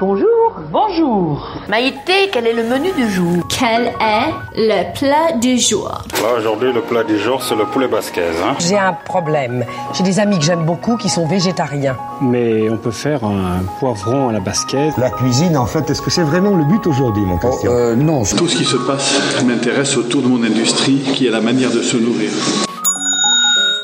Bonjour. 0.00 0.54
Bonjour. 0.70 1.44
Maïté, 1.68 2.30
quel 2.32 2.46
est 2.46 2.52
le 2.52 2.62
menu 2.62 2.92
du 2.92 3.10
jour? 3.10 3.42
Quel 3.48 3.86
est 3.86 4.32
le 4.54 4.94
plat 4.96 5.36
du 5.40 5.58
jour? 5.58 5.88
Là, 6.22 6.38
aujourd'hui, 6.38 6.72
le 6.72 6.82
plat 6.82 7.02
du 7.02 7.18
jour, 7.18 7.42
c'est 7.42 7.56
le 7.56 7.64
poulet 7.64 7.88
basquez. 7.88 8.20
Hein. 8.22 8.54
J'ai 8.60 8.78
un 8.78 8.92
problème. 8.92 9.64
J'ai 9.94 10.04
des 10.04 10.20
amis 10.20 10.38
que 10.38 10.44
j'aime 10.44 10.64
beaucoup 10.64 10.96
qui 10.96 11.08
sont 11.08 11.26
végétariens. 11.26 11.96
Mais 12.20 12.70
on 12.70 12.76
peut 12.76 12.92
faire 12.92 13.24
un 13.24 13.62
poivron 13.80 14.28
à 14.28 14.32
la 14.32 14.40
basquez. 14.40 14.90
La 14.98 15.10
cuisine, 15.10 15.56
en 15.56 15.66
fait, 15.66 15.90
est-ce 15.90 16.00
que 16.02 16.10
c'est 16.10 16.22
vraiment 16.22 16.54
le 16.54 16.64
but 16.64 16.86
aujourd'hui, 16.86 17.24
mon 17.24 17.38
Christian? 17.38 17.72
Oh, 17.72 17.76
euh, 17.76 17.96
Non. 17.96 18.22
Tout 18.22 18.46
ce 18.46 18.56
qui 18.56 18.64
se 18.64 18.76
passe 18.76 19.42
m'intéresse 19.44 19.96
autour 19.96 20.22
de 20.22 20.28
mon 20.28 20.44
industrie, 20.44 20.98
qui 21.14 21.26
est 21.26 21.30
la 21.30 21.40
manière 21.40 21.70
de 21.72 21.82
se 21.82 21.96
nourrir. 21.96 22.30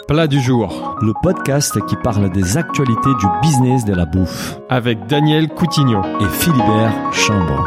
Plat 0.06 0.26
du 0.26 0.38
jour. 0.38 0.98
Le 1.00 1.14
podcast 1.22 1.78
qui 1.86 1.96
parle 1.96 2.30
des 2.30 2.58
actualités 2.58 3.14
du 3.18 3.26
business 3.40 3.86
de 3.86 3.94
la 3.94 4.04
bouffe. 4.04 4.58
Avec 4.68 5.06
Daniel 5.06 5.48
Coutignon 5.48 6.02
et 6.20 6.28
Philibert 6.28 7.10
Chambon. 7.10 7.62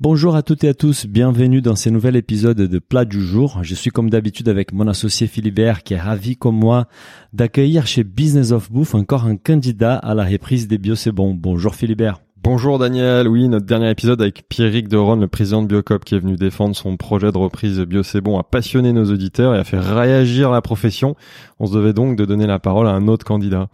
Bonjour 0.00 0.34
à 0.34 0.42
toutes 0.42 0.64
et 0.64 0.68
à 0.68 0.74
tous, 0.74 1.06
bienvenue 1.06 1.60
dans 1.60 1.76
ce 1.76 1.90
nouvel 1.90 2.16
épisode 2.16 2.56
de 2.56 2.78
Plat 2.80 3.04
du 3.04 3.20
jour. 3.20 3.60
Je 3.62 3.76
suis 3.76 3.90
comme 3.90 4.10
d'habitude 4.10 4.48
avec 4.48 4.72
mon 4.72 4.88
associé 4.88 5.28
Philibert 5.28 5.84
qui 5.84 5.94
est 5.94 6.00
ravi 6.00 6.36
comme 6.36 6.56
moi 6.56 6.88
d'accueillir 7.32 7.86
chez 7.86 8.02
Business 8.02 8.50
of 8.50 8.72
Bouffe 8.72 8.96
encore 8.96 9.26
un 9.26 9.36
candidat 9.36 9.96
à 9.96 10.14
la 10.14 10.24
reprise 10.24 10.66
des 10.66 10.78
bio 10.78 10.96
c'est 10.96 11.12
bon. 11.12 11.34
Bonjour 11.34 11.76
Philibert. 11.76 12.20
Bonjour 12.40 12.78
Daniel, 12.78 13.26
oui, 13.26 13.48
notre 13.48 13.66
dernier 13.66 13.90
épisode 13.90 14.22
avec 14.22 14.48
Pierrick 14.48 14.88
Deron, 14.88 15.16
le 15.16 15.26
président 15.26 15.60
de 15.60 15.66
Biocop 15.66 16.04
qui 16.04 16.14
est 16.14 16.20
venu 16.20 16.36
défendre 16.36 16.76
son 16.76 16.96
projet 16.96 17.32
de 17.32 17.36
reprise 17.36 17.80
Bio 17.80 18.04
C'est 18.04 18.26
a 18.26 18.42
passionné 18.44 18.92
nos 18.92 19.10
auditeurs 19.12 19.56
et 19.56 19.58
a 19.58 19.64
fait 19.64 19.80
réagir 19.80 20.50
la 20.52 20.62
profession. 20.62 21.16
On 21.58 21.66
se 21.66 21.74
devait 21.74 21.92
donc 21.92 22.16
de 22.16 22.24
donner 22.24 22.46
la 22.46 22.60
parole 22.60 22.86
à 22.86 22.92
un 22.92 23.08
autre 23.08 23.24
candidat. 23.24 23.68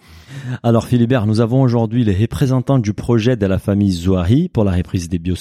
Alors 0.63 0.87
Philibert, 0.87 1.27
nous 1.27 1.41
avons 1.41 1.61
aujourd'hui 1.61 2.05
les 2.05 2.15
représentants 2.15 2.79
du 2.79 2.95
projet 2.95 3.37
de 3.37 3.45
la 3.47 3.59
famille 3.59 3.93
Zouari 3.93 4.49
pour 4.49 4.65
la 4.65 4.73
reprise 4.73 5.11
des 5.11 5.19
Bio. 5.19 5.35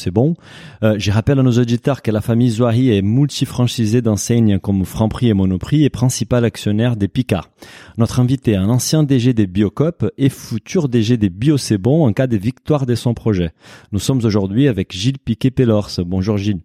Euh, 0.84 0.96
je 0.98 1.12
rappelle 1.12 1.40
à 1.40 1.44
nos 1.44 1.52
auditeurs 1.52 2.02
que 2.02 2.12
la 2.12 2.22
famille 2.22 2.50
Zouari 2.50 2.96
est 2.96 3.02
multifranchisée 3.02 4.02
d'enseignes 4.02 4.60
comme 4.60 4.84
Franprix 4.84 5.30
et 5.30 5.34
Monoprix 5.34 5.86
et 5.86 5.90
principal 5.90 6.44
actionnaire 6.44 6.98
des 6.98 7.08
Picard. 7.08 7.50
Notre 7.98 8.20
invité, 8.20 8.58
un 8.58 8.70
ancien 8.70 9.04
DG 9.04 9.34
des 9.34 9.48
Biocop 9.48 10.12
et 10.18 10.30
futur 10.30 10.90
DG 10.90 11.16
des 11.16 11.30
Bio 11.30 11.56
en 11.86 12.14
cas 12.14 12.28
de 12.28 12.38
victoire 12.38 12.86
de 12.86 12.96
son 12.96 13.13
projet. 13.14 13.52
Nous 13.92 14.00
sommes 14.00 14.24
aujourd'hui 14.24 14.68
avec 14.68 14.92
Gilles 14.92 15.20
Piquet-Pellors. 15.20 15.92
Bonjour 16.06 16.38
Gilles. 16.38 16.62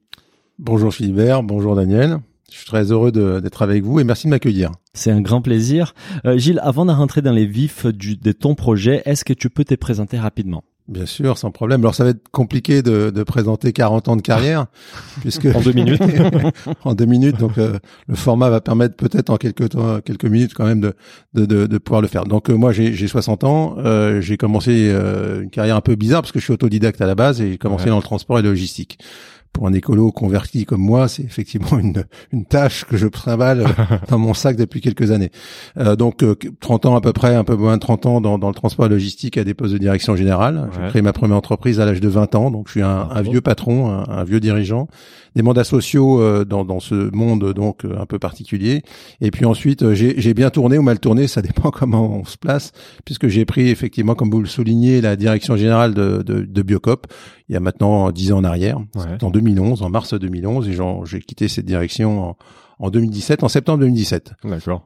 Bonjour 0.58 0.92
Philibert, 0.92 1.42
bonjour 1.42 1.76
Daniel. 1.76 2.18
Je 2.50 2.56
suis 2.56 2.66
très 2.66 2.90
heureux 2.90 3.12
d'être 3.12 3.62
avec 3.62 3.84
vous 3.84 4.00
et 4.00 4.04
merci 4.04 4.26
de 4.26 4.30
m'accueillir. 4.30 4.72
C'est 4.94 5.10
un 5.10 5.20
grand 5.20 5.42
plaisir. 5.42 5.94
Euh, 6.24 6.38
Gilles, 6.38 6.60
avant 6.62 6.86
de 6.86 6.92
rentrer 6.92 7.20
dans 7.20 7.32
les 7.32 7.46
vifs 7.46 7.86
du, 7.86 8.16
de 8.16 8.32
ton 8.32 8.54
projet, 8.54 9.02
est-ce 9.04 9.24
que 9.24 9.34
tu 9.34 9.50
peux 9.50 9.64
te 9.64 9.74
présenter 9.74 10.18
rapidement? 10.18 10.64
Bien 10.88 11.04
sûr, 11.04 11.36
sans 11.36 11.50
problème. 11.50 11.82
Alors 11.82 11.94
ça 11.94 12.02
va 12.02 12.10
être 12.10 12.30
compliqué 12.30 12.80
de, 12.80 13.10
de 13.10 13.22
présenter 13.22 13.74
40 13.74 14.08
ans 14.08 14.16
de 14.16 14.22
carrière, 14.22 14.66
puisque 15.20 15.44
en 15.44 15.60
deux 15.60 15.72
minutes. 15.72 16.00
en 16.84 16.94
deux 16.94 17.04
minutes, 17.04 17.36
donc 17.36 17.58
euh, 17.58 17.78
le 18.06 18.14
format 18.14 18.48
va 18.48 18.62
permettre 18.62 18.96
peut-être 18.96 19.28
en 19.28 19.36
quelques 19.36 19.68
temps, 19.70 20.00
quelques 20.00 20.24
minutes 20.24 20.54
quand 20.54 20.64
même 20.64 20.80
de 20.80 20.94
de, 21.34 21.44
de, 21.44 21.66
de 21.66 21.78
pouvoir 21.78 22.00
le 22.00 22.08
faire. 22.08 22.24
Donc 22.24 22.48
euh, 22.48 22.54
moi 22.54 22.72
j'ai 22.72 23.06
60 23.06 23.44
ans, 23.44 23.76
euh, 23.78 24.22
j'ai 24.22 24.38
commencé 24.38 24.88
une 24.88 25.50
carrière 25.50 25.76
un 25.76 25.82
peu 25.82 25.94
bizarre 25.94 26.22
parce 26.22 26.32
que 26.32 26.38
je 26.38 26.44
suis 26.44 26.54
autodidacte 26.54 27.02
à 27.02 27.06
la 27.06 27.14
base 27.14 27.42
et 27.42 27.50
j'ai 27.50 27.58
commencé 27.58 27.90
dans 27.90 27.96
le 27.96 28.02
transport 28.02 28.38
et 28.38 28.42
la 28.42 28.48
logistique 28.48 28.98
pour 29.52 29.66
un 29.66 29.72
écolo 29.72 30.12
converti 30.12 30.64
comme 30.64 30.80
moi, 30.80 31.08
c'est 31.08 31.22
effectivement 31.22 31.78
une, 31.78 32.04
une 32.32 32.44
tâche 32.44 32.84
que 32.84 32.96
je 32.96 33.06
trimballe 33.06 33.66
dans 34.08 34.18
mon 34.18 34.34
sac 34.34 34.56
depuis 34.56 34.80
quelques 34.80 35.10
années. 35.10 35.30
Euh, 35.76 35.96
donc 35.96 36.24
30 36.60 36.86
ans 36.86 36.96
à 36.96 37.00
peu 37.00 37.12
près, 37.12 37.34
un 37.34 37.44
peu 37.44 37.56
moins 37.56 37.76
de 37.76 37.80
30 37.80 38.06
ans 38.06 38.20
dans, 38.20 38.38
dans 38.38 38.48
le 38.48 38.54
transport 38.54 38.88
logistique 38.88 39.36
à 39.38 39.44
des 39.44 39.54
postes 39.54 39.72
de 39.72 39.78
direction 39.78 40.16
générale. 40.16 40.70
J'ai 40.74 40.88
créé 40.88 41.02
ma 41.02 41.12
première 41.12 41.36
entreprise 41.36 41.80
à 41.80 41.86
l'âge 41.86 42.00
de 42.00 42.08
20 42.08 42.34
ans, 42.34 42.50
donc 42.50 42.68
je 42.68 42.72
suis 42.72 42.82
un, 42.82 43.08
un 43.10 43.22
vieux 43.22 43.40
patron, 43.40 43.88
un, 43.90 44.24
vieux 44.24 44.40
dirigeant. 44.40 44.88
Des 45.36 45.42
mandats 45.42 45.64
sociaux 45.64 46.20
euh, 46.20 46.44
dans, 46.44 46.64
dans 46.64 46.80
ce 46.80 47.14
monde 47.14 47.52
donc 47.52 47.84
euh, 47.84 48.00
un 48.00 48.06
peu 48.06 48.18
particulier. 48.18 48.82
Et 49.20 49.30
puis 49.30 49.44
ensuite, 49.44 49.92
j'ai 49.94 50.34
bien 50.34 50.50
tourné 50.50 50.78
ou 50.78 50.82
mal 50.82 50.98
tourné, 50.98 51.26
ça 51.26 51.42
dépend 51.48 51.70
comment 51.70 52.18
on 52.18 52.24
se 52.24 52.36
place, 52.36 52.72
puisque 53.04 53.28
j'ai 53.28 53.44
pris 53.44 53.68
effectivement, 53.68 54.14
comme 54.14 54.30
vous 54.30 54.40
le 54.40 54.46
soulignez, 54.46 55.00
la 55.00 55.16
direction 55.16 55.56
générale 55.56 55.94
de, 55.94 56.22
de, 56.22 56.40
de 56.40 56.62
Biocop 56.62 57.06
il 57.48 57.54
y 57.54 57.56
a 57.56 57.60
maintenant 57.60 58.10
10 58.10 58.32
ans 58.32 58.38
en 58.38 58.44
arrière, 58.44 58.78
en 59.22 59.30
2011, 59.30 59.82
en 59.82 59.90
mars 59.90 60.14
2011, 60.14 60.68
et 60.68 60.76
j'ai 61.04 61.20
quitté 61.20 61.48
cette 61.48 61.64
direction 61.64 62.30
en, 62.30 62.36
en 62.78 62.90
2017, 62.90 63.42
en 63.42 63.48
septembre 63.48 63.80
2017, 63.80 64.34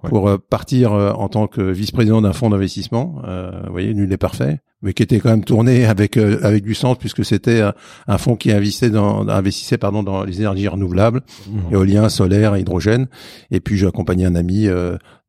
pour 0.09 0.29
euh, 0.29 0.39
partir 0.39 0.93
euh, 0.93 1.13
en 1.13 1.29
tant 1.29 1.47
que 1.47 1.61
vice-président 1.61 2.23
d'un 2.23 2.33
fonds 2.33 2.51
d'investissement. 2.51 3.23
Euh, 3.25 3.63
vous 3.67 3.73
voyez, 3.73 3.95
nul 3.95 4.09
n'est 4.09 4.17
parfait, 4.17 4.61
mais 4.83 4.93
qui 4.93 5.03
était 5.03 5.21
quand 5.21 5.31
même 5.31 5.45
tourné 5.45 5.85
avec 5.85 6.17
avec 6.17 6.65
du 6.65 6.75
sens 6.75 6.99
puisque 6.99 7.25
c'était 7.25 7.63
un 8.07 8.19
fonds 8.19 8.37
qui 8.37 8.51
investissait 8.53 8.91
dans 8.91 9.29
investissait 9.29 9.79
pardon 9.79 10.03
dans 10.03 10.25
les 10.25 10.41
énergies 10.41 10.69
renouvelables, 10.69 11.23
mmh. 11.49 11.73
éolien, 11.73 12.09
solaire, 12.09 12.57
hydrogène. 12.57 13.07
Et 13.51 13.61
puis 13.61 13.77
j'ai 13.77 13.87
accompagné 13.87 14.27
un 14.27 14.35
ami 14.35 14.69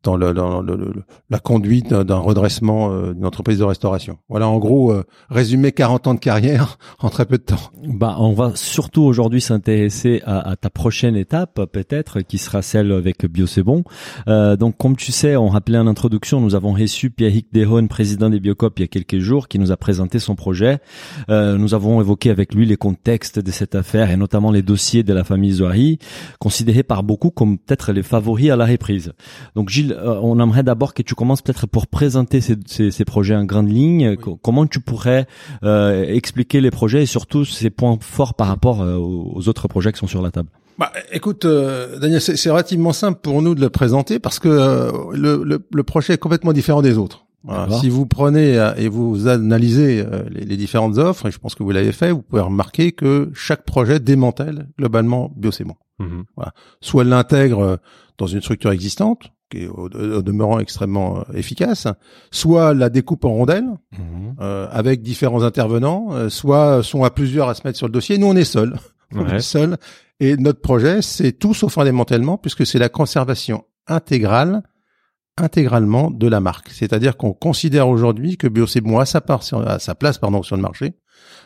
dans, 0.03 0.17
le, 0.17 0.93
la 1.29 1.39
conduite 1.39 1.93
d'un 1.93 2.17
redressement 2.17 2.91
euh, 2.91 3.13
d'une 3.13 3.25
entreprise 3.25 3.59
de 3.59 3.63
restauration. 3.63 4.17
Voilà, 4.29 4.47
en 4.47 4.59
gros, 4.59 4.91
euh, 4.91 5.03
résumé 5.29 5.71
40 5.71 6.07
ans 6.07 6.13
de 6.13 6.19
carrière 6.19 6.77
en 6.99 7.09
très 7.09 7.25
peu 7.25 7.37
de 7.37 7.43
temps. 7.43 7.71
Bah, 7.83 8.17
on 8.19 8.33
va 8.33 8.51
surtout 8.55 9.03
aujourd'hui 9.03 9.41
s'intéresser 9.41 10.21
à, 10.25 10.49
à, 10.49 10.55
ta 10.55 10.69
prochaine 10.69 11.15
étape, 11.15 11.61
peut-être, 11.71 12.21
qui 12.21 12.37
sera 12.37 12.61
celle 12.61 12.91
avec 12.91 13.25
Bio 13.25 13.47
C'est 13.47 13.63
Bon. 13.63 13.83
Euh, 14.27 14.57
donc, 14.57 14.77
comme 14.77 14.97
tu 14.97 15.11
sais, 15.11 15.35
on 15.35 15.47
rappelait 15.47 15.77
en 15.77 15.87
introduction, 15.87 16.41
nous 16.41 16.55
avons 16.55 16.73
reçu 16.73 17.09
Pierrick 17.09 17.53
Dehon, 17.53 17.87
président 17.87 18.29
des 18.29 18.39
Biocop, 18.39 18.77
il 18.79 18.81
y 18.81 18.85
a 18.85 18.87
quelques 18.87 19.19
jours, 19.19 19.42
qui 19.47 19.59
nous 19.59 19.71
a 19.71 19.77
présenté 19.77 20.19
son 20.19 20.35
projet. 20.35 20.79
Euh, 21.29 21.57
nous 21.57 21.73
avons 21.73 22.01
évoqué 22.01 22.29
avec 22.29 22.53
lui 22.53 22.65
les 22.65 22.77
contextes 22.77 23.39
de 23.39 23.51
cette 23.51 23.75
affaire 23.75 24.11
et 24.11 24.17
notamment 24.17 24.51
les 24.51 24.61
dossiers 24.61 25.03
de 25.03 25.13
la 25.13 25.23
famille 25.23 25.51
Zoari, 25.51 25.99
considérés 26.39 26.83
par 26.83 27.03
beaucoup 27.03 27.29
comme 27.29 27.57
peut-être 27.57 27.91
les 27.91 28.03
favoris 28.03 28.49
à 28.49 28.55
la 28.55 28.65
reprise. 28.65 29.13
Donc, 29.55 29.69
Gilles, 29.69 29.93
euh, 29.93 30.19
on 30.21 30.39
aimerait 30.39 30.63
d'abord 30.63 30.93
que 30.93 31.01
tu 31.01 31.15
commences 31.15 31.41
peut-être 31.41 31.67
pour 31.67 31.87
présenter 31.87 32.41
ces, 32.41 32.55
ces, 32.65 32.91
ces 32.91 33.05
projets 33.05 33.35
en 33.35 33.45
grande 33.45 33.69
ligne. 33.69 34.15
Comment 34.17 34.65
tu 34.65 34.79
pourrais 34.79 35.27
euh, 35.63 36.03
expliquer 36.03 36.61
les 36.61 36.71
projets 36.71 37.03
et 37.03 37.05
surtout 37.05 37.45
ces 37.45 37.69
points 37.69 37.97
forts 38.01 38.33
par 38.33 38.47
rapport 38.47 38.81
euh, 38.81 38.97
aux 38.97 39.47
autres 39.47 39.67
projets 39.67 39.91
qui 39.91 39.99
sont 39.99 40.07
sur 40.07 40.21
la 40.21 40.31
table? 40.31 40.49
Bah, 40.77 40.91
écoute, 41.11 41.45
Daniel, 41.45 42.19
c'est 42.19 42.49
relativement 42.49 42.93
simple 42.93 43.19
pour 43.21 43.43
nous 43.43 43.53
de 43.53 43.61
le 43.61 43.69
présenter 43.69 44.17
parce 44.17 44.39
que 44.39 44.49
le, 45.13 45.43
le, 45.43 45.63
le, 45.71 45.83
projet 45.83 46.13
est 46.13 46.17
complètement 46.17 46.51
différent 46.51 46.81
des 46.81 46.97
autres. 46.97 47.22
Si 47.81 47.89
vous 47.89 48.05
prenez 48.05 48.53
et 48.77 48.87
vous 48.87 49.27
analysez 49.27 50.05
les, 50.29 50.45
les, 50.45 50.57
différentes 50.57 50.97
offres, 50.97 51.27
et 51.27 51.31
je 51.31 51.39
pense 51.39 51.55
que 51.55 51.63
vous 51.63 51.71
l'avez 51.71 51.91
fait, 51.91 52.11
vous 52.11 52.21
pouvez 52.21 52.41
remarquer 52.41 52.93
que 52.93 53.31
chaque 53.33 53.65
projet 53.65 53.99
démantèle 53.99 54.69
globalement 54.77 55.31
BioSémon. 55.35 55.75
Mhm. 55.99 56.23
Voilà. 56.35 56.53
Soit 56.79 57.03
l'intègre 57.03 57.79
dans 58.17 58.27
une 58.27 58.41
structure 58.41 58.71
existante, 58.71 59.31
qui 59.49 59.63
est 59.63 59.67
au, 59.67 59.89
demeurant 59.89 60.59
extrêmement 60.59 61.19
euh, 61.19 61.33
efficace, 61.33 61.87
soit 62.31 62.73
la 62.73 62.89
découpe 62.89 63.25
en 63.25 63.33
rondelles 63.33 63.69
mhm. 63.91 64.35
euh, 64.41 64.67
avec 64.71 65.01
différents 65.01 65.43
intervenants, 65.43 66.09
euh, 66.11 66.29
soit 66.29 66.83
sont 66.83 67.03
à 67.03 67.11
plusieurs 67.11 67.49
à 67.49 67.53
se 67.53 67.61
mettre 67.65 67.77
sur 67.77 67.87
le 67.87 67.93
dossier. 67.93 68.17
Nous, 68.17 68.27
on 68.27 68.35
est 68.35 68.43
seuls, 68.43 68.77
on 69.15 69.27
est 69.27 69.39
seuls, 69.39 69.77
et 70.19 70.37
notre 70.37 70.61
projet, 70.61 71.01
c'est 71.01 71.33
tout 71.33 71.53
sauf 71.53 71.77
un 71.77 71.85
démantèlement 71.85 72.37
puisque 72.37 72.65
c'est 72.65 72.79
la 72.79 72.89
conservation 72.89 73.65
intégrale 73.87 74.63
intégralement 75.37 76.11
de 76.11 76.27
la 76.27 76.39
marque. 76.39 76.69
C'est-à-dire 76.69 77.17
qu'on 77.17 77.33
considère 77.33 77.87
aujourd'hui 77.87 78.37
que 78.37 78.47
Biocébon 78.47 78.99
a 78.99 79.05
sa 79.05 79.21
part, 79.21 79.41
à 79.65 79.79
sa 79.79 79.95
place 79.95 80.17
pardon 80.17 80.43
sur 80.43 80.55
le 80.55 80.61
marché, 80.61 80.93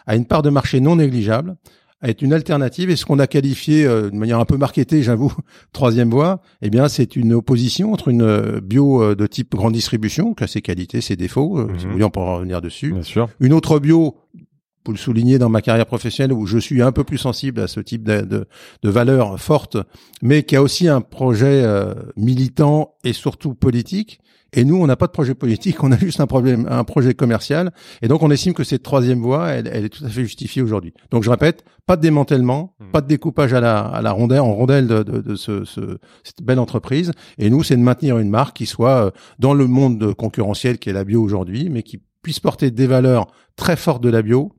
a 0.06 0.16
une 0.16 0.26
part 0.26 0.42
de 0.42 0.50
marché 0.50 0.80
non 0.80 0.98
négligeable 0.98 1.58
à 2.02 2.10
être 2.10 2.22
une 2.22 2.34
alternative 2.34 2.90
et 2.90 2.96
ce 2.96 3.06
qu'on 3.06 3.20
a 3.20 3.28
qualifié 3.28 3.86
euh, 3.86 4.12
de 4.12 4.16
manière 4.16 4.40
un 4.40 4.46
peu 4.46 4.58
marketée, 4.58 5.02
j'avoue, 5.02 5.34
troisième 5.74 6.12
voie, 6.12 6.42
eh 6.62 6.70
bien 6.70 6.88
c'est 6.90 7.16
une 7.16 7.34
opposition 7.34 7.94
entre 7.94 8.10
une 8.10 8.22
euh, 8.22 8.62
bio 8.62 9.02
euh, 9.02 9.16
de 9.16 9.26
type 9.26 9.56
grande 9.56 9.74
distribution, 9.74 10.34
qui 10.34 10.44
a 10.44 10.48
ses 10.48 10.62
qualités, 10.62 11.02
ses 11.02 11.16
défauts, 11.16 11.68
si 11.78 11.86
vous 11.86 11.94
voulez 11.94 12.04
on 12.04 12.12
pourra 12.12 12.36
revenir 12.36 12.62
dessus. 12.62 12.92
Bien 12.92 13.02
sûr. 13.02 13.30
Une 13.40 13.54
autre 13.54 13.80
bio 13.80 14.16
vous 14.88 14.94
le 14.94 14.98
souligner 14.98 15.38
dans 15.38 15.50
ma 15.50 15.62
carrière 15.62 15.86
professionnelle 15.86 16.34
où 16.34 16.46
je 16.46 16.58
suis 16.58 16.82
un 16.82 16.92
peu 16.92 17.04
plus 17.04 17.18
sensible 17.18 17.62
à 17.62 17.68
ce 17.68 17.80
type 17.80 18.04
de, 18.04 18.22
de, 18.22 18.48
de 18.82 18.90
valeurs 18.90 19.40
fortes, 19.40 19.78
mais 20.22 20.44
qui 20.44 20.56
a 20.56 20.64
aussi 20.64 20.88
un 20.88 21.02
projet 21.02 21.64
militant 22.16 22.96
et 23.04 23.14
surtout 23.14 23.54
politique 23.54 24.20
et 24.54 24.64
nous, 24.64 24.78
on 24.78 24.88
n'a 24.88 24.96
pas 24.96 25.08
de 25.08 25.12
projet 25.12 25.36
politique, 25.36 25.84
on 25.84 25.92
a 25.92 25.98
juste 25.98 26.20
un 26.20 26.28
problème, 26.28 26.68
un 26.70 26.84
projet 26.84 27.14
commercial. 27.14 27.72
Et 28.02 28.08
donc, 28.08 28.24
on 28.24 28.32
estime 28.32 28.54
que 28.54 28.64
cette 28.64 28.84
troisième 28.84 29.20
voie, 29.20 29.50
elle, 29.50 29.70
elle 29.72 29.86
est 29.86 29.90
tout 29.90 30.06
à 30.06 30.10
fait 30.10 30.22
justifiée 30.22 30.62
aujourd'hui. 30.62 30.94
Donc, 31.12 31.24
je 31.24 31.30
répète, 31.30 31.64
pas 31.86 31.96
de 31.96 32.02
démantèlement, 32.02 32.74
hmm. 32.80 32.92
pas 32.92 33.02
de 33.02 33.08
découpage 33.08 33.54
à 33.54 33.60
la, 33.60 33.80
à 33.80 34.02
la 34.02 34.12
rondelle, 34.12 34.40
en 34.40 34.54
rondelle 34.54 34.88
de, 34.88 35.04
de, 35.04 35.20
de 35.20 35.36
ce, 35.36 35.66
ce, 35.66 36.00
cette 36.24 36.42
belle 36.42 36.60
entreprise. 36.60 37.12
Et 37.38 37.50
nous, 37.50 37.64
c'est 37.64 37.76
de 37.76 37.82
maintenir 37.82 38.18
une 38.18 38.30
marque 38.30 38.58
qui 38.58 38.66
soit 38.66 39.08
euh, 39.08 39.12
dans 39.40 39.54
le 39.54 39.68
monde 39.68 40.14
concurrentiel 40.14 40.80
qui 40.80 40.90
est 40.90 40.94
la 40.94 41.04
bio 41.04 41.22
aujourd'hui, 41.22 41.70
mais 41.70 41.84
qui 41.84 42.02
puisse 42.22 42.40
porter 42.40 42.72
des 42.72 42.88
valeurs 42.88 43.28
très 43.56 43.76
fortes 43.76 44.04
de 44.04 44.10
la 44.10 44.22
bio, 44.22 44.54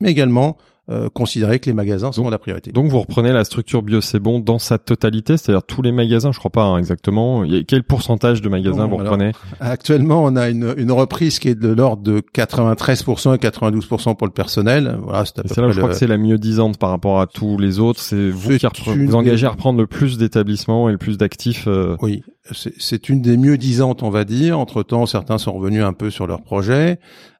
mais 0.00 0.10
également 0.10 0.56
euh, 0.90 1.10
considérer 1.10 1.58
que 1.58 1.66
les 1.66 1.74
magasins 1.74 2.12
sont 2.12 2.30
la 2.30 2.38
priorité. 2.38 2.72
Donc 2.72 2.86
vous 2.90 2.98
reprenez 3.00 3.30
la 3.30 3.44
structure 3.44 3.82
bio 3.82 4.00
c'est 4.00 4.20
bon 4.20 4.40
dans 4.40 4.58
sa 4.58 4.78
totalité, 4.78 5.36
c'est-à-dire 5.36 5.62
tous 5.62 5.82
les 5.82 5.92
magasins, 5.92 6.32
je 6.32 6.38
crois 6.38 6.50
pas 6.50 6.62
hein, 6.64 6.78
exactement. 6.78 7.44
Il 7.44 7.54
y 7.54 7.58
a 7.58 7.62
quel 7.62 7.82
pourcentage 7.84 8.40
de 8.40 8.48
magasins 8.48 8.86
Non, 8.86 8.88
vous 8.88 9.00
alors, 9.00 9.12
reprenez? 9.12 9.32
Actuellement, 9.60 10.24
on 10.24 10.34
a 10.34 10.48
une, 10.48 10.74
une 10.78 10.90
reprise 10.90 11.38
qui 11.40 11.48
est 11.48 11.54
de 11.54 11.68
l'ordre 11.68 12.02
de 12.02 12.20
93% 12.20 13.34
et 13.34 13.38
92% 13.38 14.16
pour 14.16 14.26
le 14.26 14.32
personnel. 14.32 14.98
Voilà, 15.02 15.26
c'est 15.26 15.38
à 15.38 15.42
peu 15.42 15.48
c'est 15.52 15.60
là 15.60 15.66
où 15.66 15.70
près 15.70 15.74
je 15.74 15.78
crois 15.80 15.88
le- 15.90 15.92
que 15.94 15.98
c'est 15.98 16.06
la 16.06 16.16
mieux 16.16 16.38
disante 16.38 16.78
par 16.78 16.88
rapport 16.88 17.20
à 17.20 17.26
tous 17.26 17.58
les 17.58 17.80
autres. 17.80 18.00
C'est 18.00 18.30
vous 18.30 18.56
qui 18.56 18.64
repre- 18.66 18.96
une 18.96 19.06
vous 19.08 19.14
engagez 19.14 19.44
à 19.46 19.50
reprendre 19.50 19.78
le 19.78 19.86
plus 19.86 20.16
d'établissements 20.16 20.88
et 20.88 20.92
le 20.92 20.98
plus 20.98 21.18
d'actifs. 21.18 21.64
euh, 21.68 21.96
Oui, 22.00 22.22
c'est- 22.52 22.72
c'est 22.78 23.10
une 23.10 23.20
des 23.20 23.36
mieux 23.36 23.58
disantes, 23.58 24.02
on 24.02 24.08
va 24.08 24.24
dire. 24.24 24.58
Entre 24.58 24.82
temps, 24.82 25.04
certains 25.04 25.36
sont 25.36 25.52
revenus 25.52 25.84
un 25.84 25.92
peu 25.92 26.08
sur 26.08 26.26
leur 26.26 26.40
projet. 26.40 26.98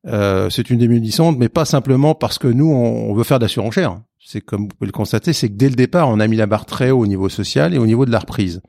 Euh, 0.08 0.50
c'est 0.50 0.70
une 0.70 0.78
disantes, 1.00 1.38
mais 1.38 1.48
pas 1.48 1.64
simplement 1.64 2.14
parce 2.14 2.38
que 2.38 2.48
nous, 2.48 2.70
on, 2.70 3.10
on 3.10 3.14
veut 3.14 3.24
faire 3.24 3.38
de 3.38 3.44
la 3.44 3.48
surenchère. 3.48 4.00
C'est 4.18 4.40
comme 4.40 4.62
vous 4.62 4.68
pouvez 4.68 4.86
le 4.86 4.92
constater, 4.92 5.32
c'est 5.32 5.48
que 5.48 5.54
dès 5.54 5.68
le 5.68 5.74
départ, 5.74 6.08
on 6.08 6.20
a 6.20 6.26
mis 6.26 6.36
la 6.36 6.46
barre 6.46 6.66
très 6.66 6.90
haut 6.90 7.00
au 7.00 7.06
niveau 7.06 7.28
social 7.28 7.74
et 7.74 7.78
au 7.78 7.86
niveau 7.86 8.04
de 8.04 8.10
la 8.10 8.18
reprise. 8.18 8.60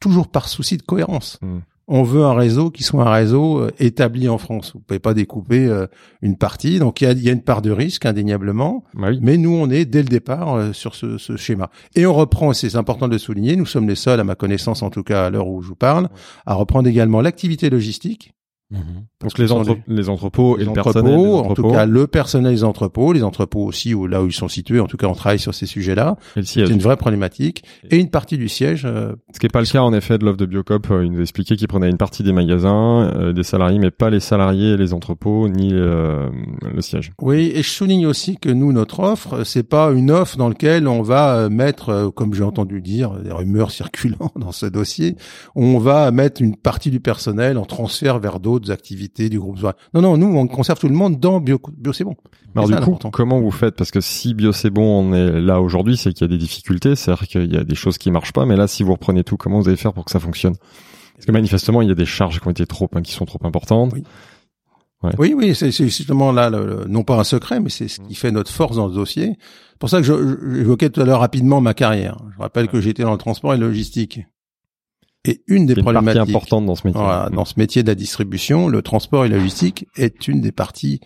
Toujours 0.00 0.28
par 0.28 0.48
souci 0.48 0.76
de 0.76 0.82
cohérence. 0.82 1.38
Mm. 1.42 1.58
On 1.86 2.02
veut 2.02 2.24
un 2.24 2.32
réseau 2.32 2.70
qui 2.70 2.82
soit 2.82 3.04
un 3.04 3.12
réseau 3.12 3.58
euh, 3.58 3.70
établi 3.78 4.28
en 4.28 4.38
France. 4.38 4.72
Vous 4.74 4.80
pouvez 4.80 5.00
pas 5.00 5.12
découper 5.12 5.66
euh, 5.66 5.86
une 6.22 6.36
partie. 6.36 6.78
Donc 6.78 7.00
il 7.00 7.04
y 7.04 7.06
a, 7.06 7.12
y 7.12 7.28
a 7.28 7.32
une 7.32 7.42
part 7.42 7.60
de 7.60 7.70
risque 7.70 8.06
indéniablement. 8.06 8.84
bah 8.94 9.08
oui. 9.10 9.18
Mais 9.20 9.36
nous, 9.36 9.54
on 9.54 9.68
est 9.68 9.84
dès 9.84 10.02
le 10.02 10.08
départ 10.08 10.54
euh, 10.54 10.72
sur 10.72 10.94
ce, 10.94 11.18
ce 11.18 11.36
schéma. 11.36 11.70
Et 11.94 12.06
on 12.06 12.14
reprend, 12.14 12.52
et 12.52 12.54
c'est 12.54 12.76
important 12.76 13.06
de 13.06 13.12
le 13.12 13.18
souligner, 13.18 13.56
nous 13.56 13.66
sommes 13.66 13.88
les 13.88 13.96
seuls, 13.96 14.20
à 14.20 14.24
ma 14.24 14.34
connaissance 14.34 14.82
en 14.82 14.90
tout 14.90 15.02
cas 15.02 15.26
à 15.26 15.30
l'heure 15.30 15.48
où 15.48 15.60
je 15.60 15.68
vous 15.68 15.76
parle, 15.76 16.08
à 16.46 16.54
reprendre 16.54 16.88
également 16.88 17.20
l'activité 17.20 17.68
logistique. 17.68 18.32
Donc 19.20 19.38
les, 19.38 19.46
les 19.88 20.08
entrepôts 20.08 20.56
et 20.56 20.60
les 20.60 20.64
le 20.66 20.70
entrepôts, 20.70 20.92
personnel. 20.92 21.16
des 21.18 21.26
en 21.26 21.42
tout 21.42 21.50
entrepôts, 21.50 21.72
cas 21.72 21.86
le 21.86 22.06
personnel 22.06 22.54
des 22.54 22.64
entrepôts, 22.64 23.12
les 23.12 23.22
entrepôts 23.22 23.64
aussi 23.64 23.94
où, 23.94 24.06
là 24.06 24.22
où 24.22 24.26
ils 24.26 24.32
sont 24.32 24.48
situés, 24.48 24.80
en 24.80 24.86
tout 24.86 24.96
cas 24.96 25.06
on 25.06 25.14
travaille 25.14 25.38
sur 25.38 25.54
ces 25.54 25.66
sujets-là. 25.66 26.16
et 26.36 26.40
le 26.40 26.46
C'est 26.46 26.60
une 26.66 26.80
vraie 26.80 26.96
problématique. 26.96 27.64
Et 27.90 27.96
une 27.96 28.10
partie 28.10 28.36
du 28.36 28.48
siège, 28.48 28.84
euh, 28.84 29.14
Ce 29.32 29.38
qui 29.38 29.46
n'est 29.46 29.50
pas 29.50 29.60
le 29.60 29.66
cas 29.66 29.80
en 29.82 29.92
effet 29.94 30.18
de 30.18 30.24
l'offre 30.24 30.36
de 30.36 30.46
Biocop. 30.46 30.90
Euh, 30.90 31.04
Il 31.04 31.12
nous 31.12 31.20
expliquait 31.20 31.56
qu'il 31.56 31.68
prenait 31.68 31.88
une 31.88 31.96
partie 31.96 32.22
des 32.22 32.32
magasins, 32.32 33.10
euh, 33.14 33.32
des 33.32 33.42
salariés, 33.42 33.78
mais 33.78 33.90
pas 33.90 34.10
les 34.10 34.20
salariés, 34.20 34.76
les 34.76 34.92
entrepôts, 34.92 35.48
ni 35.48 35.70
euh, 35.72 36.28
le 36.62 36.80
siège. 36.82 37.12
Oui, 37.20 37.52
et 37.54 37.62
je 37.62 37.70
souligne 37.70 38.06
aussi 38.06 38.36
que 38.36 38.48
nous, 38.50 38.72
notre 38.72 39.00
offre, 39.00 39.44
c'est 39.44 39.62
pas 39.68 39.90
une 39.92 40.10
offre 40.10 40.36
dans 40.36 40.48
laquelle 40.48 40.88
on 40.88 41.02
va 41.02 41.48
mettre, 41.48 41.88
euh, 41.90 42.10
comme 42.10 42.34
j'ai 42.34 42.44
entendu 42.44 42.80
dire, 42.80 43.12
des 43.20 43.32
rumeurs 43.32 43.70
circulant 43.70 44.32
dans 44.36 44.52
ce 44.52 44.66
dossier, 44.66 45.16
on 45.54 45.78
va 45.78 46.10
mettre 46.10 46.42
une 46.42 46.56
partie 46.56 46.90
du 46.90 47.00
personnel 47.00 47.58
en 47.58 47.64
transfert 47.64 48.18
vers 48.18 48.40
d'autres 48.40 48.63
activités 48.70 49.28
du 49.28 49.38
groupe. 49.38 49.58
Non, 49.94 50.02
non, 50.02 50.16
nous, 50.16 50.26
on 50.36 50.46
conserve 50.46 50.78
tout 50.78 50.88
le 50.88 50.94
monde 50.94 51.20
dans 51.20 51.40
Bio, 51.40 51.60
Bio 51.76 51.92
c'est 51.92 52.04
bon. 52.04 52.16
Alors 52.54 52.68
du 52.68 52.74
ça, 52.74 52.80
coup, 52.80 52.96
comment 53.12 53.40
vous 53.40 53.50
faites? 53.50 53.74
Parce 53.76 53.90
que 53.90 54.00
si 54.00 54.34
Bio 54.34 54.52
c'est 54.52 54.70
bon, 54.70 54.82
on 55.10 55.12
est 55.14 55.40
là 55.40 55.60
aujourd'hui, 55.60 55.96
c'est 55.96 56.12
qu'il 56.12 56.22
y 56.22 56.24
a 56.24 56.28
des 56.28 56.38
difficultés, 56.38 56.94
c'est-à-dire 56.96 57.26
qu'il 57.26 57.52
y 57.52 57.56
a 57.56 57.64
des 57.64 57.74
choses 57.74 57.98
qui 57.98 58.10
marchent 58.10 58.32
pas. 58.32 58.46
Mais 58.46 58.56
là, 58.56 58.68
si 58.68 58.82
vous 58.82 58.92
reprenez 58.92 59.24
tout, 59.24 59.36
comment 59.36 59.60
vous 59.60 59.68
allez 59.68 59.76
faire 59.76 59.92
pour 59.92 60.04
que 60.04 60.10
ça 60.10 60.20
fonctionne? 60.20 60.54
Parce 61.14 61.26
que 61.26 61.32
manifestement, 61.32 61.82
il 61.82 61.88
y 61.88 61.92
a 61.92 61.94
des 61.96 62.06
charges 62.06 62.40
qui 62.40 62.46
ont 62.46 62.50
été 62.50 62.66
trop, 62.66 62.88
hein, 62.94 63.02
qui 63.02 63.12
sont 63.12 63.24
trop 63.24 63.40
importantes. 63.44 63.92
Oui. 63.92 64.04
Oui, 65.18 65.34
oui, 65.36 65.54
c'est 65.54 65.70
justement 65.70 66.32
là, 66.32 66.48
le- 66.48 66.64
le- 66.64 66.84
non 66.88 67.02
pas 67.02 67.18
un 67.18 67.24
secret, 67.24 67.60
mais 67.60 67.68
c'est 67.68 67.88
ce 67.88 68.00
qui 68.00 68.14
fait 68.14 68.30
notre 68.30 68.50
force 68.50 68.76
dans 68.76 68.88
ce 68.88 68.94
dossier. 68.94 69.36
C'est 69.72 69.78
pour 69.78 69.90
ça 69.90 70.00
que 70.00 70.06
j'évoquais 70.54 70.88
tout 70.88 71.02
à 71.02 71.04
l'heure 71.04 71.20
rapidement 71.20 71.60
ma 71.60 71.74
carrière. 71.74 72.16
Je 72.34 72.40
rappelle 72.40 72.68
que 72.68 72.80
j'étais 72.80 73.02
dans 73.02 73.12
le 73.12 73.18
transport 73.18 73.52
et 73.52 73.58
la 73.58 73.66
logistique. 73.66 74.20
Et 75.26 75.42
une 75.46 75.66
des 75.66 75.74
C'est 75.74 75.80
une 75.80 75.84
partie 75.84 75.94
problématiques 76.04 76.34
importante 76.34 76.66
dans 76.66 76.74
ce 76.74 76.86
métier. 76.86 77.00
Voilà, 77.02 77.30
dans 77.30 77.44
ce 77.44 77.54
métier 77.56 77.82
de 77.82 77.88
la 77.88 77.94
distribution, 77.94 78.68
le 78.68 78.82
transport 78.82 79.24
et 79.24 79.28
la 79.28 79.36
logistique 79.38 79.86
est 79.96 80.28
une 80.28 80.40
des 80.40 80.52
parties 80.52 81.00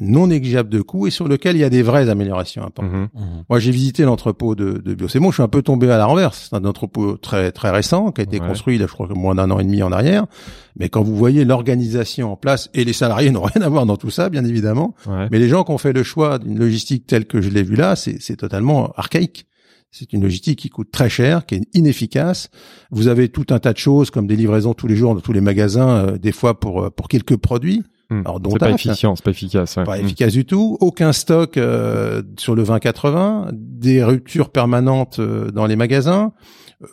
non 0.00 0.26
négligeables 0.26 0.68
de 0.68 0.82
coûts 0.82 1.06
et 1.06 1.10
sur 1.10 1.26
lequel 1.28 1.56
il 1.56 1.60
y 1.60 1.64
a 1.64 1.70
des 1.70 1.82
vraies 1.82 2.08
améliorations 2.10 2.64
importantes. 2.64 3.08
Mhm. 3.14 3.44
Moi, 3.48 3.58
j'ai 3.60 3.70
visité 3.70 4.02
l'entrepôt 4.02 4.54
de, 4.54 4.82
de 4.84 4.94
Bio. 4.94 5.08
C'est 5.08 5.20
bon, 5.20 5.30
je 5.30 5.34
suis 5.36 5.42
un 5.42 5.48
peu 5.48 5.62
tombé 5.62 5.88
à 5.90 5.96
la 5.96 6.06
renverse. 6.06 6.48
C'est 6.50 6.56
un 6.56 6.64
entrepôt 6.64 7.16
très 7.16 7.50
très 7.52 7.70
récent 7.70 8.10
qui 8.12 8.20
a 8.20 8.24
été 8.24 8.40
Ouais. 8.40 8.46
construit, 8.46 8.78
là, 8.78 8.86
je 8.88 8.92
crois 8.92 9.08
moins 9.14 9.34
d'un 9.36 9.50
an 9.50 9.58
et 9.58 9.64
demi 9.64 9.82
en 9.82 9.92
arrière. 9.92 10.26
Mais 10.78 10.88
quand 10.88 11.02
vous 11.02 11.16
voyez 11.16 11.44
l'organisation 11.44 12.32
en 12.32 12.36
place 12.36 12.68
et 12.74 12.84
les 12.84 12.92
salariés 12.92 13.30
n'ont 13.32 13.42
rien 13.44 13.62
à 13.62 13.68
voir 13.68 13.86
dans 13.86 13.96
tout 13.96 14.10
ça, 14.10 14.28
bien 14.28 14.44
évidemment. 14.44 14.94
Ouais. 15.06 15.28
Mais 15.30 15.38
les 15.38 15.48
gens 15.48 15.64
qui 15.64 15.70
ont 15.70 15.78
fait 15.78 15.92
le 15.92 16.02
choix 16.02 16.38
d'une 16.38 16.58
logistique 16.58 17.06
telle 17.06 17.24
que 17.24 17.40
je 17.40 17.48
l'ai 17.48 17.62
vue 17.62 17.76
là, 17.76 17.96
c'est 17.96 18.18
c'est 18.20 18.36
totalement 18.36 18.92
archaïque. 18.96 19.46
C'est 19.90 20.12
une 20.12 20.22
logistique 20.22 20.58
qui 20.58 20.68
coûte 20.68 20.90
très 20.90 21.08
cher, 21.08 21.46
qui 21.46 21.54
est 21.56 21.62
inefficace. 21.74 22.50
Vous 22.90 23.08
avez 23.08 23.28
tout 23.30 23.46
un 23.50 23.58
tas 23.58 23.72
de 23.72 23.78
choses 23.78 24.10
comme 24.10 24.26
des 24.26 24.36
livraisons 24.36 24.74
tous 24.74 24.86
les 24.86 24.96
jours 24.96 25.14
dans 25.14 25.20
tous 25.20 25.32
les 25.32 25.40
magasins, 25.40 25.88
euh, 25.88 26.18
des 26.18 26.32
fois 26.32 26.58
pour 26.60 26.82
euh, 26.84 26.90
pour 26.90 27.08
quelques 27.08 27.36
produits. 27.36 27.82
Mhm. 28.10 28.20
Alors, 28.24 28.40
c'est 28.52 28.58
pas 28.58 28.66
acte. 28.66 28.86
efficient, 28.86 29.16
c'est 29.16 29.24
pas 29.24 29.30
efficace. 29.30 29.76
ouais. 29.76 29.84
Pas 29.84 29.98
Mhm. 29.98 30.04
efficace 30.04 30.32
du 30.32 30.44
tout. 30.44 30.76
Aucun 30.80 31.12
stock 31.12 31.56
euh, 31.56 32.22
sur 32.38 32.54
le 32.54 32.62
20-80, 32.62 33.48
des 33.52 34.04
ruptures 34.04 34.50
permanentes 34.50 35.18
euh, 35.18 35.50
dans 35.50 35.66
les 35.66 35.76
magasins, 35.76 36.32
euh, 36.82 36.86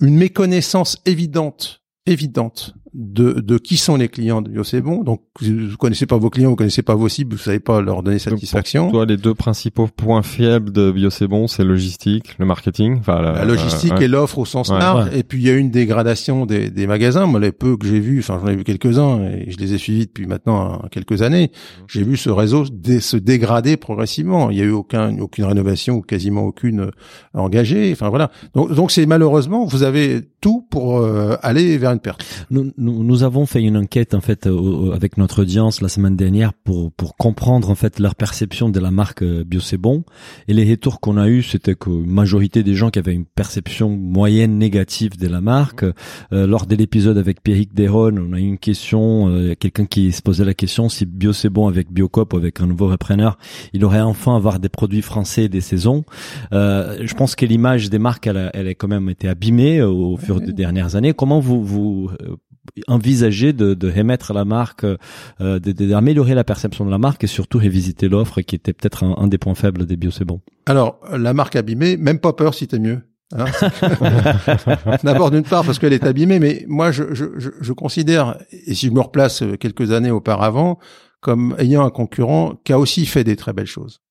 une 0.00 0.14
méconnaissance 0.16 0.98
évidente, 1.06 1.82
évidente 2.06 2.74
de, 2.94 3.32
de 3.40 3.58
qui 3.58 3.76
sont 3.76 3.96
les 3.96 4.08
clients 4.08 4.40
de 4.40 4.48
Bio 4.50 4.62
C'est 4.64 4.80
Bon. 4.80 5.02
Donc, 5.02 5.22
vous 5.42 5.76
connaissez 5.78 6.06
pas 6.06 6.16
vos 6.16 6.30
clients, 6.30 6.50
vous 6.50 6.56
connaissez 6.56 6.82
pas 6.82 6.94
vos 6.94 7.08
cibles, 7.08 7.34
vous 7.36 7.42
savez 7.42 7.58
pas 7.60 7.80
leur 7.80 8.02
donner 8.02 8.16
Donc, 8.18 8.24
pour 8.24 8.32
satisfaction. 8.38 8.90
Toi, 8.90 9.04
les 9.06 9.16
deux 9.16 9.34
principaux 9.34 9.88
points 9.88 10.22
faibles 10.22 10.70
de 10.72 10.92
Bio 10.92 11.10
c'est 11.10 11.26
bon, 11.26 11.46
c'est 11.48 11.64
logistique, 11.64 12.36
le 12.38 12.46
marketing, 12.46 12.98
enfin 13.00 13.20
la, 13.20 13.32
la 13.32 13.44
logistique 13.44 13.92
euh, 13.92 13.96
ouais. 13.98 14.04
et 14.04 14.08
l'offre 14.08 14.38
au 14.38 14.44
sens 14.44 14.68
Ouais. 14.70 14.78
large. 14.78 15.10
Ouais. 15.10 15.18
Et 15.18 15.22
puis 15.24 15.38
il 15.40 15.46
y 15.46 15.50
a 15.50 15.54
eu 15.54 15.58
une 15.58 15.70
dégradation 15.70 16.46
des, 16.46 16.70
des 16.70 16.86
magasins. 16.86 17.26
Moi, 17.26 17.40
les 17.40 17.52
peu 17.52 17.76
que 17.76 17.86
j'ai 17.86 18.00
vus, 18.00 18.20
enfin 18.20 18.38
j'en 18.40 18.48
ai 18.48 18.56
vu 18.56 18.64
quelques-uns 18.64 19.22
et 19.24 19.50
je 19.50 19.58
les 19.58 19.74
ai 19.74 19.78
suivis 19.78 20.06
depuis 20.06 20.26
maintenant 20.26 20.74
euh, 20.84 20.86
quelques 20.90 21.22
années. 21.22 21.50
J'ai 21.88 22.02
vu 22.04 22.16
ce 22.16 22.30
réseau 22.30 22.64
dé- 22.72 23.00
se 23.00 23.16
dégrader 23.16 23.76
progressivement. 23.76 24.50
Il 24.50 24.58
y 24.58 24.60
a 24.60 24.64
eu 24.64 24.70
aucun, 24.70 25.18
aucune 25.18 25.44
rénovation 25.44 25.96
ou 25.96 26.00
quasiment 26.00 26.42
aucune 26.44 26.80
euh, 26.80 26.90
engagée. 27.34 27.90
Enfin 27.92 28.08
voilà. 28.08 28.30
Donc 28.54 28.72
donc 28.72 28.90
c'est 28.90 29.06
malheureusement 29.06 29.64
vous 29.66 29.82
avez 29.82 30.22
pour 30.52 30.98
euh, 30.98 31.36
aller 31.42 31.78
vers 31.78 31.90
une 31.92 32.00
perte. 32.00 32.24
Nous, 32.50 32.72
nous, 32.76 33.02
nous 33.02 33.22
avons 33.22 33.46
fait 33.46 33.62
une 33.62 33.76
enquête 33.76 34.14
en 34.14 34.20
fait 34.20 34.46
au- 34.46 34.92
avec 34.92 35.16
notre 35.18 35.42
audience 35.42 35.80
la 35.80 35.88
semaine 35.88 36.16
dernière 36.16 36.52
pour 36.52 36.92
pour 36.92 37.16
comprendre 37.16 37.70
en 37.70 37.74
fait 37.74 37.98
leur 37.98 38.14
perception 38.14 38.68
de 38.68 38.78
la 38.80 38.90
marque 38.90 39.22
euh, 39.22 39.44
Bio 39.44 39.60
bon 39.78 40.04
et 40.48 40.52
les 40.54 40.68
retours 40.70 41.00
qu'on 41.00 41.16
a 41.16 41.28
eu 41.28 41.42
c'était 41.42 41.74
que 41.74 41.90
majorité 41.90 42.62
des 42.62 42.74
gens 42.74 42.90
qui 42.90 42.98
avaient 42.98 43.14
une 43.14 43.24
perception 43.24 43.90
moyenne 43.90 44.58
négative 44.58 45.16
de 45.18 45.26
la 45.28 45.40
marque. 45.40 45.84
Euh, 46.32 46.46
lors 46.46 46.66
de 46.66 46.74
l'épisode 46.76 47.18
avec 47.18 47.42
Pierrick 47.42 47.74
Deron 47.74 48.14
on 48.18 48.32
a 48.34 48.38
eu 48.38 48.42
une 48.46 48.58
question 48.58 49.28
euh, 49.28 49.54
quelqu'un 49.58 49.86
qui 49.86 50.12
se 50.12 50.22
posait 50.22 50.44
la 50.44 50.54
question 50.54 50.88
si 50.88 51.06
Bio 51.06 51.32
bon 51.50 51.66
avec 51.68 51.90
Biocop 51.92 52.32
ou 52.34 52.36
avec 52.36 52.60
un 52.60 52.66
nouveau 52.66 52.88
repreneur 52.88 53.38
il 53.72 53.84
aurait 53.84 54.00
enfin 54.00 54.36
avoir 54.36 54.60
des 54.60 54.68
produits 54.68 55.02
français 55.02 55.48
des 55.48 55.60
saisons. 55.60 56.04
Euh, 56.52 56.98
je 57.02 57.14
pense 57.14 57.34
que 57.34 57.46
l'image 57.46 57.90
des 57.90 57.98
marques 57.98 58.26
elle 58.26 58.50
elle 58.54 58.68
a 58.68 58.74
quand 58.74 58.88
même 58.88 59.08
été 59.08 59.28
abîmée 59.28 59.78
euh, 59.80 59.88
au 59.88 60.16
fur 60.16 60.33
des 60.40 60.52
dernières 60.52 60.96
années 60.96 61.14
comment 61.14 61.40
vous 61.40 61.64
vous 61.64 62.10
euh, 62.22 62.36
envisager 62.88 63.52
de, 63.52 63.74
de 63.74 63.90
remettre 63.90 64.32
la 64.32 64.44
marque, 64.44 64.84
euh, 64.84 65.58
d'améliorer 65.58 66.34
la 66.34 66.44
perception 66.44 66.84
de 66.86 66.90
la 66.90 66.98
marque 66.98 67.24
et 67.24 67.26
surtout 67.26 67.58
revisiter 67.58 68.08
l'offre 68.08 68.40
qui 68.40 68.54
était 68.54 68.72
peut-être 68.72 69.04
un, 69.04 69.14
un 69.18 69.26
des 69.26 69.38
points 69.38 69.54
faibles 69.54 69.86
des 69.86 69.96
bio 69.96 70.10
c'est 70.10 70.24
bon? 70.24 70.40
Alors 70.66 70.98
la 71.12 71.34
marque 71.34 71.56
abîmée, 71.56 71.96
même 71.96 72.18
pas 72.18 72.32
peur 72.32 72.54
si 72.54 72.66
t'es 72.66 72.78
mieux. 72.78 73.00
Hein 73.36 73.46
D'abord 75.04 75.30
d'une 75.30 75.42
part 75.42 75.64
parce 75.64 75.78
qu'elle 75.78 75.92
est 75.92 76.04
abîmée, 76.04 76.38
mais 76.38 76.64
moi 76.68 76.90
je, 76.90 77.14
je, 77.14 77.24
je, 77.36 77.50
je 77.60 77.72
considère, 77.72 78.38
et 78.50 78.74
si 78.74 78.86
je 78.86 78.92
me 78.92 79.00
replace 79.00 79.42
quelques 79.58 79.92
années 79.92 80.10
auparavant, 80.10 80.78
comme 81.20 81.54
ayant 81.58 81.84
un 81.84 81.90
concurrent 81.90 82.54
qui 82.64 82.72
a 82.72 82.78
aussi 82.78 83.06
fait 83.06 83.24
des 83.24 83.36
très 83.36 83.52
belles 83.52 83.66
choses, 83.66 84.02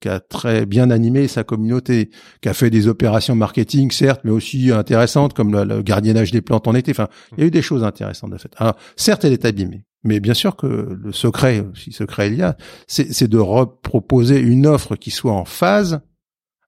qui 0.00 0.08
a 0.08 0.20
très 0.20 0.66
bien 0.66 0.90
animé 0.90 1.28
sa 1.28 1.44
communauté, 1.44 2.10
qui 2.40 2.48
a 2.48 2.54
fait 2.54 2.70
des 2.70 2.88
opérations 2.88 3.34
marketing 3.34 3.90
certes, 3.90 4.20
mais 4.24 4.30
aussi 4.30 4.70
intéressantes 4.72 5.34
comme 5.34 5.52
le, 5.52 5.64
le 5.64 5.82
gardiennage 5.82 6.30
des 6.30 6.40
plantes 6.40 6.68
en 6.68 6.74
été. 6.74 6.90
Enfin, 6.90 7.08
il 7.36 7.40
y 7.40 7.44
a 7.44 7.46
eu 7.46 7.50
des 7.50 7.62
choses 7.62 7.84
intéressantes 7.84 8.30
de 8.30 8.38
fait. 8.38 8.52
Alors 8.56 8.76
certes, 8.96 9.24
elle 9.24 9.32
est 9.32 9.44
abîmée. 9.44 9.84
Mais 10.04 10.20
bien 10.20 10.34
sûr 10.34 10.56
que 10.56 10.66
le 10.66 11.12
secret, 11.12 11.66
si 11.74 11.92
secret 11.92 12.28
il 12.28 12.36
y 12.36 12.42
a, 12.42 12.56
c'est 12.86 13.28
de 13.28 13.38
reproposer 13.38 14.40
une 14.40 14.66
offre 14.66 14.96
qui 14.96 15.10
soit 15.10 15.32
en 15.32 15.44
phase 15.44 16.00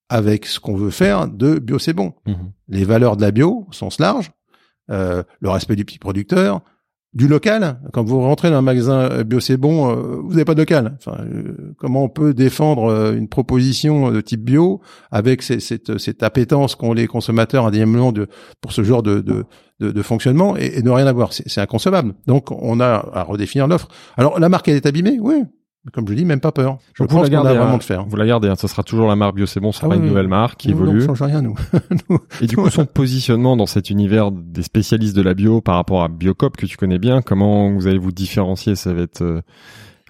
avec 0.09 0.47
ce 0.47 0.59
qu'on 0.59 0.75
veut 0.75 0.91
faire 0.91 1.29
de 1.29 1.59
bio 1.59 1.79
c'est 1.79 1.93
bon. 1.93 2.13
Les 2.69 2.85
valeurs 2.85 3.17
de 3.17 3.23
la 3.23 3.31
bio 3.31 3.67
au 3.69 3.73
sens 3.73 4.01
large, 4.01 4.33
euh, 4.91 5.23
le 5.39 5.49
respect 5.49 5.77
du 5.77 5.85
petit 5.85 5.99
producteur, 6.01 6.63
du 7.13 7.27
local. 7.27 7.81
Quand 7.93 8.05
vous 8.05 8.21
rentrez 8.21 8.51
dans 8.51 8.57
un 8.57 8.63
magasin 8.63 9.11
euh, 9.11 9.25
bio 9.25 9.41
c'est 9.41 9.57
bon, 9.57 9.91
euh, 9.91 10.21
vous 10.23 10.31
n'avez 10.31 10.45
pas 10.45 10.55
de 10.55 10.61
local. 10.61 10.97
Enfin, 10.99 11.19
euh, 11.23 11.75
comment 11.79 12.05
on 12.05 12.09
peut 12.09 12.35
défendre 12.35 13.15
une 13.15 13.29
proposition 13.29 14.13
de 14.13 14.21
type 14.21 14.43
bio 14.43 14.81
avec 15.11 15.43
cette, 15.43 15.99
cette 15.99 16.23
appétence 16.23 16.77
qu'ont 16.77 16.93
les 16.93 17.07
consommateurs 17.07 17.67
indéniablement 17.67 18.13
de 18.13 18.29
pour 18.61 18.73
ce 18.73 18.85
genre 18.85 19.03
de, 19.03 19.21
de, 19.21 19.45
de, 19.81 20.03
fonctionnement 20.03 20.57
et, 20.57 20.79
et 20.79 20.83
ne 20.83 20.91
rien 20.91 21.07
avoir 21.07 21.33
c'est 21.33 21.61
inconcevable. 21.61 22.15
Donc 22.27 22.51
on 22.51 22.81
a 22.81 23.09
à 23.13 23.23
redéfinir 23.25 23.67
l'offre. 23.67 23.89
Alors 24.17 24.39
la 24.39 24.49
marque 24.49 24.69
elle 24.69 24.77
est 24.77 24.87
abîmée, 24.87 25.19
oui. 25.21 25.43
Comme 25.95 26.07
je 26.07 26.13
dis, 26.15 26.25
même 26.27 26.41
pas 26.41 26.53
peur. 26.53 26.77
Je 26.95 27.03
Donc, 27.03 27.11
pense 27.11 27.23
la 27.23 27.29
qu'on 27.29 27.41
a 27.41 27.43
gardez, 27.45 27.59
vraiment 27.59 27.75
hein. 27.75 27.79
de 27.79 27.83
faire. 27.83 28.05
Vous 28.05 28.17
la 28.17 28.27
gardez, 28.27 28.49
hein, 28.49 28.55
ce 28.55 28.69
sera 28.69 28.83
toujours 28.83 29.09
la 29.09 29.17
marque 29.17 29.35
Bio 29.37 29.47
c'est 29.47 29.61
bon, 29.61 29.73
sera 29.73 29.87
Ah 29.87 29.91
pas 29.91 29.97
oui, 29.97 30.03
une 30.03 30.09
nouvelle 30.09 30.29
marque 30.29 30.59
qui 30.61 30.69
Nous, 30.69 30.77
non, 30.77 30.83
évolue. 30.85 31.03
on 31.05 31.07
change 31.15 31.23
rien 31.23 31.41
nous. 31.41 31.55
Et 32.43 32.47
du 32.47 32.57
coup, 32.57 32.69
son 32.69 32.85
positionnement 32.85 33.57
dans 33.57 33.65
cet 33.67 33.89
univers 33.89 34.31
des 34.31 34.63
spécialistes 34.63 35.17
de 35.17 35.23
la 35.23 35.33
bio 35.33 35.63
par 35.63 35.77
rapport 35.77 36.03
à 36.03 36.09
Biocop 36.09 36.57
que 36.59 36.67
tu 36.67 36.77
connais 36.77 36.99
bien, 36.99 37.23
comment 37.23 37.73
vous 37.73 37.87
allez 37.87 37.99
vous 37.99 38.13
différencier? 38.13 38.75
Ça 38.75 38.93
va 38.93 39.03
être, 39.03 39.23
euh, 39.23 39.41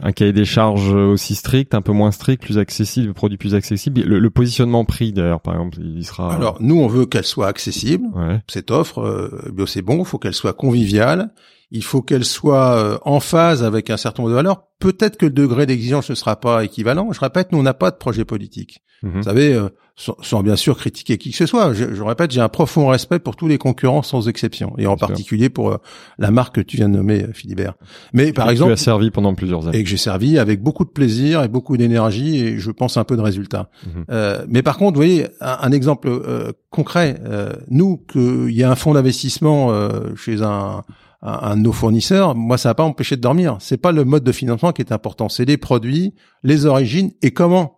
un 0.02 0.12
cahier 0.12 0.32
des 0.32 0.44
charges 0.44 0.92
aussi 0.92 1.34
strict, 1.34 1.74
un 1.74 1.82
peu 1.82 1.92
moins 1.92 2.10
strict, 2.10 2.42
plus 2.42 2.58
accessible, 2.58 3.06
des 3.08 3.12
produits 3.12 3.38
plus 3.38 3.54
accessibles. 3.54 4.00
Le, 4.00 4.18
le 4.18 4.30
positionnement 4.30 4.84
prix 4.84 5.12
d'ailleurs, 5.12 5.40
par 5.40 5.54
exemple, 5.54 5.78
il 5.80 6.04
sera. 6.04 6.34
Alors 6.34 6.56
nous, 6.60 6.80
on 6.80 6.88
veut 6.88 7.06
qu'elle 7.06 7.24
soit 7.24 7.46
accessible. 7.48 8.06
Ouais. 8.14 8.40
Cette 8.48 8.70
offre, 8.70 9.00
euh, 9.02 9.52
bio 9.54 9.66
c'est 9.66 9.82
bon. 9.82 9.98
Il 9.98 10.04
faut 10.04 10.18
qu'elle 10.18 10.34
soit 10.34 10.54
conviviale. 10.54 11.30
Il 11.70 11.84
faut 11.84 12.02
qu'elle 12.02 12.24
soit 12.24 12.76
euh, 12.76 12.98
en 13.04 13.20
phase 13.20 13.62
avec 13.62 13.90
un 13.90 13.96
certain 13.96 14.22
nombre 14.22 14.30
de 14.30 14.36
valeurs. 14.36 14.64
Peut-être 14.80 15.16
que 15.16 15.26
le 15.26 15.32
degré 15.32 15.66
d'exigence 15.66 16.10
ne 16.10 16.14
sera 16.14 16.40
pas 16.40 16.64
équivalent. 16.64 17.12
Je 17.12 17.20
répète, 17.20 17.52
nous 17.52 17.58
on 17.58 17.62
n'a 17.62 17.74
pas 17.74 17.90
de 17.90 17.96
projet 17.96 18.24
politique. 18.24 18.82
Mhm. 19.02 19.12
Vous 19.16 19.22
savez, 19.22 19.54
euh, 19.54 19.68
sans, 19.96 20.14
sans 20.20 20.42
bien 20.42 20.56
sûr 20.56 20.76
critiquer 20.76 21.16
qui 21.16 21.30
que 21.30 21.36
ce 21.36 21.46
soit. 21.46 21.72
Je, 21.72 21.94
je 21.94 22.02
répète, 22.02 22.32
j'ai 22.32 22.40
un 22.40 22.48
profond 22.48 22.88
respect 22.88 23.18
pour 23.18 23.36
tous 23.36 23.48
les 23.48 23.56
concurrents 23.56 24.02
sans 24.02 24.28
exception, 24.28 24.74
et 24.78 24.86
en 24.86 24.90
Bien 24.94 24.98
sûr. 24.98 25.06
particulier 25.08 25.48
pour 25.48 25.70
euh, 25.70 25.76
la 26.18 26.30
marque 26.30 26.56
que 26.56 26.60
tu 26.60 26.76
viens 26.76 26.88
de 26.88 26.96
nommer, 26.96 27.26
Philibert. 27.32 27.74
Mais 28.12 28.32
par 28.32 28.50
exemple, 28.50 28.70
tu 28.70 28.74
as 28.74 28.76
servi 28.76 29.10
pendant 29.10 29.34
plusieurs 29.34 29.68
années. 29.68 29.78
et 29.78 29.84
que 29.84 29.88
j'ai 29.88 29.96
servi 29.96 30.38
avec 30.38 30.62
beaucoup 30.62 30.84
de 30.84 30.90
plaisir 30.90 31.42
et 31.42 31.48
beaucoup 31.48 31.76
d'énergie 31.78 32.38
et 32.38 32.58
je 32.58 32.70
pense 32.70 32.96
un 32.96 33.04
peu 33.04 33.16
de 33.16 33.22
résultats. 33.22 33.70
Mhm. 33.86 34.04
Euh, 34.10 34.44
mais 34.48 34.62
par 34.62 34.76
contre, 34.76 34.94
vous 34.98 35.04
voyez, 35.06 35.28
un, 35.40 35.58
un 35.62 35.72
exemple 35.72 36.08
euh, 36.08 36.52
concret, 36.70 37.20
euh, 37.24 37.52
nous, 37.70 37.98
qu'il 38.10 38.50
y 38.50 38.62
a 38.64 38.70
un 38.70 38.76
fonds 38.76 38.94
d'investissement 38.94 39.70
euh, 39.72 40.14
chez 40.16 40.42
un, 40.42 40.82
un, 41.22 41.56
de 41.56 41.62
nos 41.62 41.72
fournisseurs, 41.72 42.34
moi, 42.34 42.56
ça 42.58 42.70
n'a 42.70 42.74
pas 42.74 42.82
empêché 42.82 43.16
de 43.16 43.20
dormir. 43.20 43.58
C'est 43.60 43.76
pas 43.76 43.92
le 43.92 44.04
mode 44.04 44.24
de 44.24 44.32
financement 44.32 44.72
qui 44.72 44.82
est 44.82 44.92
important, 44.92 45.28
c'est 45.28 45.44
les 45.44 45.56
produits, 45.56 46.14
les 46.42 46.66
origines 46.66 47.12
et 47.22 47.32
comment 47.32 47.76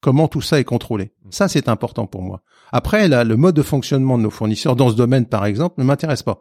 comment 0.00 0.28
tout 0.28 0.40
ça 0.40 0.58
est 0.58 0.64
contrôlé. 0.64 1.12
Ça, 1.30 1.46
c'est 1.46 1.68
important 1.68 2.06
pour 2.06 2.22
moi. 2.22 2.42
Après, 2.72 3.06
là, 3.08 3.22
le 3.22 3.36
mode 3.36 3.54
de 3.54 3.62
fonctionnement 3.62 4.16
de 4.16 4.22
nos 4.22 4.30
fournisseurs 4.30 4.76
dans 4.76 4.88
ce 4.88 4.94
domaine, 4.94 5.26
par 5.26 5.44
exemple, 5.44 5.74
ne 5.78 5.84
m'intéresse 5.84 6.22
pas. 6.22 6.40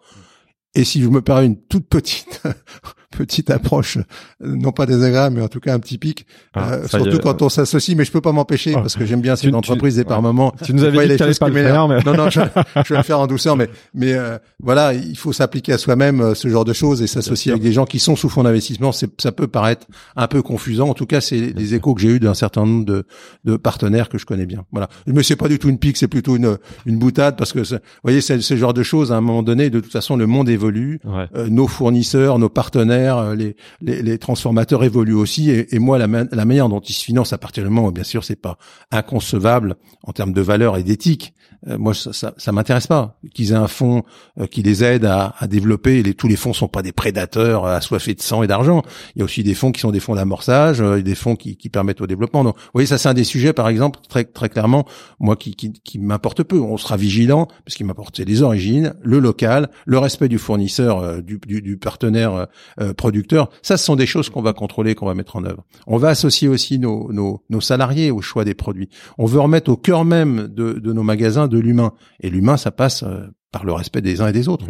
Et 0.75 0.84
si 0.84 1.01
je 1.01 1.10
me 1.10 1.22
permets 1.22 1.48
une 1.48 1.62
toute 1.62 1.88
petite 1.88 2.41
petite 3.16 3.50
approche, 3.50 3.98
euh, 3.98 4.01
non 4.42 4.72
pas 4.72 4.86
désagréable, 4.86 5.38
mais 5.38 5.42
en 5.42 5.48
tout 5.48 5.60
cas 5.60 5.74
un 5.74 5.80
petit 5.80 5.98
pic, 5.98 6.25
Ah, 6.54 6.74
euh, 6.74 6.88
surtout 6.88 7.10
est. 7.18 7.24
quand 7.24 7.42
on 7.42 7.50
s'associe, 7.50 7.98
mais 7.98 8.06
je 8.06 8.12
peux 8.12 8.22
pas 8.22 8.32
m'empêcher 8.32 8.74
Ah. 8.75 8.82
parce 8.82 8.96
que 8.96 9.06
j'aime 9.06 9.22
bien 9.22 9.36
cette 9.36 9.50
tu- 9.50 9.56
entreprise 9.56 9.98
et 10.00 10.04
par 10.04 10.18
ouais. 10.20 10.24
moments. 10.24 10.54
Tu 10.63 10.74
nous 10.74 10.84
avais 10.84 11.08
dit 11.08 11.16
que 11.18 11.38
pas 11.39 11.50
qui 11.50 11.56
le 11.56 11.63
faire, 11.63 11.88
mais- 11.88 12.01
Non, 12.06 12.13
non, 12.16 12.30
je, 12.30 12.39
je 12.86 12.94
vais 12.94 12.98
le 12.98 13.04
faire 13.04 13.20
en 13.20 13.28
douceur, 13.28 13.56
mais 13.58 13.70
mais 13.94 14.13
euh, 14.13 14.38
voilà, 14.62 14.94
il 14.94 15.18
faut 15.18 15.34
s'appliquer 15.34 15.74
à 15.74 15.78
soi-même 15.78 16.22
euh, 16.22 16.36
ce 16.36 16.48
genre 16.48 16.66
de 16.66 16.74
choses 16.74 17.01
et 17.01 17.08
s'associer 17.08 17.51
avec 17.51 17.63
des 17.63 17.72
gens 17.74 17.86
qui 17.86 18.00
sont 18.00 18.16
sous 18.16 18.30
fonds 18.30 18.44
d'investissement. 18.44 18.92
C'est, 18.92 19.10
ça 19.22 19.32
peut 19.32 19.48
paraître 19.48 19.88
un 20.16 20.28
peu 20.28 20.42
confusant. 20.42 20.89
En 20.89 20.94
tout 20.94 21.06
cas, 21.06 21.20
c'est 21.22 21.54
les 21.56 21.74
échos 21.75 21.94
que 21.96 22.01
j'ai 22.01 22.10
eus 22.10 22.20
d'un 22.20 22.34
certain 22.34 22.66
nombre 22.66 22.86
de, 22.86 23.06
de 23.46 23.58
partenaires 23.58 24.10
que 24.10 24.18
je 24.18 24.25
connais 24.25 24.46
bien. 24.46 24.66
Voilà. 24.72 24.88
Mais 25.08 25.24
c'est 25.24 25.36
pas 25.36 25.48
du 25.48 25.58
tout 25.60 25.70
une 25.70 25.80
pique, 25.80 25.98
c'est 25.98 26.08
plutôt 26.08 26.36
une 26.36 26.58
une 26.86 26.98
boutade 26.98 27.38
parce 27.38 27.54
que 27.54 27.60
vous 27.60 27.78
voyez, 28.04 28.22
c'est 28.22 28.39
ce 28.42 28.56
genre 28.56 28.74
de 28.74 28.84
choses 28.84 29.12
à 29.12 29.16
un 29.18 29.22
moment 29.22 29.44
donné. 29.44 29.70
De 29.70 29.80
toute 29.80 29.92
façon, 29.92 30.16
le 30.16 30.28
monde 30.28 30.48
évolue. 30.50 31.00
Ouais. 31.06 31.28
Euh, 31.36 31.48
nos 31.50 31.68
fournisseurs, 31.68 32.39
nos 32.39 32.50
partenaires, 32.50 32.99
euh, 33.08 33.36
les, 33.36 33.56
les, 33.82 34.01
les 34.01 34.18
transformateurs 34.18 34.84
évoluent 34.84 35.13
aussi. 35.13 35.50
Et, 35.50 35.75
et 35.75 35.79
moi, 35.79 35.98
la, 35.98 36.08
la 36.08 36.46
manière 36.46 36.70
dont 36.70 36.82
ils 36.82 36.94
se 36.94 37.03
financent 37.03 37.34
à 37.34 37.38
partir 37.38 37.63
du 37.63 37.70
moment 37.70 37.88
où, 37.88 37.91
bien 37.91 38.03
sûr, 38.03 38.24
c'est 38.24 38.36
pas 38.36 38.58
inconcevable 38.91 39.75
en 40.03 40.12
termes 40.12 40.34
de 40.34 40.41
valeur 40.41 40.77
et 40.77 40.84
d'éthique. 40.84 41.34
euh, 41.68 41.77
moi, 41.77 41.94
ça, 41.94 42.13
ça, 42.13 42.34
ça 42.38 42.51
m'intéresse 42.51 42.88
pas 42.88 43.20
qu'ils 43.34 43.51
aient 43.51 43.56
un 43.56 43.68
fonds 43.68 44.03
euh, 44.39 44.48
qui 44.48 44.63
les 44.63 44.84
aide 44.84 45.06
à, 45.06 45.36
à 45.38 45.48
développer. 45.48 46.01
Les, 46.03 46.13
tous 46.13 46.27
les 46.27 46.36
fonds 46.36 46.53
sont 46.53 46.68
pas 46.68 46.82
des 46.82 46.91
prédateurs 46.91 47.65
euh, 47.65 47.75
assoiffés 47.75 48.13
de 48.13 48.22
sang 48.22 48.44
et 48.44 48.48
d'argent. 48.48 48.84
Il 49.15 49.20
y 49.20 49.22
a 49.22 49.25
aussi 49.25 49.44
des 49.44 49.53
fonds 49.53 49.72
qui 49.72 49.82
sont 49.82 49.91
des 49.91 50.00
fonds 50.00 50.15
d'amorçage, 50.15 50.82
euh, 50.82 51.01
des 51.01 51.15
fonds 51.15 51.36
qui, 51.36 51.58
qui 51.58 51.70
permettent 51.70 52.01
au 52.01 52.08
développement. 52.08 52.44
Donc, 52.44 52.56
vous 52.56 52.70
voyez, 52.74 52.88
ça, 52.88 52.98
c'est 52.98 53.10
un 53.10 53.13
des 53.13 53.24
sujets, 53.24 53.53
par 53.53 53.68
exemple, 53.68 54.00
très 54.08 54.24
très 54.24 54.50
clairement, 54.50 54.86
moi, 55.20 55.36
qui, 55.36 55.56
qui, 55.56 55.74
qui 55.74 56.00
m'importe 56.00 56.44
peu. 56.44 56.60
On 56.60 56.77
sera 56.77 56.98
vigilant, 56.98 57.48
parce 57.65 57.75
qu'il 57.75 57.86
m'importe 57.86 58.20
les 58.20 58.41
origines, 58.41 58.94
le 59.01 59.20
local, 59.20 59.70
le 59.86 59.98
respect 59.98 60.29
du 60.29 60.38
fournisseur, 60.38 61.00
euh, 61.00 61.22
du, 61.22 61.39
du, 61.46 61.62
du 61.62 61.77
partenaire 61.77 62.48
euh, 62.89 62.91
euh, 62.91 62.93
producteur. 62.93 63.50
Ça, 63.62 63.77
ce 63.77 63.86
sont 63.86 63.96
des 63.96 64.05
choses 64.05 64.29
qu'on 64.29 64.41
va 64.41 64.53
contrôler, 64.53 64.96
qu'on 64.96 65.05
va 65.05 65.15
mettre 65.15 65.36
en 65.36 65.43
œuvre. 65.43 65.63
On 65.88 65.98
va 65.98 66.10
associer 66.10 66.48
aussi 66.48 66.79
nos, 66.79 67.12
nos, 67.12 67.43
nos 67.50 67.62
salariés 67.62 68.12
au 68.12 68.22
choix 68.22 68.46
des 68.46 68.53
produits. 68.53 68.89
On 69.17 69.25
veut 69.25 69.39
remettre 69.39 69.72
au 69.72 69.77
cœur 69.77 70.05
même 70.05 70.48
de, 70.48 70.74
de 70.74 70.93
nos 70.93 71.03
magasins 71.03 71.48
de 71.48 71.60
l'humain. 71.60 71.93
Et 72.19 72.29
l'humain, 72.29 72.58
ça 72.58 72.72
passe 72.72 73.03
euh, 73.03 73.27
par 73.51 73.65
le 73.65 73.74
respect 73.74 74.01
des 74.01 74.22
uns 74.22 74.27
et 74.27 74.34
des 74.34 74.48
autres, 74.48 74.67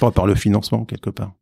pas 0.00 0.10
par 0.10 0.26
le 0.26 0.34
financement 0.34 0.84
quelque 0.86 1.10
part. 1.10 1.34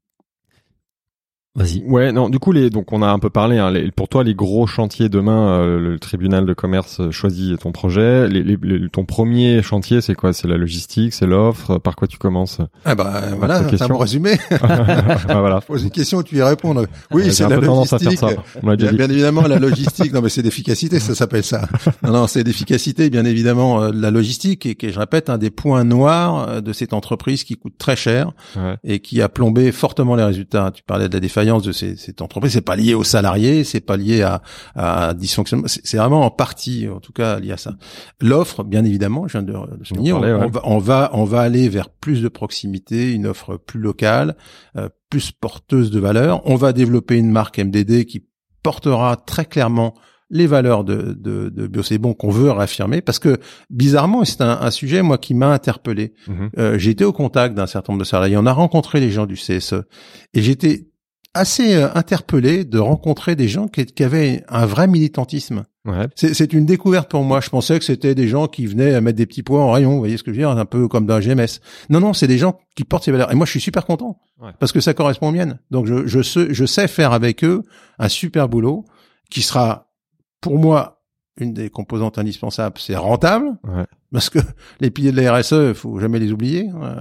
Vas-y. 1.57 1.83
Ouais, 1.87 2.13
non, 2.13 2.29
du 2.29 2.39
coup, 2.39 2.53
les, 2.53 2.69
donc 2.71 2.93
on 2.93 3.01
a 3.03 3.09
un 3.09 3.19
peu 3.19 3.31
parlé. 3.31 3.57
Hein, 3.59 3.71
les- 3.71 3.91
pour 3.91 4.09
toi, 4.09 4.23
les 4.23 4.35
gros 4.35 4.67
chantiers 4.67 5.09
demain, 5.09 5.49
euh, 5.61 5.81
le 5.81 5.99
tribunal 5.99 6.45
de 6.45 6.53
commerce 6.53 7.01
euh, 7.01 7.11
choisit 7.11 7.59
ton 7.59 7.73
projet. 7.73 8.29
Les, 8.29 8.43
les- 8.43 8.59
les- 8.63 8.89
ton 8.91 9.05
premier 9.07 9.63
chantier, 9.63 10.01
c'est 10.03 10.15
quoi? 10.15 10.33
C'est 10.35 10.49
la 10.49 10.59
logistique, 10.59 11.15
c'est 11.15 11.27
l'offre. 11.27 11.79
Par 11.79 11.97
quoi 11.97 12.07
tu 12.09 12.19
commences? 12.19 12.59
Ah 12.85 12.95
bah 12.95 13.23
voilà, 13.39 13.63
c'est 13.71 13.89
bon 13.89 13.97
résumé. 13.99 14.37
Ah, 15.29 15.41
Voilà. 15.41 15.61
Pose 15.61 15.83
une 15.83 15.91
question, 15.91 16.23
tu 16.23 16.37
y 16.37 16.43
réponds. 16.43 16.75
Oui, 17.11 17.33
c'est 17.33 17.49
la 17.49 17.57
logistique. 17.57 18.19
ça. 18.19 18.29
On 18.63 18.69
l'a 18.69 18.77
déjà 18.77 18.91
Bien, 18.93 19.07
dit. 19.07 19.07
bien 19.07 19.11
évidemment, 19.15 19.43
la 19.43 19.59
logistique. 19.59 20.13
Non, 20.13 20.21
mais 20.21 20.29
c'est 20.29 20.43
d'efficacité, 20.43 21.01
ça 21.01 21.15
s'appelle 21.15 21.43
ça. 21.45 21.63
Non, 22.03 22.13
non, 22.13 22.27
c'est 22.27 22.45
d'efficacité, 22.45 23.09
bien 23.09 23.25
évidemment, 23.25 23.83
euh, 23.83 23.91
de 23.93 24.01
la 24.03 24.11
logistique, 24.11 24.67
et 24.67 24.75
qui 24.75 24.87
est, 24.87 24.91
je 24.93 24.99
répète, 24.99 25.31
un 25.31 25.39
des 25.39 25.51
points 25.51 25.85
noirs 25.85 26.49
euh, 26.49 26.61
de 26.61 26.73
cette 26.75 26.93
entreprise 26.93 27.45
qui 27.45 27.57
coûte 27.57 27.75
très 27.79 27.97
cher 27.97 28.33
Ouais. 28.57 28.77
et 28.85 28.99
qui 29.01 29.23
a 29.23 29.29
plombé 29.29 29.73
fortement 29.73 30.17
les 30.17 30.25
résultats. 30.25 30.71
Tu 30.75 30.83
parlais 30.83 31.09
de 31.09 31.15
la 31.15 31.21
défaillance 31.21 31.46
de 31.65 31.73
ces, 31.73 31.97
cette 31.97 32.21
entreprise. 32.23 32.53
C'est 32.53 32.61
pas 32.61 32.77
lié 32.77 32.95
aux 32.95 33.05
salariés, 33.05 33.65
c'est 33.65 33.81
pas 33.81 33.97
lié 33.97 34.23
à, 34.23 34.43
à 34.75 35.15
dysfonctionnement. 35.15 35.67
C'est 35.69 35.97
vraiment 35.97 36.23
en 36.25 36.31
partie, 36.31 36.89
en 36.89 37.01
tout 37.01 37.13
cas, 37.13 37.39
lié 37.41 37.53
à 37.53 37.57
ça. 37.57 37.75
L'offre, 38.21 38.63
bien 38.65 38.85
évidemment, 38.85 39.27
je 39.29 39.39
viens 39.39 39.43
de 39.43 39.53
le 39.53 39.85
souligner, 39.85 40.13
On 40.13 40.17
on, 40.19 40.21
parlait, 40.21 40.35
ouais. 40.35 40.45
on 40.45 40.49
va, 40.51 40.61
on 40.65 40.79
va, 40.79 41.11
on 41.15 41.25
va 41.25 41.41
aller 41.41 41.69
vers 41.69 41.89
plus 41.91 42.23
de 42.23 42.29
proximité, 42.29 43.13
une 43.13 43.27
offre 43.27 43.57
plus 43.57 43.81
locale, 43.81 44.37
euh, 44.77 44.89
plus 45.11 45.33
porteuse 45.33 45.91
de 45.91 46.01
valeur. 46.01 46.43
On 46.45 46.57
va 46.57 46.73
développer 46.73 47.17
une 47.17 47.31
marque 47.31 47.59
MDD 47.59 48.05
qui 48.05 48.27
portera 48.63 49.17
très 49.17 49.45
clairement 49.45 49.95
les 50.29 50.49
valeurs 50.49 50.83
de, 50.83 51.17
de, 51.17 51.51
de 51.51 51.69
Bio 51.69 51.85
C'est 51.85 51.99
Bon 51.99 52.13
qu'on 52.13 52.31
veut 52.31 52.51
réaffirmer 52.51 53.01
parce 53.01 53.21
que 53.21 53.39
bizarrement 53.71 54.25
c'est 54.25 54.41
un, 54.41 54.59
un 54.61 54.73
sujet 54.73 55.03
moi 55.03 55.19
qui 55.19 55.35
m'a 55.35 55.53
interpellé 55.53 56.15
Mhm. 56.27 56.51
euh, 56.59 56.79
été 56.81 57.05
au 57.05 57.13
contact 57.13 57.55
d'un 57.55 57.69
certain 57.69 57.93
nombre 57.93 58.03
de 58.03 58.09
salariés 58.09 58.37
on 58.37 58.45
a 58.45 58.53
rencontré 58.53 58.99
les 58.99 59.13
gens 59.13 59.27
du 59.27 59.37
CSE 59.37 59.75
et 60.35 60.43
j'étais 60.43 60.89
assez 61.37 61.75
euh, 61.77 61.89
interpellé 61.95 62.65
de 62.65 62.79
rencontrer 62.79 63.37
des 63.37 63.49
gens 63.49 63.69
qui, 63.69 63.85
qui 63.87 64.03
avaient 64.05 64.45
un 64.49 64.67
vrai 64.67 64.89
militantisme 64.89 65.65
Ouais. 65.87 66.09
c'est 66.17 66.53
une 66.53 66.67
découverte 66.67 67.09
pour 67.09 67.23
moi. 67.23 67.41
Je 67.41 67.49
pensais 67.49 67.79
que 67.79 67.85
c'était 67.85 68.17
des 68.17 68.27
gens 68.27 68.49
qui 68.49 68.67
venaient 68.67 68.93
à 68.95 69.01
mettre 69.01 69.19
des 69.19 69.25
petits 69.27 69.45
points 69.45 69.63
en 69.63 69.71
rayon, 69.71 69.93
vous 69.93 69.99
voyez 70.01 70.17
ce 70.17 70.25
que 70.25 70.33
je 70.33 70.37
veux 70.37 70.43
dire, 70.43 70.51
un 70.51 70.65
peu 70.65 70.89
comme 70.89 71.07
dans 71.07 71.21
GMS. 71.21 71.61
Non, 71.91 72.01
non, 72.01 72.13
c'est 72.13 72.27
des 72.27 72.39
gens 72.39 72.59
qui 72.75 72.83
portent 72.83 73.05
ces 73.05 73.13
valeurs. 73.13 73.31
Et 73.31 73.37
moi, 73.37 73.47
je 73.47 73.53
suis 73.53 73.61
super 73.61 73.87
content 73.87 74.19
Ouais. 74.43 74.51
parce 74.59 74.73
que 74.73 74.81
ça 74.81 74.95
correspond 74.95 75.29
aux 75.29 75.31
miennes. 75.33 75.61
Donc, 75.71 75.87
je, 75.87 76.05
je, 76.09 76.23
sais, 76.23 76.49
je 76.53 76.65
sais 76.67 76.89
faire 76.89 77.13
avec 77.13 77.45
eux 77.45 77.63
un 78.01 78.09
super 78.09 78.49
boulot 78.49 78.85
qui 79.31 79.43
sera, 79.43 79.93
pour 80.41 80.59
moi, 80.59 81.05
une 81.39 81.53
des 81.53 81.71
composantes 81.71 82.19
indispensables. 82.19 82.79
C'est 82.81 82.97
rentable 82.97 83.51
Ouais. 83.63 83.85
parce 84.13 84.29
que 84.29 84.41
les 84.81 84.91
piliers 84.91 85.13
de 85.13 85.21
la 85.21 85.37
RSE, 85.39 85.53
il 85.69 85.75
faut 85.75 86.01
jamais 86.01 86.19
les 86.19 86.33
oublier. 86.33 86.69
Euh, 86.83 86.97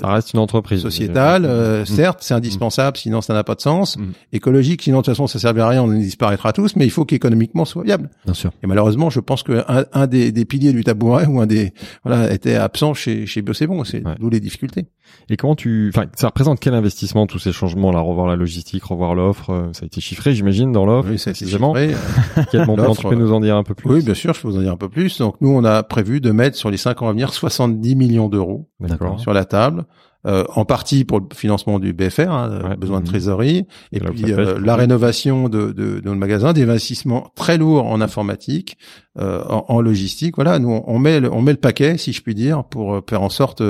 Ça 0.00 0.08
reste 0.12 0.32
une 0.32 0.40
entreprise. 0.40 0.80
sociétal, 0.82 1.44
euh, 1.44 1.82
Mm. 1.82 1.86
certes, 1.86 2.18
c'est 2.22 2.34
indispensable, 2.34 2.96
sinon 2.96 3.20
ça 3.20 3.34
n'a 3.34 3.44
pas 3.44 3.54
de 3.54 3.60
sens. 3.60 3.96
Mm. 3.96 4.02
Écologique, 4.32 4.82
sinon 4.82 4.98
de 4.98 5.02
toute 5.02 5.12
façon 5.14 5.26
ça 5.26 5.38
servira 5.38 5.66
à 5.66 5.70
rien, 5.70 5.82
on 5.82 5.88
disparaîtra 5.92 6.52
tous. 6.52 6.74
Mais 6.76 6.84
il 6.84 6.90
faut 6.90 7.04
qu'économiquement 7.04 7.64
soit 7.64 7.82
viable. 7.84 8.10
Bien 8.24 8.34
sûr. 8.34 8.50
Et 8.62 8.66
malheureusement, 8.66 9.10
je 9.10 9.20
pense 9.20 9.42
que 9.42 9.62
un, 9.68 9.84
un 9.92 10.06
des, 10.06 10.32
des 10.32 10.44
piliers 10.44 10.72
du 10.72 10.82
tabouret 10.84 11.26
ou 11.26 11.40
un 11.40 11.46
des 11.46 11.72
voilà 12.04 12.32
était 12.32 12.54
absent 12.54 12.94
chez 12.94 13.26
chez 13.26 13.42
C'est 13.54 13.66
Ouais. 13.68 14.14
d'où 14.18 14.28
les 14.30 14.40
difficultés. 14.40 14.86
Et 15.28 15.36
comment 15.36 15.54
tu, 15.54 15.90
enfin, 15.94 16.06
ça 16.14 16.28
représente 16.28 16.58
quel 16.60 16.74
investissement 16.74 17.26
tous 17.26 17.38
ces 17.38 17.52
changements 17.52 17.92
là, 17.92 18.00
revoir 18.00 18.26
la 18.26 18.36
logistique, 18.36 18.84
revoir 18.84 19.14
l'offre, 19.14 19.50
euh, 19.50 19.68
ça 19.72 19.80
a 19.82 19.86
été 19.86 20.00
chiffré, 20.00 20.34
j'imagine, 20.34 20.72
dans 20.72 20.86
l'offre. 20.86 21.10
Oui, 21.10 21.18
ça 21.18 21.30
a 21.30 21.32
été 21.32 21.46
chiffré. 21.46 21.90
Quel 22.50 22.66
montant 22.66 22.94
tu 22.94 23.06
peux 23.06 23.14
nous 23.14 23.32
en 23.32 23.40
dire 23.40 23.56
un 23.56 23.62
peu 23.62 23.74
plus? 23.74 23.90
Oui, 23.90 24.02
bien 24.02 24.14
sûr, 24.14 24.32
je 24.32 24.40
peux 24.40 24.48
vous 24.48 24.56
en 24.56 24.60
dire 24.62 24.72
un 24.72 24.76
peu 24.76 24.88
plus. 24.88 25.18
Donc 25.18 25.36
nous, 25.40 25.50
on 25.50 25.64
a 25.64 25.82
prévu 25.82 26.20
de 26.20 26.30
mettre 26.30 26.56
sur 26.56 26.70
les 26.70 26.76
cinq 26.76 27.02
ans 27.02 27.08
à 27.08 27.12
venir 27.12 27.32
70 27.32 27.94
millions 27.96 28.28
d'euros 28.28 28.68
D'accord. 28.80 29.20
sur 29.20 29.32
la 29.32 29.41
table. 29.44 29.84
Euh, 30.24 30.44
en 30.54 30.64
partie 30.64 31.04
pour 31.04 31.18
le 31.18 31.26
financement 31.34 31.80
du 31.80 31.92
BFR, 31.92 32.30
hein, 32.30 32.48
euh, 32.48 32.68
Ouais. 32.68 32.76
besoin 32.76 32.98
de 32.98 33.02
Mhm. 33.02 33.08
trésorerie, 33.08 33.66
et 33.90 33.98
puis 33.98 34.32
euh, 34.32 34.56
la 34.60 34.76
rénovation 34.76 35.48
de, 35.48 35.72
de, 35.72 35.98
de 35.98 36.00
nos 36.04 36.14
magasins, 36.14 36.52
des 36.52 36.62
investissements 36.62 37.32
très 37.34 37.58
lourds 37.58 37.84
en 37.88 38.00
informatique, 38.00 38.78
euh, 39.18 39.42
en, 39.48 39.64
en 39.66 39.80
logistique. 39.80 40.36
Voilà, 40.36 40.60
nous 40.60 40.80
on 40.86 40.98
met 41.00 41.18
le, 41.18 41.32
on 41.32 41.42
met 41.42 41.50
le 41.50 41.58
paquet, 41.58 41.98
si 41.98 42.12
je 42.12 42.22
puis 42.22 42.36
dire, 42.36 42.62
pour 42.62 42.94
euh, 42.94 43.00
faire 43.10 43.20
en 43.22 43.30
sorte 43.30 43.64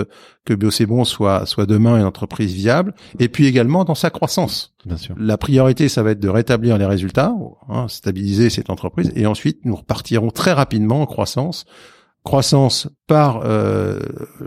que 0.45 0.53
Bio 0.53 0.71
C'est 0.71 0.85
Bon 0.85 1.05
soit 1.05 1.47
soit 1.47 1.65
demain 1.65 1.97
une 1.97 2.05
entreprise 2.05 2.53
viable, 2.53 2.93
et 3.19 3.31
puis 3.31 3.47
également 3.47 3.85
dans 3.87 3.95
sa 3.95 4.11
croissance. 4.11 4.75
Bien 4.85 4.99
sûr. 4.99 5.15
La 5.19 5.39
priorité, 5.39 5.89
ça 5.89 6.03
va 6.03 6.11
être 6.11 6.21
de 6.21 6.29
rétablir 6.29 6.77
les 6.77 6.85
résultats, 6.85 7.33
hein, 7.71 7.87
stabiliser 7.89 8.51
cette 8.51 8.69
entreprise, 8.69 9.11
et 9.17 9.25
ensuite 9.25 9.65
nous 9.65 9.75
repartirons 9.77 10.29
très 10.31 10.53
rapidement 10.53 11.01
en 11.01 11.07
croissance. 11.07 11.65
Croissance 12.25 12.89
par 13.09 13.41
euh, 13.45 13.99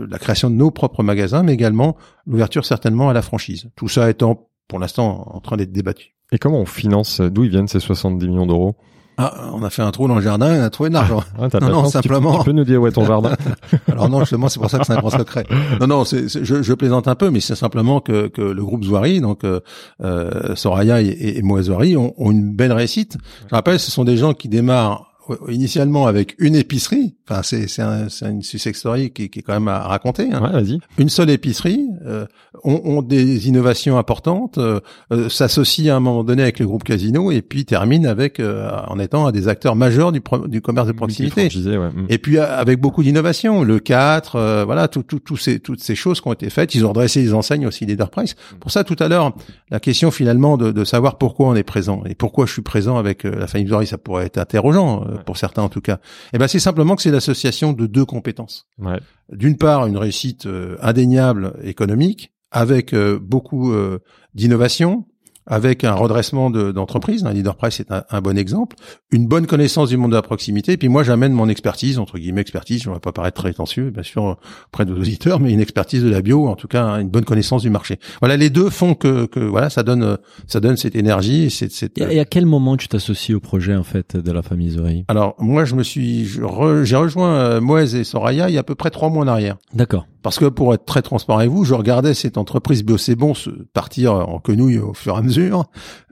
la 0.08 0.18
création 0.18 0.48
de 0.48 0.54
nos 0.54 0.70
propres 0.70 1.02
magasins, 1.02 1.42
mais 1.42 1.52
également 1.52 1.96
l'ouverture 2.26 2.64
certainement 2.64 3.10
à 3.10 3.12
la 3.12 3.20
franchise. 3.22 3.68
Tout 3.76 3.88
ça 3.88 4.08
étant 4.08 4.48
pour 4.66 4.78
l'instant 4.78 5.28
en 5.32 5.40
train 5.40 5.56
d'être 5.58 5.72
débattu. 5.72 6.14
Et 6.32 6.38
comment 6.38 6.60
on 6.60 6.66
finance 6.66 7.20
D'où 7.20 7.44
ils 7.44 7.50
viennent 7.50 7.68
ces 7.68 7.78
70 7.80 8.26
millions 8.28 8.46
d'euros? 8.46 8.76
Ah, 9.18 9.50
on 9.54 9.62
a 9.62 9.70
fait 9.70 9.80
un 9.82 9.90
trou 9.92 10.08
dans 10.08 10.16
le 10.16 10.20
jardin 10.22 10.54
et 10.54 10.58
on 10.60 10.62
a 10.62 10.68
trouvé 10.70 10.88
de 10.90 10.94
l'argent. 10.94 11.22
Ah, 11.38 11.48
t'as 11.50 11.60
non, 11.60 11.68
non, 11.68 11.76
tu 11.78 11.84
peux- 11.84 11.90
simplement. 11.90 12.38
Tu 12.38 12.44
peux 12.46 12.52
nous 12.52 12.64
dire 12.64 12.82
où 12.82 12.86
est 12.86 12.92
ton 12.92 13.04
jardin 13.06 13.34
Alors 13.90 14.08
non, 14.10 14.20
justement, 14.20 14.48
c'est 14.48 14.58
pour 14.60 14.68
ça 14.68 14.78
que 14.78 14.84
c'est 14.86 14.92
un 14.92 14.98
grand 14.98 15.10
secret. 15.10 15.46
Non, 15.80 15.86
non, 15.86 16.04
c'est- 16.04 16.28
je, 16.44 16.62
je 16.62 16.72
plaisante 16.74 17.08
un 17.08 17.14
peu, 17.14 17.30
mais 17.30 17.40
c'est 17.40 17.54
simplement 17.54 18.00
que, 18.00 18.28
que 18.28 18.42
le 18.42 18.62
groupe 18.64 18.84
Zouari, 18.84 19.20
donc 19.22 19.44
euh, 19.44 19.60
euh, 20.02 20.54
Soraya 20.54 21.00
et, 21.00 21.06
et, 21.06 21.38
et 21.38 21.42
Moa 21.42 21.62
Zouari, 21.62 21.96
ont, 21.96 22.12
ont 22.18 22.30
une 22.30 22.54
belle 22.54 22.72
réussite. 22.72 23.16
Je 23.48 23.54
rappelle, 23.54 23.78
ce 23.80 23.90
sont 23.90 24.04
des 24.04 24.16
gens 24.18 24.34
qui 24.34 24.48
démarrent 24.50 25.02
euh, 25.02 25.15
initialement 25.48 26.06
avec 26.06 26.34
une 26.38 26.54
épicerie. 26.54 27.14
Enfin, 27.28 27.42
c'est, 27.42 27.66
c'est, 27.66 27.82
un, 27.82 28.06
une 28.22 28.42
success 28.42 28.76
story 28.76 29.10
qui, 29.10 29.28
qui 29.30 29.40
est 29.40 29.42
quand 29.42 29.52
même 29.54 29.68
à 29.68 29.80
raconter. 29.80 30.28
hein. 30.32 30.40
Ouais, 30.42 30.52
vas-y. 30.52 30.78
Une 30.98 31.08
seule 31.08 31.30
épicerie, 31.30 31.84
euh, 32.06 32.26
ont, 32.64 32.80
ont 32.84 33.02
des 33.02 33.48
innovations 33.48 33.98
importantes, 33.98 34.58
euh, 34.58 34.80
euh, 35.12 35.28
s'associent 35.28 35.92
à 35.92 35.96
un 35.96 36.00
moment 36.00 36.24
donné 36.24 36.42
avec 36.42 36.58
le 36.58 36.66
groupe 36.66 36.84
Casino 36.84 37.30
et 37.30 37.42
puis 37.42 37.64
terminent 37.64 38.08
avec 38.08 38.38
euh, 38.40 38.70
en 38.88 38.98
étant 38.98 39.26
un 39.26 39.32
des 39.32 39.48
acteurs 39.48 39.74
majeurs 39.76 40.12
du, 40.12 40.20
pro- 40.20 40.46
du 40.46 40.60
commerce 40.60 40.86
de 40.86 40.92
proximité. 40.92 41.48
Ouais. 41.66 41.88
Mm. 41.90 42.06
Et 42.08 42.18
puis 42.18 42.38
euh, 42.38 42.46
avec 42.58 42.80
beaucoup 42.80 43.02
d'innovation, 43.02 43.62
le 43.64 43.78
4, 43.80 44.36
euh, 44.36 44.64
voilà, 44.64 44.88
tout, 44.88 45.02
tout, 45.02 45.18
tout 45.18 45.36
ces, 45.36 45.58
toutes 45.60 45.80
ces 45.80 45.94
choses 45.94 46.20
qui 46.20 46.28
ont 46.28 46.32
été 46.32 46.48
faites. 46.50 46.74
Ils 46.74 46.84
ont 46.86 46.90
redressé 46.90 47.20
les 47.22 47.34
enseignes 47.34 47.66
aussi 47.66 47.84
Leader 47.86 48.10
Price. 48.10 48.36
Pour 48.60 48.70
ça, 48.70 48.84
tout 48.84 48.96
à 49.00 49.08
l'heure, 49.08 49.34
la 49.70 49.80
question 49.80 50.10
finalement 50.10 50.56
de, 50.56 50.70
de 50.70 50.84
savoir 50.84 51.18
pourquoi 51.18 51.48
on 51.48 51.54
est 51.56 51.62
présent 51.64 52.02
et 52.08 52.14
pourquoi 52.14 52.46
je 52.46 52.52
suis 52.52 52.62
présent 52.62 52.96
avec 52.96 53.24
la 53.24 53.46
famille 53.46 53.68
Zori, 53.68 53.86
ça 53.86 53.98
pourrait 53.98 54.26
être 54.26 54.38
interrogeant 54.38 55.04
pour 55.24 55.36
certains 55.36 55.62
en 55.62 55.68
tout 55.68 55.80
cas. 55.80 55.98
Et 56.32 56.38
ben 56.38 56.48
c'est 56.48 56.58
simplement 56.58 56.96
que 56.96 57.02
c'est 57.02 57.10
l'association 57.10 57.72
de 57.72 57.86
deux 57.86 58.04
compétences. 58.04 58.66
Ouais. 58.78 59.00
D'une 59.32 59.56
part, 59.56 59.86
une 59.86 59.96
réussite 59.96 60.46
euh, 60.46 60.76
indéniable 60.80 61.54
économique 61.62 62.32
avec 62.50 62.92
euh, 62.94 63.18
beaucoup 63.20 63.72
euh, 63.72 63.98
d'innovation, 64.34 65.06
avec 65.46 65.84
un 65.84 65.94
redressement 65.94 66.50
de- 66.50 66.72
d'entreprise. 66.72 67.24
un 67.24 67.32
Leader 67.32 67.56
Price 67.56 67.80
est 67.80 67.90
un, 67.92 68.04
un 68.10 68.20
bon 68.20 68.36
exemple. 68.38 68.76
Une 69.10 69.26
bonne 69.26 69.46
connaissance 69.46 69.88
du 69.90 69.96
monde 69.96 70.10
de 70.10 70.16
la 70.16 70.22
proximité. 70.22 70.72
Et 70.72 70.76
puis 70.76 70.88
moi, 70.88 71.02
j'amène 71.02 71.32
mon 71.32 71.48
expertise, 71.48 71.98
entre 71.98 72.18
guillemets 72.18 72.40
expertise, 72.40 72.82
je 72.82 72.88
ne 72.90 72.94
vais 72.94 73.00
pas 73.00 73.12
paraître 73.12 73.40
très 73.40 73.52
tensieux, 73.52 73.90
bien 73.90 74.02
sûr, 74.02 74.36
auprès 74.68 74.84
de 74.84 74.92
nos 74.92 75.00
auditeurs, 75.00 75.40
mais 75.40 75.52
une 75.52 75.60
expertise 75.60 76.02
de 76.02 76.08
la 76.10 76.20
bio, 76.22 76.46
en 76.48 76.56
tout 76.56 76.68
cas 76.68 76.82
hein, 76.84 77.00
une 77.00 77.08
bonne 77.08 77.24
connaissance 77.24 77.62
du 77.62 77.70
marché. 77.70 77.98
Voilà, 78.20 78.36
les 78.36 78.50
deux 78.50 78.70
font 78.70 78.94
que, 78.94 79.26
que 79.26 79.40
voilà, 79.40 79.70
ça 79.70 79.82
donne, 79.82 80.18
ça 80.46 80.60
donne 80.60 80.76
cette 80.76 80.96
énergie 80.96 81.44
et 81.44 81.50
cette, 81.50 81.72
cette 81.72 81.98
Et, 81.98 82.18
à 82.20 82.24
quel 82.24 82.46
moment 82.46 82.76
tu 82.76 82.88
t'associes 82.88 83.34
au 83.34 83.40
projet 83.40 83.76
en 83.76 83.82
fait 83.84 84.16
de 84.16 84.32
la 84.32 84.42
famille 84.42 84.70
Zori 84.70 85.04
alors 85.08 85.34
moi 85.38 85.64
je 85.64 85.74
me 85.74 85.82
suis 85.82 86.24
re- 86.38 86.82
j'ai 86.84 86.96
rejoint 86.96 87.34
euh, 87.36 87.60
Moez 87.60 87.94
et 87.96 88.04
Soraya 88.04 88.48
il 88.48 88.54
y 88.54 88.56
a 88.56 88.60
à 88.60 88.64
peu 88.64 88.74
près 88.74 88.90
trois 88.90 89.08
mois 89.10 89.24
en 89.24 89.28
arrière 89.28 89.56
D'accord. 89.74 90.06
Parce 90.26 90.40
que 90.40 90.46
pour 90.46 90.74
être 90.74 90.84
très 90.84 91.02
transparent 91.02 91.38
avec 91.38 91.52
vous 91.52 91.62
je 91.62 91.72
regardais 91.72 92.12
cette 92.12 92.36
entreprise 92.36 92.82
bio 92.82 92.98
c'est 92.98 93.14
bon 93.14 93.32
se 93.32 93.48
partir 93.72 94.12
en 94.12 94.40
quenouille 94.40 94.80
au 94.80 94.92
fur 94.92 95.14
et 95.14 95.18
à 95.18 95.22
mesure. 95.22 95.66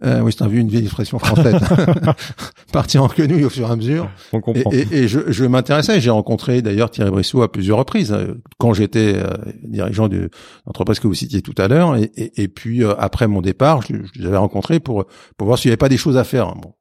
Euh, 0.05 0.21
oui 0.21 0.33
c'est 0.33 0.45
un 0.45 0.47
vu 0.47 0.61
une 0.61 0.69
vieille 0.69 0.85
expression 0.85 1.19
française. 1.19 1.57
Partir 2.73 3.03
en 3.03 3.09
quenouille 3.09 3.45
au 3.45 3.51
fur 3.51 3.67
et 3.67 3.73
à 3.73 3.75
mesure. 3.75 4.09
On 4.33 4.39
et, 4.39 4.41
comprend. 4.41 4.71
et, 4.71 4.87
et 4.93 5.09
je, 5.09 5.19
je 5.33 5.45
m'intéressais 5.45 6.01
j'ai 6.01 6.11
rencontré 6.11 6.63
d'ailleurs 6.63 6.93
Thierry 6.93 7.11
Brissot 7.11 7.43
à 7.43 7.51
plusieurs 7.51 7.79
reprises 7.79 8.13
euh, 8.13 8.41
quand 8.59 8.73
j'étais 8.73 9.15
euh, 9.17 9.35
dirigeant 9.65 10.07
de 10.07 10.31
l'entreprise 10.65 11.01
que 11.01 11.09
vous 11.09 11.15
citiez 11.15 11.43
tout 11.43 11.55
à 11.59 11.67
l'heure. 11.67 11.97
Et, 11.97 12.13
et, 12.15 12.45
et 12.45 12.47
puis 12.47 12.85
euh, 12.85 12.95
après 12.97 13.27
mon 13.27 13.43
départ 13.43 13.83
je, 13.83 13.97
je 14.13 14.21
les 14.21 14.29
avais 14.29 14.37
rencontrés 14.37 14.79
pour 14.79 15.07
pour 15.37 15.49
voir 15.49 15.59
s'il 15.59 15.71
n'y 15.71 15.73
avait 15.73 15.77
pas 15.77 15.89
des 15.89 15.97
choses 15.97 16.19
à 16.19 16.23
faire. 16.23 16.55
Bon 16.55 16.75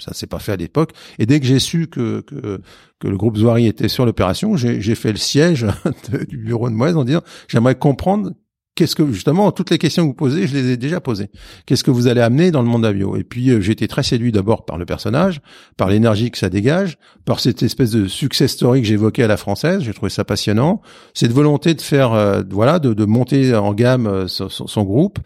ça 0.00 0.14
s'est 0.14 0.26
pas 0.26 0.38
fait 0.38 0.52
à 0.52 0.56
l'époque. 0.56 0.92
Et 1.18 1.26
dès 1.26 1.40
que 1.40 1.46
j'ai 1.46 1.58
su 1.58 1.86
que, 1.86 2.20
que, 2.20 2.60
que 2.98 3.08
le 3.08 3.16
groupe 3.16 3.36
Zouari 3.36 3.66
était 3.66 3.88
sur 3.88 4.06
l'opération, 4.06 4.56
j'ai 4.56 4.94
fait 4.94 5.12
le 5.12 5.18
siège 5.18 5.66
du 6.28 6.36
bureau 6.36 6.68
de 6.68 6.74
Moise 6.74 6.96
en 6.96 7.04
disant, 7.04 7.22
j'aimerais 7.48 7.74
comprendre 7.74 8.32
qu'est-ce 8.74 8.94
que, 8.96 9.10
justement, 9.12 9.52
toutes 9.52 9.70
les 9.70 9.78
questions 9.78 10.04
que 10.04 10.08
vous 10.08 10.14
posez, 10.14 10.46
je 10.46 10.54
les 10.56 10.70
ai 10.70 10.76
déjà 10.76 11.00
posées. 11.00 11.28
Qu'est-ce 11.66 11.84
que 11.84 11.90
vous 11.90 12.06
allez 12.06 12.20
amener 12.22 12.50
dans 12.50 12.62
le 12.62 12.68
monde 12.68 12.82
de 12.82 12.86
la 12.86 12.92
bio? 12.94 13.16
Et 13.16 13.24
puis, 13.24 13.50
euh, 13.50 13.60
j'ai 13.60 13.72
été 13.72 13.86
très 13.88 14.02
séduit 14.02 14.32
d'abord 14.32 14.64
par 14.64 14.78
le 14.78 14.86
personnage, 14.86 15.40
par 15.76 15.88
l'énergie 15.88 16.30
que 16.30 16.38
ça 16.38 16.48
dégage, 16.48 16.96
par 17.26 17.40
cette 17.40 17.62
espèce 17.62 17.90
de 17.90 18.06
success 18.06 18.52
story 18.52 18.80
que 18.80 18.86
j'évoquais 18.88 19.22
à 19.22 19.26
la 19.28 19.36
française. 19.36 19.82
J'ai 19.82 19.92
trouvé 19.92 20.08
ça 20.10 20.24
passionnant. 20.24 20.80
Cette 21.14 21.32
volonté 21.32 21.74
de 21.74 21.82
faire, 21.82 22.12
euh, 22.14 22.42
voilà, 22.50 22.78
de, 22.78 22.94
de 22.94 23.04
monter 23.04 23.54
en 23.54 23.74
gamme 23.74 24.06
euh, 24.06 24.28
son, 24.28 24.48
son- 24.48 24.82
groupe. 24.84 25.18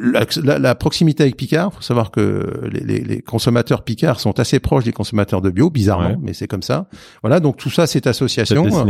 La, 0.00 0.24
la- 0.42 0.58
la 0.60 0.74
proximité 0.76 1.24
avec 1.24 1.36
Picard, 1.36 1.72
faut 1.74 1.82
savoir 1.82 2.12
que 2.12 2.68
les, 2.70 2.80
les- 2.80 3.00
les 3.00 3.22
consommateurs 3.22 3.82
Picard 3.82 4.20
sont 4.20 4.38
assez 4.38 4.60
proches 4.60 4.84
des 4.84 4.92
consommateurs 4.92 5.40
de 5.40 5.50
bio, 5.50 5.68
bizarrement, 5.68 6.10
Ouais. 6.10 6.16
mais 6.22 6.32
c'est 6.32 6.46
comme 6.46 6.62
ça. 6.62 6.86
Voilà, 7.22 7.40
donc 7.40 7.56
tout 7.56 7.70
ça, 7.70 7.88
cette 7.88 8.06
association. 8.06 8.62
ouais. 8.62 8.70
on 8.72 8.82
en 8.82 8.88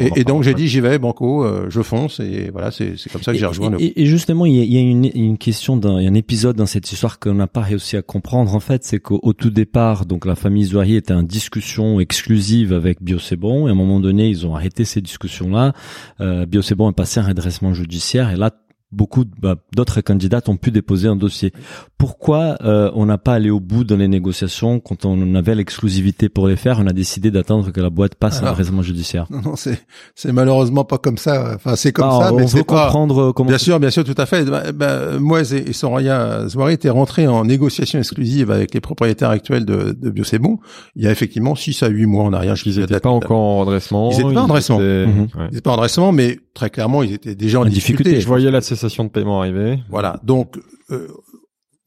Et, 0.00 0.12
et 0.16 0.24
donc 0.24 0.42
j'ai 0.42 0.52
dit 0.52 0.68
j'y 0.68 0.80
vais 0.80 0.98
banco, 0.98 1.46
je 1.70 1.80
fonce 1.80 2.20
et 2.20 2.50
voilà 2.52 2.70
c'est 2.70 2.94
c'est 2.98 3.10
comme 3.10 3.22
ça 3.22 3.32
que 3.32 3.35
j'ai 3.38 3.46
rejoint 3.46 3.70
le. 3.70 3.80
Et, 3.80 4.02
et 4.02 4.06
justement, 4.06 4.46
il 4.46 4.54
y 4.54 4.60
a, 4.60 4.64
il 4.64 4.72
y 4.72 4.76
a 4.76 4.80
une, 4.80 5.10
une 5.14 5.38
question, 5.38 5.76
d'un, 5.76 5.96
un 5.96 6.14
épisode 6.14 6.56
dans 6.56 6.66
cette 6.66 6.90
histoire 6.90 7.18
qu'on 7.18 7.34
n'a 7.34 7.46
pas 7.46 7.60
réussi 7.60 7.96
à 7.96 8.02
comprendre. 8.02 8.54
En 8.54 8.60
fait, 8.60 8.84
c'est 8.84 9.00
qu'au 9.00 9.20
au 9.22 9.32
tout 9.32 9.50
départ, 9.50 10.06
donc 10.06 10.26
la 10.26 10.34
famille 10.34 10.64
Zoiri 10.64 10.96
était 10.96 11.14
en 11.14 11.22
discussion 11.22 12.00
exclusive 12.00 12.72
avec 12.72 13.02
Biocébon. 13.02 13.66
Et 13.66 13.70
à 13.70 13.72
un 13.72 13.76
moment 13.76 14.00
donné, 14.00 14.28
ils 14.28 14.46
ont 14.46 14.54
arrêté 14.54 14.84
ces 14.84 15.00
discussions-là. 15.00 15.72
Euh, 16.20 16.46
Biocébon 16.46 16.90
est 16.90 16.94
passé 16.94 17.20
à 17.20 17.24
un 17.24 17.26
redressement 17.28 17.74
judiciaire. 17.74 18.30
Et 18.30 18.36
là, 18.36 18.50
beaucoup 18.96 19.24
bah, 19.40 19.56
d'autres 19.74 20.00
candidats 20.00 20.40
ont 20.48 20.56
pu 20.56 20.70
déposer 20.70 21.06
un 21.08 21.16
dossier. 21.16 21.52
Pourquoi 21.98 22.56
euh, 22.64 22.90
on 22.94 23.06
n'a 23.06 23.18
pas 23.18 23.34
allé 23.34 23.50
au 23.50 23.60
bout 23.60 23.84
dans 23.84 23.96
les 23.96 24.08
négociations 24.08 24.80
quand 24.80 25.04
on 25.04 25.34
avait 25.34 25.54
l'exclusivité 25.54 26.28
pour 26.28 26.48
les 26.48 26.56
faire? 26.56 26.78
On 26.80 26.86
a 26.86 26.92
décidé 26.92 27.30
d'attendre 27.30 27.70
que 27.70 27.80
la 27.80 27.90
boîte 27.90 28.14
passe 28.16 28.36
à 28.36 28.38
un 28.38 28.42
Alors, 28.42 28.54
redressement 28.56 28.82
judiciaire. 28.82 29.26
Non, 29.30 29.40
non, 29.44 29.56
c'est 29.56 29.78
c'est 30.14 30.32
malheureusement 30.32 30.84
pas 30.84 30.98
comme 30.98 31.18
ça. 31.18 31.52
Enfin 31.54 31.76
c'est 31.76 31.92
comme 31.92 32.08
Ah, 32.10 32.18
ça, 32.24 32.32
on 32.32 32.36
mais 32.36 32.42
veut 32.42 32.48
c'est 32.48 32.64
pas. 32.64 32.86
comprendre 32.86 33.32
comment. 33.32 33.48
Bien 33.48 33.58
sûr, 33.58 33.78
bien 33.78 33.90
sûr, 33.90 34.04
tout 34.04 34.14
à 34.16 34.26
fait. 34.26 34.44
Bah, 34.44 34.72
bah, 34.72 35.18
Moise 35.18 35.52
et, 35.54 35.68
et 35.68 35.72
Soraya 35.72 36.48
Zouari 36.48 36.74
étaient 36.74 36.90
rentrés 36.90 37.26
en 37.28 37.44
négociation 37.44 37.98
exclusive 37.98 38.50
avec 38.50 38.72
les 38.74 38.80
propriétaires 38.80 39.30
actuels 39.30 39.64
de, 39.64 39.96
de 39.98 40.10
Bio 40.10 40.24
C'est 40.24 40.38
Bon. 40.38 40.58
Il 40.96 41.02
y 41.04 41.06
a 41.06 41.10
effectivement 41.10 41.54
6 41.54 41.82
à 41.82 41.88
8 41.88 42.06
mois 42.06 42.24
en 42.24 42.32
arrière. 42.32 42.56
Je 42.56 42.68
Ils 42.68 42.78
n'étaient 42.80 43.00
pas 43.00 43.10
encore 43.10 43.38
en 43.38 43.58
redressement. 43.60 44.10
Ils 44.10 44.20
étaient 44.20 44.34
pas 44.34 44.40
en 44.40 44.44
redressement. 44.44 44.76
étaient- 44.80 45.06
Mhm. 45.06 45.26
Ils 45.36 45.42
n'étaient 45.44 45.60
pas 45.60 45.70
en 45.70 45.74
redressement, 45.76 46.12
mais 46.12 46.38
très 46.54 46.70
clairement, 46.70 47.02
ils 47.02 47.12
étaient 47.12 47.34
déjà 47.34 47.58
en, 47.58 47.62
En 47.62 47.64
difficulté. 47.66 48.04
difficulté. 48.04 48.20
Je 48.20 48.26
voyais 48.26 48.50
la 48.50 48.60
cessation 48.60 48.85
de 48.88 49.08
paiement 49.08 49.40
arriver. 49.40 49.80
Voilà. 49.90 50.20
Donc, 50.22 50.58
euh, 50.90 51.08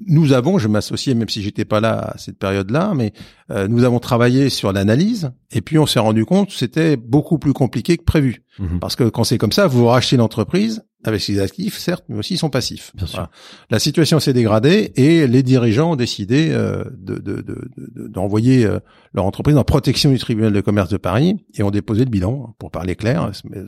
nous 0.06 0.34
avons, 0.34 0.58
je 0.58 0.68
m'associais, 0.68 1.14
même 1.14 1.30
si 1.30 1.42
j'étais 1.42 1.66
pas 1.66 1.80
là 1.80 2.12
à 2.14 2.18
cette 2.18 2.38
période-là, 2.38 2.94
mais 2.96 3.12
euh, 3.52 3.68
nous 3.68 3.84
avons 3.84 4.00
travaillé 4.00 4.50
sur 4.50 4.72
l'analyse, 4.72 5.32
et 5.52 5.62
puis 5.62 5.78
on 5.78 5.86
s'est 5.86 6.00
rendu 6.00 6.26
compte 6.26 6.50
que 6.50 6.54
c'était 6.54 6.96
beaucoup 6.96 7.38
plus 7.38 7.54
compliqué 7.54 7.98
que 7.98 8.04
prévu. 8.04 8.44
Mhm. 8.60 8.80
Parce 8.80 8.96
que 8.96 9.04
quand 9.06 9.24
c'est 9.24 9.38
comme 9.38 9.52
ça, 9.52 9.68
vous 9.68 9.88
rachetez 9.88 10.18
l'entreprise 10.18 10.84
avec 11.06 11.22
ses 11.22 11.40
actifs, 11.40 11.78
certes, 11.78 12.04
mais 12.10 12.18
aussi 12.18 12.36
son 12.38 12.50
passif. 12.50 12.92
Bien 12.94 13.08
sûr. 13.08 13.30
La 13.70 13.80
situation 13.80 14.20
s'est 14.20 14.34
dégradée 14.34 14.92
et 14.98 15.28
les 15.28 15.44
dirigeants 15.44 15.94
ont 15.94 15.96
décidé 15.96 16.50
euh, 16.52 16.84
de, 16.98 17.16
de, 17.16 17.42
de, 17.42 17.70
de- 17.78 18.08
d'envoyer 18.10 18.66
euh, 18.66 18.80
leur 19.14 19.26
entreprise 19.26 19.56
en 19.56 19.64
protection 19.64 20.12
du 20.12 20.20
tribunal 20.20 20.52
de 20.52 20.60
commerce 20.62 20.90
de 20.90 20.98
Paris 20.98 21.38
et 21.56 21.64
ont 21.64 21.72
déposé 21.72 22.04
le 22.04 22.10
bilan, 22.12 22.54
pour 22.60 22.70
parler 22.70 22.98
clair. 22.98 23.32
Mais, 23.50 23.60
euh, 23.60 23.66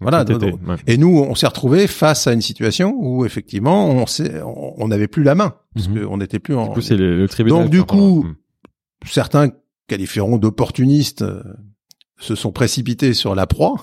voilà. 0.00 0.22
Été, 0.22 0.34
ouais. 0.34 0.52
et 0.88 0.96
nous, 0.96 1.16
on 1.18 1.34
s'est 1.36 1.46
retrouvés 1.46 1.86
face 1.86 2.26
à 2.26 2.32
une 2.32 2.42
situation 2.42 2.92
où 2.98 3.24
effectivement, 3.24 3.90
on 3.90 4.04
on 4.78 4.88
n'avait 4.88 5.08
plus 5.08 5.22
la 5.22 5.34
main 5.36 5.54
parce 5.74 5.88
Mhm. 5.88 6.06
qu'on 6.06 6.16
n'était 6.18 6.38
plus 6.40 6.56
en. 6.56 6.66
Du 6.68 6.74
coup, 6.74 6.80
c'est 6.80 6.96
le, 6.96 7.16
le 7.16 7.28
tribunal. 7.28 7.62
Donc, 7.62 7.70
du 7.70 7.84
coup, 7.84 8.24
Mm. 8.24 8.34
certains 9.06 9.50
qualifieront 9.86 10.38
d'opportunistes 10.38 11.22
euh, 11.22 11.42
se 12.18 12.34
sont 12.34 12.52
précipités 12.52 13.14
sur 13.14 13.34
la 13.34 13.46
proie 13.46 13.76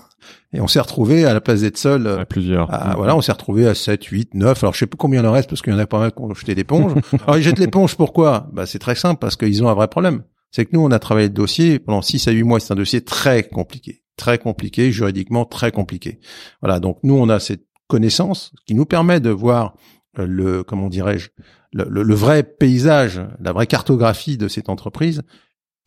et 0.53 0.59
on 0.61 0.67
s'est 0.67 0.79
retrouvé 0.79 1.25
à 1.25 1.33
la 1.33 1.41
place 1.41 1.61
d'être 1.61 1.77
seul. 1.77 2.07
euh, 2.07 2.19
à 2.19 2.25
plusieurs. 2.25 2.73
à- 2.73 2.93
Mm. 2.93 2.95
voilà, 2.97 3.15
on 3.15 3.21
s'est 3.21 3.31
retrouvé 3.31 3.67
à 3.67 3.75
7, 3.75 4.03
8, 4.05 4.33
9. 4.33 4.63
Alors, 4.63 4.73
je 4.73 4.79
sais 4.79 4.87
pas 4.87 4.97
combien 4.97 5.21
il 5.21 5.25
en 5.27 5.31
reste 5.31 5.49
parce 5.49 5.61
qu'il 5.61 5.71
y 5.73 5.75
en 5.75 5.79
a 5.79 5.87
pas 5.87 5.99
mal 5.99 6.11
qui 6.11 6.21
ont 6.21 6.33
jeté 6.33 6.55
l'éponge. 6.55 6.93
Alors, 7.25 7.37
ils 7.37 7.43
jettent 7.43 7.59
l'éponge 7.59 7.95
pourquoi? 7.95 8.49
Bah, 8.53 8.65
c'est 8.65 8.79
très 8.79 8.95
simple 8.95 9.19
parce 9.19 9.35
qu'ils 9.35 9.63
ont 9.63 9.69
un 9.69 9.73
vrai 9.73 9.87
problème. 9.87 10.23
C'est 10.51 10.65
que 10.65 10.71
nous, 10.73 10.81
on 10.81 10.91
a 10.91 10.99
travaillé 10.99 11.27
le 11.27 11.33
dossier 11.33 11.79
pendant 11.79 12.01
6 12.01 12.27
à 12.27 12.31
8 12.31 12.43
mois. 12.43 12.59
C'est 12.59 12.71
un 12.73 12.77
dossier 12.77 13.01
très 13.03 13.43
compliqué. 13.43 14.03
Très 14.17 14.37
compliqué, 14.37 14.91
juridiquement 14.91 15.43
très 15.45 15.71
compliqué. 15.71 16.19
Voilà. 16.61 16.79
Donc, 16.79 16.99
nous, 17.03 17.15
on 17.15 17.27
a 17.29 17.39
cette 17.39 17.65
connaissance 17.87 18.51
qui 18.65 18.73
nous 18.73 18.85
permet 18.85 19.19
de 19.19 19.29
voir 19.29 19.73
euh, 20.17 20.25
le, 20.25 20.63
comment 20.63 20.87
dirais-je, 20.87 21.29
le, 21.73 21.85
le- 21.89 22.03
le 22.03 22.15
vrai 22.15 22.43
paysage, 22.43 23.21
la 23.41 23.51
vraie 23.51 23.67
cartographie 23.67 24.37
de 24.37 24.47
cette 24.47 24.69
entreprise 24.69 25.21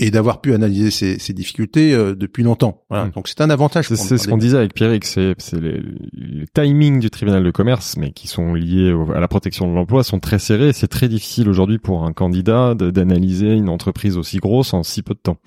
et 0.01 0.11
d'avoir 0.13 0.41
pu 0.41 0.55
analyser 0.55 0.91
ces, 0.93 1.19
ces 1.19 1.33
difficultés 1.33 1.93
euh, 1.93 2.15
depuis 2.15 2.45
longtemps. 2.45 2.83
Voilà. 2.89 3.07
Mm. 3.07 3.11
Donc, 3.17 3.27
c'est 3.29 3.41
un 3.41 3.51
avantage. 3.51 3.89
C'est 3.89 3.97
ce 4.19 4.29
qu'on 4.29 4.37
disait 4.37 4.57
avec 4.57 4.73
Pierrick, 4.75 5.05
c'est 5.05 5.35
c'est 5.39 5.61
les, 5.61 5.81
les 6.13 6.47
timings 6.55 7.01
du 7.01 7.11
tribunal 7.11 7.43
de 7.43 7.51
commerce, 7.51 7.97
mais 7.97 8.13
qui 8.13 8.29
sont 8.29 8.55
liés 8.55 8.93
au- 8.93 9.11
à 9.13 9.19
la 9.21 9.27
protection 9.29 9.69
de 9.69 9.75
l'emploi, 9.75 10.05
sont 10.05 10.21
très 10.21 10.39
serrés. 10.39 10.73
C'est 10.73 10.87
très 10.87 11.09
difficile 11.09 11.49
aujourd'hui 11.49 11.79
pour 11.79 12.05
un 12.05 12.13
candidat 12.13 12.75
de- 12.75 12.91
d'analyser 12.91 13.53
une 13.55 13.69
entreprise 13.69 14.17
aussi 14.17 14.39
grosse 14.39 14.73
en 14.73 14.83
si 14.85 15.03
peu 15.03 15.15
de 15.15 15.19
temps. 15.21 15.39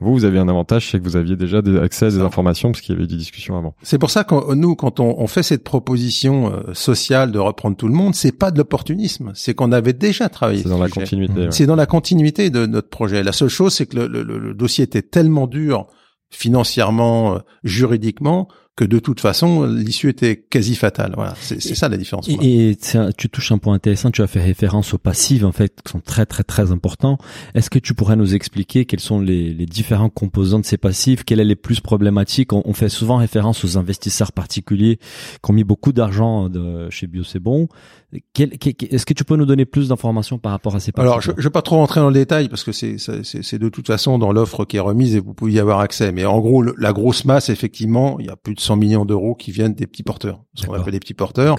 Vous, 0.00 0.12
vous 0.12 0.24
avez 0.24 0.38
un 0.40 0.48
avantage, 0.48 0.90
c'est 0.90 0.98
que 0.98 1.04
vous 1.04 1.16
aviez 1.16 1.36
déjà 1.36 1.62
des 1.62 1.76
accès 1.78 2.06
à 2.06 2.10
des 2.10 2.18
informations 2.20 2.72
parce 2.72 2.80
qu'il 2.80 2.94
y 2.94 2.98
avait 2.98 3.06
des 3.06 3.16
discussions 3.16 3.56
avant. 3.56 3.74
C'est 3.82 3.98
pour 3.98 4.10
ça 4.10 4.24
que 4.24 4.54
nous, 4.54 4.74
quand 4.74 4.98
on, 4.98 5.14
on 5.20 5.26
fait 5.28 5.44
cette 5.44 5.62
proposition 5.62 6.52
euh, 6.52 6.74
sociale 6.74 7.30
de 7.30 7.38
reprendre 7.38 7.76
tout 7.76 7.86
le 7.88 7.94
monde, 7.94 8.14
c'est 8.16 8.36
pas 8.36 8.50
de 8.50 8.58
l'opportunisme, 8.58 9.30
c'est 9.34 9.54
qu'on 9.54 9.70
avait 9.70 9.92
déjà 9.92 10.28
travaillé. 10.28 10.62
C'est 10.62 10.68
dans 10.68 10.78
la 10.82 10.88
continuité. 10.88 11.32
ouais. 11.42 11.46
C'est 11.50 11.66
dans 11.66 11.76
la 11.76 11.86
continuité 11.86 12.50
de 12.50 12.66
notre 12.66 12.88
projet. 12.88 13.22
La 13.22 13.32
seule 13.32 13.48
chose, 13.48 13.74
c'est 13.74 13.86
que 13.92 13.96
le, 14.00 14.22
le- 14.22 14.38
le- 14.38 14.54
dossier 14.54 14.84
était 14.84 15.02
tellement 15.02 15.46
dur 15.46 15.86
financièrement, 16.30 17.34
euh, 17.34 17.38
juridiquement, 17.62 18.48
que 18.74 18.84
de 18.84 18.98
toute 18.98 19.20
façon 19.20 19.66
l'issue 19.66 20.08
était 20.08 20.36
quasi 20.48 20.74
fatale. 20.76 21.12
Voilà, 21.14 21.34
c'est 21.38 21.60
ça 21.60 21.90
la 21.90 21.98
différence. 21.98 22.26
Et, 22.28 22.70
et 22.70 22.76
tu 23.18 23.28
touches 23.28 23.52
un 23.52 23.58
point 23.58 23.74
intéressant. 23.74 24.10
Tu 24.10 24.22
as 24.22 24.26
fait 24.26 24.40
référence 24.40 24.94
aux 24.94 24.98
passives 24.98 25.44
en 25.44 25.52
fait, 25.52 25.82
qui 25.84 25.92
sont 25.92 26.00
très 26.00 26.24
très 26.24 26.42
très 26.42 26.72
importants. 26.72 27.18
Est-ce 27.54 27.68
que 27.68 27.78
tu 27.78 27.92
pourrais 27.92 28.16
nous 28.16 28.34
expliquer 28.34 28.86
quels 28.86 29.00
sont 29.00 29.20
les, 29.20 29.52
les 29.52 29.66
différents 29.66 30.08
composants 30.08 30.58
de 30.58 30.64
ces 30.64 30.78
passifs 30.78 31.22
Quelles 31.24 31.40
est 31.40 31.44
les 31.44 31.54
plus 31.54 31.80
problématiques 31.80 32.54
on, 32.54 32.62
on, 32.64 32.72
fait 32.72 32.88
souvent 32.88 33.16
référence 33.16 33.62
aux 33.62 33.76
investisseurs 33.76 34.32
particuliers 34.32 34.96
qui 35.44 35.50
ont 35.50 35.52
mis 35.52 35.64
beaucoup 35.64 35.92
d'argent 35.92 36.50
chez 36.88 37.06
Bio 37.06 37.24
C'est 37.24 37.40
Bon. 37.40 37.68
Est-ce 38.12 39.06
que 39.06 39.14
tu 39.14 39.24
peux 39.24 39.36
nous 39.36 39.46
donner 39.46 39.64
plus 39.64 39.88
d'informations 39.88 40.38
par 40.38 40.52
rapport 40.52 40.74
à 40.74 40.80
ces 40.80 40.92
Alors, 40.96 41.20
je 41.20 41.30
ne 41.30 41.40
vais 41.40 41.50
pas 41.50 41.62
trop 41.62 41.76
rentrer 41.76 42.00
dans 42.00 42.08
le 42.08 42.14
détail 42.14 42.48
parce 42.48 42.64
que 42.64 42.72
c'est 42.72 43.58
de 43.58 43.68
toute 43.68 43.86
façon 43.86 44.18
dans 44.18 44.32
l'offre 44.32 44.64
qui 44.64 44.76
est 44.76 44.80
remise 44.80 45.16
et 45.16 45.20
vous 45.20 45.34
pouvez 45.34 45.52
y 45.52 45.58
avoir 45.58 45.80
accès. 45.80 46.12
Mais 46.12 46.24
en 46.24 46.40
gros, 46.40 46.62
la 46.62 46.92
grosse 46.92 47.24
masse, 47.24 47.48
effectivement, 47.48 48.18
il 48.20 48.26
y 48.26 48.30
a 48.30 48.36
plus 48.36 48.54
de 48.54 48.60
100 48.60 48.76
millions 48.76 49.04
d'euros 49.04 49.34
qui 49.34 49.50
viennent 49.50 49.74
des 49.74 49.86
petits 49.86 50.02
porteurs, 50.02 50.42
ce 50.54 50.66
qu'on 50.66 50.74
appelle 50.74 50.92
des 50.92 51.00
petits 51.00 51.14
porteurs. 51.14 51.56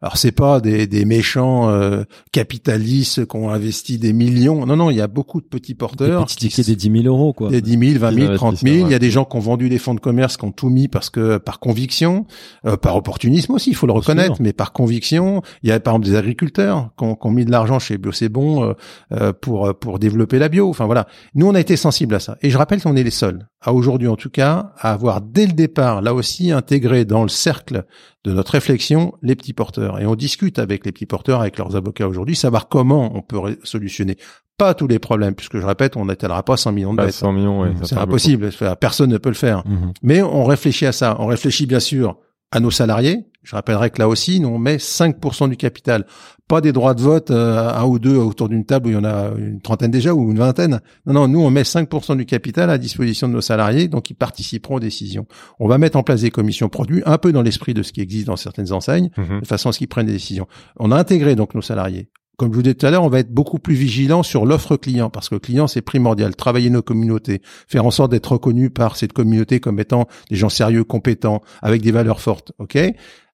Alors 0.00 0.16
c'est 0.16 0.32
pas 0.32 0.60
des, 0.60 0.86
des 0.86 1.04
méchants 1.04 1.70
euh, 1.70 2.04
capitalistes 2.30 3.26
qui 3.26 3.36
ont 3.36 3.50
investi 3.50 3.98
des 3.98 4.12
millions. 4.12 4.64
Non, 4.64 4.76
non, 4.76 4.90
il 4.90 4.96
y 4.96 5.00
a 5.00 5.08
beaucoup 5.08 5.40
de 5.40 5.46
petits 5.46 5.74
porteurs. 5.74 6.20
Des 6.20 6.24
petits 6.26 6.36
tickets 6.36 6.66
des 6.66 6.76
10 6.76 7.02
000 7.02 7.06
euros, 7.06 7.32
quoi. 7.32 7.50
Des 7.50 7.60
10 7.60 7.94
000, 7.94 7.98
20 7.98 8.12
000, 8.12 8.34
30 8.36 8.58
000. 8.58 8.86
Il 8.86 8.92
y 8.92 8.94
a 8.94 9.00
des 9.00 9.10
gens 9.10 9.24
qui 9.24 9.36
ont 9.36 9.40
vendu 9.40 9.68
des 9.68 9.78
fonds 9.78 9.94
de 9.94 10.00
commerce, 10.00 10.36
qui 10.36 10.44
ont 10.44 10.52
tout 10.52 10.68
mis 10.68 10.86
parce 10.86 11.10
que 11.10 11.38
par 11.38 11.58
conviction, 11.58 12.26
euh, 12.64 12.76
par 12.76 12.94
opportunisme 12.94 13.52
aussi, 13.54 13.70
il 13.70 13.74
faut 13.74 13.88
le 13.88 13.92
reconnaître, 13.92 14.36
mais 14.40 14.52
par 14.52 14.72
conviction. 14.72 15.42
Il 15.64 15.68
y 15.68 15.72
a 15.72 15.80
par 15.80 15.94
exemple 15.94 16.06
des 16.06 16.16
agriculteurs 16.16 16.90
qui 16.96 17.04
ont, 17.04 17.16
qui 17.16 17.26
ont 17.26 17.32
mis 17.32 17.44
de 17.44 17.50
l'argent 17.50 17.80
chez 17.80 17.98
Bio 17.98 18.12
C'est 18.12 18.28
Bon 18.28 18.74
euh, 19.12 19.32
pour 19.32 19.76
pour 19.80 19.98
développer 19.98 20.38
la 20.38 20.48
bio. 20.48 20.68
Enfin 20.68 20.86
voilà, 20.86 21.08
nous 21.34 21.48
on 21.48 21.56
a 21.56 21.60
été 21.60 21.76
sensibles 21.76 22.14
à 22.14 22.20
ça. 22.20 22.38
Et 22.42 22.50
je 22.50 22.58
rappelle 22.58 22.80
qu'on 22.80 22.94
est 22.94 23.02
les 23.02 23.10
seuls, 23.10 23.48
à 23.60 23.74
aujourd'hui 23.74 24.06
en 24.06 24.16
tout 24.16 24.30
cas, 24.30 24.74
à 24.78 24.92
avoir 24.92 25.22
dès 25.22 25.46
le 25.46 25.54
départ, 25.54 26.02
là 26.02 26.14
aussi, 26.14 26.52
intégré 26.52 27.04
dans 27.04 27.24
le 27.24 27.28
cercle 27.28 27.84
de 28.28 28.34
notre 28.34 28.52
réflexion 28.52 29.14
les 29.22 29.34
petits 29.34 29.54
porteurs. 29.54 30.00
Et 30.00 30.06
on 30.06 30.14
discute 30.14 30.58
avec 30.58 30.84
les 30.84 30.92
petits 30.92 31.06
porteurs, 31.06 31.40
avec 31.40 31.58
leurs 31.58 31.74
avocats 31.76 32.06
aujourd'hui, 32.06 32.36
savoir 32.36 32.68
comment 32.68 33.16
on 33.16 33.22
peut 33.22 33.58
solutionner 33.64 34.16
pas 34.58 34.74
tous 34.74 34.88
les 34.88 34.98
problèmes, 34.98 35.34
puisque 35.34 35.58
je 35.58 35.66
répète, 35.66 35.96
on 35.96 36.04
n'atteindra 36.06 36.42
pas 36.42 36.56
100 36.56 36.72
millions 36.72 36.92
de 36.92 37.02
dettes. 37.02 37.12
100 37.12 37.32
millions, 37.32 37.62
oui, 37.62 37.68
c'est 37.84 37.96
impossible. 37.96 38.50
Personne 38.80 39.10
ne 39.10 39.18
peut 39.18 39.28
le 39.28 39.34
faire. 39.34 39.62
Mhm. 39.66 39.92
Mais 40.02 40.20
on 40.20 40.44
réfléchit 40.44 40.86
à 40.86 40.92
ça. 40.92 41.16
On 41.20 41.26
réfléchit 41.26 41.66
bien 41.66 41.80
sûr 41.80 42.18
à 42.50 42.60
nos 42.60 42.70
salariés. 42.70 43.24
Je 43.48 43.56
rappellerai 43.56 43.88
que 43.88 43.98
là 43.98 44.08
aussi, 44.08 44.40
nous 44.40 44.48
on 44.48 44.58
met 44.58 44.76
5% 44.76 45.48
du 45.48 45.56
capital, 45.56 46.04
pas 46.48 46.60
des 46.60 46.70
droits 46.70 46.92
de 46.92 47.00
vote 47.00 47.30
euh, 47.30 47.72
un 47.72 47.84
ou 47.86 47.98
deux 47.98 48.14
autour 48.14 48.50
d'une 48.50 48.66
table 48.66 48.88
où 48.88 48.90
il 48.90 48.92
y 48.92 48.96
en 48.98 49.04
a 49.04 49.30
une 49.38 49.62
trentaine 49.62 49.90
déjà 49.90 50.12
ou 50.12 50.30
une 50.30 50.36
vingtaine. 50.36 50.82
Non, 51.06 51.14
non, 51.14 51.28
nous 51.28 51.40
on 51.40 51.48
met 51.48 51.62
5% 51.62 52.18
du 52.18 52.26
capital 52.26 52.68
à 52.68 52.76
disposition 52.76 53.26
de 53.26 53.32
nos 53.32 53.40
salariés, 53.40 53.88
donc 53.88 54.10
ils 54.10 54.14
participeront 54.14 54.74
aux 54.74 54.80
décisions. 54.80 55.26
On 55.60 55.66
va 55.66 55.78
mettre 55.78 55.96
en 55.96 56.02
place 56.02 56.20
des 56.20 56.30
commissions 56.30 56.68
produits, 56.68 57.02
un 57.06 57.16
peu 57.16 57.32
dans 57.32 57.40
l'esprit 57.40 57.72
de 57.72 57.82
ce 57.82 57.94
qui 57.94 58.02
existe 58.02 58.26
dans 58.26 58.36
certaines 58.36 58.70
enseignes, 58.70 59.08
mhm. 59.16 59.40
de 59.40 59.46
façon 59.46 59.70
à 59.70 59.72
ce 59.72 59.78
qu'ils 59.78 59.88
prennent 59.88 60.04
des 60.04 60.12
décisions. 60.12 60.46
On 60.78 60.92
a 60.92 60.98
intégré 60.98 61.34
donc 61.34 61.54
nos 61.54 61.62
salariés 61.62 62.10
comme 62.38 62.52
je 62.52 62.54
vous 62.54 62.62
disais 62.62 62.74
tout 62.74 62.86
à 62.86 62.92
l'heure, 62.92 63.02
on 63.02 63.08
va 63.08 63.18
être 63.18 63.34
beaucoup 63.34 63.58
plus 63.58 63.74
vigilant 63.74 64.22
sur 64.22 64.46
l'offre 64.46 64.76
client 64.76 65.10
parce 65.10 65.28
que 65.28 65.34
le 65.34 65.40
client 65.40 65.66
c'est 65.66 65.82
primordial. 65.82 66.36
Travailler 66.36 66.70
nos 66.70 66.82
communautés, 66.82 67.42
faire 67.66 67.84
en 67.84 67.90
sorte 67.90 68.12
d'être 68.12 68.30
reconnu 68.30 68.70
par 68.70 68.96
cette 68.96 69.12
communauté 69.12 69.58
comme 69.58 69.80
étant 69.80 70.06
des 70.30 70.36
gens 70.36 70.48
sérieux, 70.48 70.84
compétents, 70.84 71.42
avec 71.62 71.82
des 71.82 71.90
valeurs 71.90 72.20
fortes. 72.20 72.52
Ok? 72.60 72.78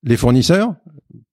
Les 0.04 0.16
fournisseurs, 0.16 0.74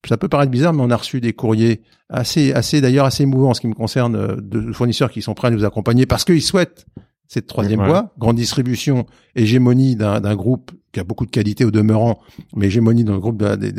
ça 0.07 0.17
peut 0.17 0.27
paraître 0.27 0.51
bizarre, 0.51 0.73
mais 0.73 0.81
on 0.81 0.89
a 0.89 0.95
reçu 0.95 1.21
des 1.21 1.33
courriers 1.33 1.81
assez, 2.09 2.53
assez 2.53 2.81
d'ailleurs 2.81 3.05
assez 3.05 3.23
émouvants 3.23 3.49
en 3.49 3.53
ce 3.53 3.61
qui 3.61 3.67
me 3.67 3.73
concerne 3.73 4.15
euh, 4.15 4.35
de 4.41 4.71
fournisseurs 4.71 5.11
qui 5.11 5.21
sont 5.21 5.33
prêts 5.33 5.49
à 5.49 5.51
nous 5.51 5.65
accompagner 5.65 6.05
parce 6.05 6.25
qu'ils 6.25 6.41
souhaitent 6.41 6.85
cette 7.27 7.47
troisième 7.47 7.85
voie, 7.85 8.13
grande 8.17 8.35
distribution, 8.35 9.05
hégémonie 9.37 9.95
d'un 9.95 10.35
groupe 10.35 10.71
qui 10.91 10.99
a 10.99 11.05
beaucoup 11.05 11.25
de 11.25 11.31
qualité 11.31 11.63
au 11.63 11.71
demeurant, 11.71 12.19
mais 12.57 12.65
hégémonie 12.65 13.05
dans 13.05 13.13
le 13.13 13.21
groupe 13.21 13.37
de 13.37 13.45
la, 13.45 13.55
de, 13.55 13.71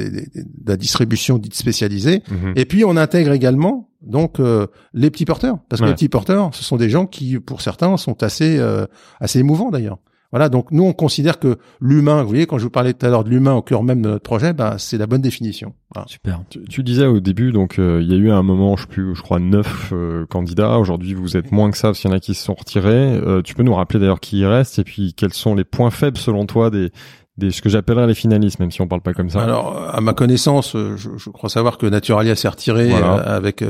la 0.67 0.77
distribution 0.79 1.37
dite 1.37 1.53
spécialisée. 1.53 2.23
Mhm. 2.31 2.55
Et 2.57 2.65
puis 2.65 2.83
on 2.87 2.97
intègre 2.97 3.33
également 3.33 3.91
donc 4.01 4.41
euh, 4.41 4.69
les 4.95 5.11
petits 5.11 5.27
porteurs, 5.27 5.59
parce 5.69 5.83
que 5.83 5.87
les 5.87 5.93
petits 5.93 6.09
porteurs, 6.09 6.55
ce 6.55 6.65
sont 6.65 6.79
des 6.79 6.89
gens 6.89 7.05
qui, 7.05 7.39
pour 7.41 7.61
certains, 7.61 7.99
sont 7.99 8.23
assez 8.23 8.59
euh, 8.59 8.87
assez 9.21 9.41
émouvants 9.41 9.71
d'ailleurs. 9.71 9.99
Voilà, 10.33 10.49
donc 10.49 10.71
nous 10.71 10.85
on 10.85 10.95
considère 10.95 11.39
que 11.39 11.59
l'humain, 11.81 12.23
vous 12.23 12.29
voyez, 12.29 12.47
quand 12.47 12.57
je 12.57 12.65
vous 12.65 12.71
parlais 12.71 12.95
tout 12.95 13.05
à 13.05 13.11
l'heure 13.11 13.23
de 13.23 13.29
l'humain 13.29 13.53
au 13.53 13.61
cœur 13.61 13.83
même 13.83 14.01
de 14.01 14.09
notre 14.09 14.23
projet, 14.23 14.55
bah, 14.55 14.77
c'est 14.79 14.97
la 14.97 15.07
bonne 15.07 15.21
définition. 15.21 15.75
Super. 16.07 16.41
Tu, 16.71 16.83
disais 16.83 17.05
au 17.05 17.21
début, 17.21 17.53
donc 17.53 17.79
euh, 17.79 18.01
il 18.03 18.11
y 18.11 18.15
a 18.15 18.17
eu 18.17 18.31
un 18.31 18.43
moment, 18.43 18.77
je 18.77 18.87
plus, 18.87 19.15
je 19.15 19.21
crois 19.21 19.39
neuf 19.39 19.93
euh, 19.93 20.25
candidats. 20.25 20.79
Aujourd'hui, 20.79 21.13
vous 21.13 21.37
êtes 21.37 21.53
moins 21.53 21.71
que 21.71 21.77
ça, 21.77 21.89
parce 21.89 22.01
qu'il 22.01 22.11
y 22.11 22.13
en 22.15 22.17
a 22.17 22.21
qui 22.21 22.33
se 22.33 22.43
sont 22.43 22.55
retirés. 22.55 23.13
Euh, 23.15 23.43
tu 23.43 23.55
peux 23.55 23.63
nous 23.63 23.75
rappeler 23.75 24.01
d'ailleurs 24.01 24.21
qui 24.21 24.39
y 24.39 24.47
reste 24.47 24.79
et 24.79 24.85
puis 24.85 25.13
quels 25.15 25.35
sont 25.35 25.55
les 25.55 25.65
points 25.65 25.91
faibles 25.91 26.17
selon 26.17 26.47
toi 26.47 26.71
des 26.71 26.91
des, 27.39 27.51
ce 27.51 27.63
que 27.63 27.71
j'appellerais 27.71 28.07
les 28.07 28.15
finalistes, 28.15 28.59
même 28.59 28.71
si 28.71 28.83
on 28.83 28.89
parle 28.89 29.01
pas 29.01 29.15
comme 29.15 29.31
ça. 29.31 29.43
Alors, 29.43 29.89
à 29.91 30.03
ma 30.03 30.13
connaissance, 30.13 30.73
je, 30.75 31.17
je 31.17 31.31
crois 31.31 31.49
savoir 31.49 31.79
que 31.79 31.87
Naturalia 31.87 32.37
s'est 32.37 32.49
retiré 32.49 32.93
avec 32.93 33.65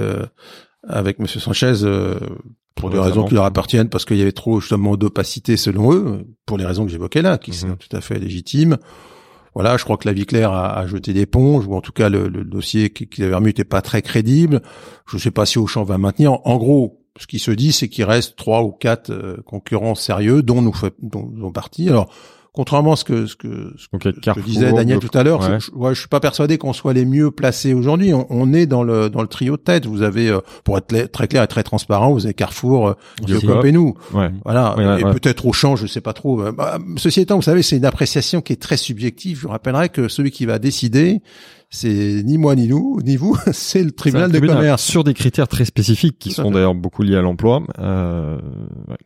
avec 0.88 1.20
Monsieur 1.20 1.38
Sanchez 1.38 1.74
pour 2.74 2.90
des 2.90 2.98
raisons 2.98 3.24
qui 3.24 3.34
leur 3.34 3.44
appartiennent, 3.44 3.88
parce 3.88 4.04
qu'il 4.04 4.16
y 4.16 4.22
avait 4.22 4.32
trop 4.32 4.60
justement 4.60 4.96
d'opacité 4.96 5.56
selon 5.56 5.92
eux, 5.94 6.26
pour 6.46 6.58
les 6.58 6.64
raisons 6.64 6.84
que 6.84 6.90
j'évoquais 6.90 7.22
là, 7.22 7.38
qui 7.38 7.50
mhm. 7.50 7.56
sont 7.56 7.76
tout 7.76 7.96
à 7.96 8.00
fait 8.00 8.18
légitimes. 8.18 8.78
Voilà, 9.54 9.76
je 9.76 9.84
crois 9.84 9.98
que 9.98 10.08
la 10.08 10.14
vie 10.14 10.24
claire 10.24 10.52
a, 10.52 10.78
a 10.78 10.86
jeté 10.86 11.12
d'éponge, 11.12 11.66
ou 11.66 11.74
en 11.74 11.82
tout 11.82 11.92
cas 11.92 12.08
le, 12.08 12.28
le 12.28 12.44
dossier 12.44 12.90
qu'il 12.90 13.24
avait 13.24 13.34
remis 13.34 13.48
n'était 13.48 13.64
pas 13.64 13.82
très 13.82 14.00
crédible. 14.00 14.62
Je 15.06 15.16
ne 15.16 15.20
sais 15.20 15.30
pas 15.30 15.44
si 15.44 15.58
Auchan 15.58 15.84
va 15.84 15.98
maintenir. 15.98 16.38
En 16.44 16.56
gros, 16.56 17.02
ce 17.18 17.26
qui 17.26 17.38
se 17.38 17.50
dit, 17.50 17.72
c'est 17.72 17.88
qu'il 17.88 18.04
reste 18.04 18.36
trois 18.36 18.62
ou 18.62 18.72
quatre 18.72 19.10
euh, 19.10 19.36
concurrents 19.44 19.94
sérieux, 19.94 20.42
dont 20.42 20.62
nous 20.62 20.72
faisons 20.72 21.52
partie. 21.52 21.88
Alors, 21.88 22.10
contrairement 22.52 22.92
à 22.92 22.96
ce 22.96 23.04
que 23.04 23.26
ce 23.26 23.36
que, 23.36 23.74
ce 23.78 23.88
que 23.88 24.40
disait 24.40 24.72
Daniel 24.72 24.98
tout 24.98 25.16
à 25.16 25.22
l'heure, 25.22 25.42
je, 25.42 25.58
je, 25.58 25.98
suis 25.98 26.08
pas 26.08 26.20
persuadé 26.20 26.58
qu'on 26.58 26.72
soit 26.72 26.92
les 26.92 27.04
mieux 27.04 27.30
placés 27.30 27.72
aujourd'hui. 27.72 28.12
On, 28.12 28.52
est 28.52 28.66
dans 28.66 28.82
le 28.82 29.08
dans 29.08 29.22
le 29.22 29.28
trio 29.28 29.56
de 29.56 29.62
tête. 29.62 29.86
Vous 29.86 30.02
avez, 30.02 30.28
euh, 30.28 30.40
pour 30.64 30.76
être 30.78 31.10
très 31.10 31.28
clair 31.28 31.42
et 31.42 31.46
très 31.46 31.62
transparent, 31.62 32.12
vous 32.12 32.26
avez 32.26 32.34
Carrefour, 32.34 32.88
euh, 32.88 33.62
et 33.64 33.72
nous. 33.72 33.94
Voilà. 34.44 34.98
et 34.98 35.02
peut-être 35.04 35.46
Auchan, 35.46 35.76
je 35.76 35.86
sais 35.86 36.00
pas 36.00 36.12
trop. 36.12 36.42
Euh, 36.42 36.52
bah, 36.52 36.78
ceci 36.96 37.20
étant, 37.20 37.36
vous 37.36 37.42
savez, 37.42 37.62
c'est 37.62 37.76
une 37.76 37.84
appréciation 37.84 38.40
qui 38.40 38.52
est 38.52 38.60
très 38.60 38.76
subjective. 38.76 39.38
Je 39.38 39.42
vous 39.42 39.52
rappellerai 39.52 39.88
que 39.88 40.08
celui 40.08 40.30
qui 40.30 40.44
va 40.44 40.58
décider, 40.58 41.22
c'est 41.70 42.22
ni 42.24 42.36
moi 42.36 42.54
ni 42.54 42.68
nous 42.68 42.98
ni 43.02 43.16
vous, 43.16 43.36
c'est 43.52 43.82
le 43.82 43.92
tribunal, 43.92 44.30
de 44.30 44.38
commerce 44.38 44.82
sur 44.82 45.04
des 45.04 45.14
critères 45.14 45.48
très 45.48 45.64
spécifiques 45.64 46.18
qui 46.18 46.30
sont 46.32 46.50
d'ailleurs 46.50 46.74
beaucoup 46.74 47.02
liés 47.02 47.16
à 47.16 47.22
l'emploi. 47.22 47.62
Euh, 47.78 48.38
ouais. 48.88 48.96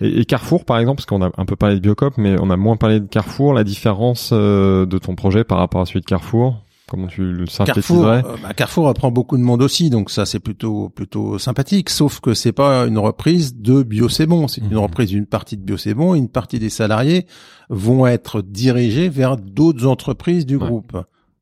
Et, 0.00 0.24
Carrefour, 0.24 0.64
par 0.64 0.78
exemple, 0.78 0.96
parce 0.96 1.06
qu'on 1.06 1.22
a 1.22 1.30
un 1.36 1.44
peu 1.44 1.56
parlé 1.56 1.76
de 1.76 1.80
Biocop, 1.80 2.14
mais 2.18 2.36
on 2.40 2.50
a 2.50 2.56
moins 2.56 2.76
parlé 2.76 3.00
de 3.00 3.06
Carrefour. 3.06 3.54
La 3.54 3.64
différence 3.64 4.30
euh, 4.32 4.86
de 4.86 4.98
ton 4.98 5.14
projet 5.14 5.44
par 5.44 5.58
rapport 5.58 5.80
à 5.80 5.86
celui 5.86 6.00
de 6.00 6.06
Carrefour? 6.06 6.56
Comment 6.90 7.06
tu 7.06 7.22
le 7.22 7.46
synthétiserais? 7.46 8.22
Carrefour, 8.22 8.34
euh, 8.34 8.36
bah 8.42 8.52
Carrefour 8.52 8.88
apprend 8.88 9.12
beaucoup 9.12 9.36
de 9.36 9.42
monde 9.42 9.62
aussi, 9.62 9.90
donc 9.90 10.10
ça 10.10 10.26
c'est 10.26 10.40
plutôt 10.40 10.88
plutôt 10.88 11.38
sympathique. 11.38 11.88
Sauf 11.88 12.18
que 12.18 12.34
c'est 12.34 12.52
pas 12.52 12.84
une 12.86 12.98
reprise 12.98 13.54
de 13.54 13.84
Bio 13.84 14.08
c'est 14.08 14.26
bon, 14.26 14.48
c'est 14.48 14.60
une 14.60 14.70
mhm. 14.70 14.78
reprise 14.78 15.10
d'une 15.10 15.26
partie 15.26 15.56
de 15.56 15.62
Bio 15.62 15.76
c'est 15.76 15.94
bon. 15.94 16.16
Une 16.16 16.28
partie 16.28 16.58
des 16.58 16.68
salariés 16.68 17.26
vont 17.68 18.08
être 18.08 18.42
dirigés 18.42 19.08
vers 19.08 19.36
d'autres 19.36 19.86
entreprises 19.86 20.46
du 20.46 20.58
groupe. 20.58 20.96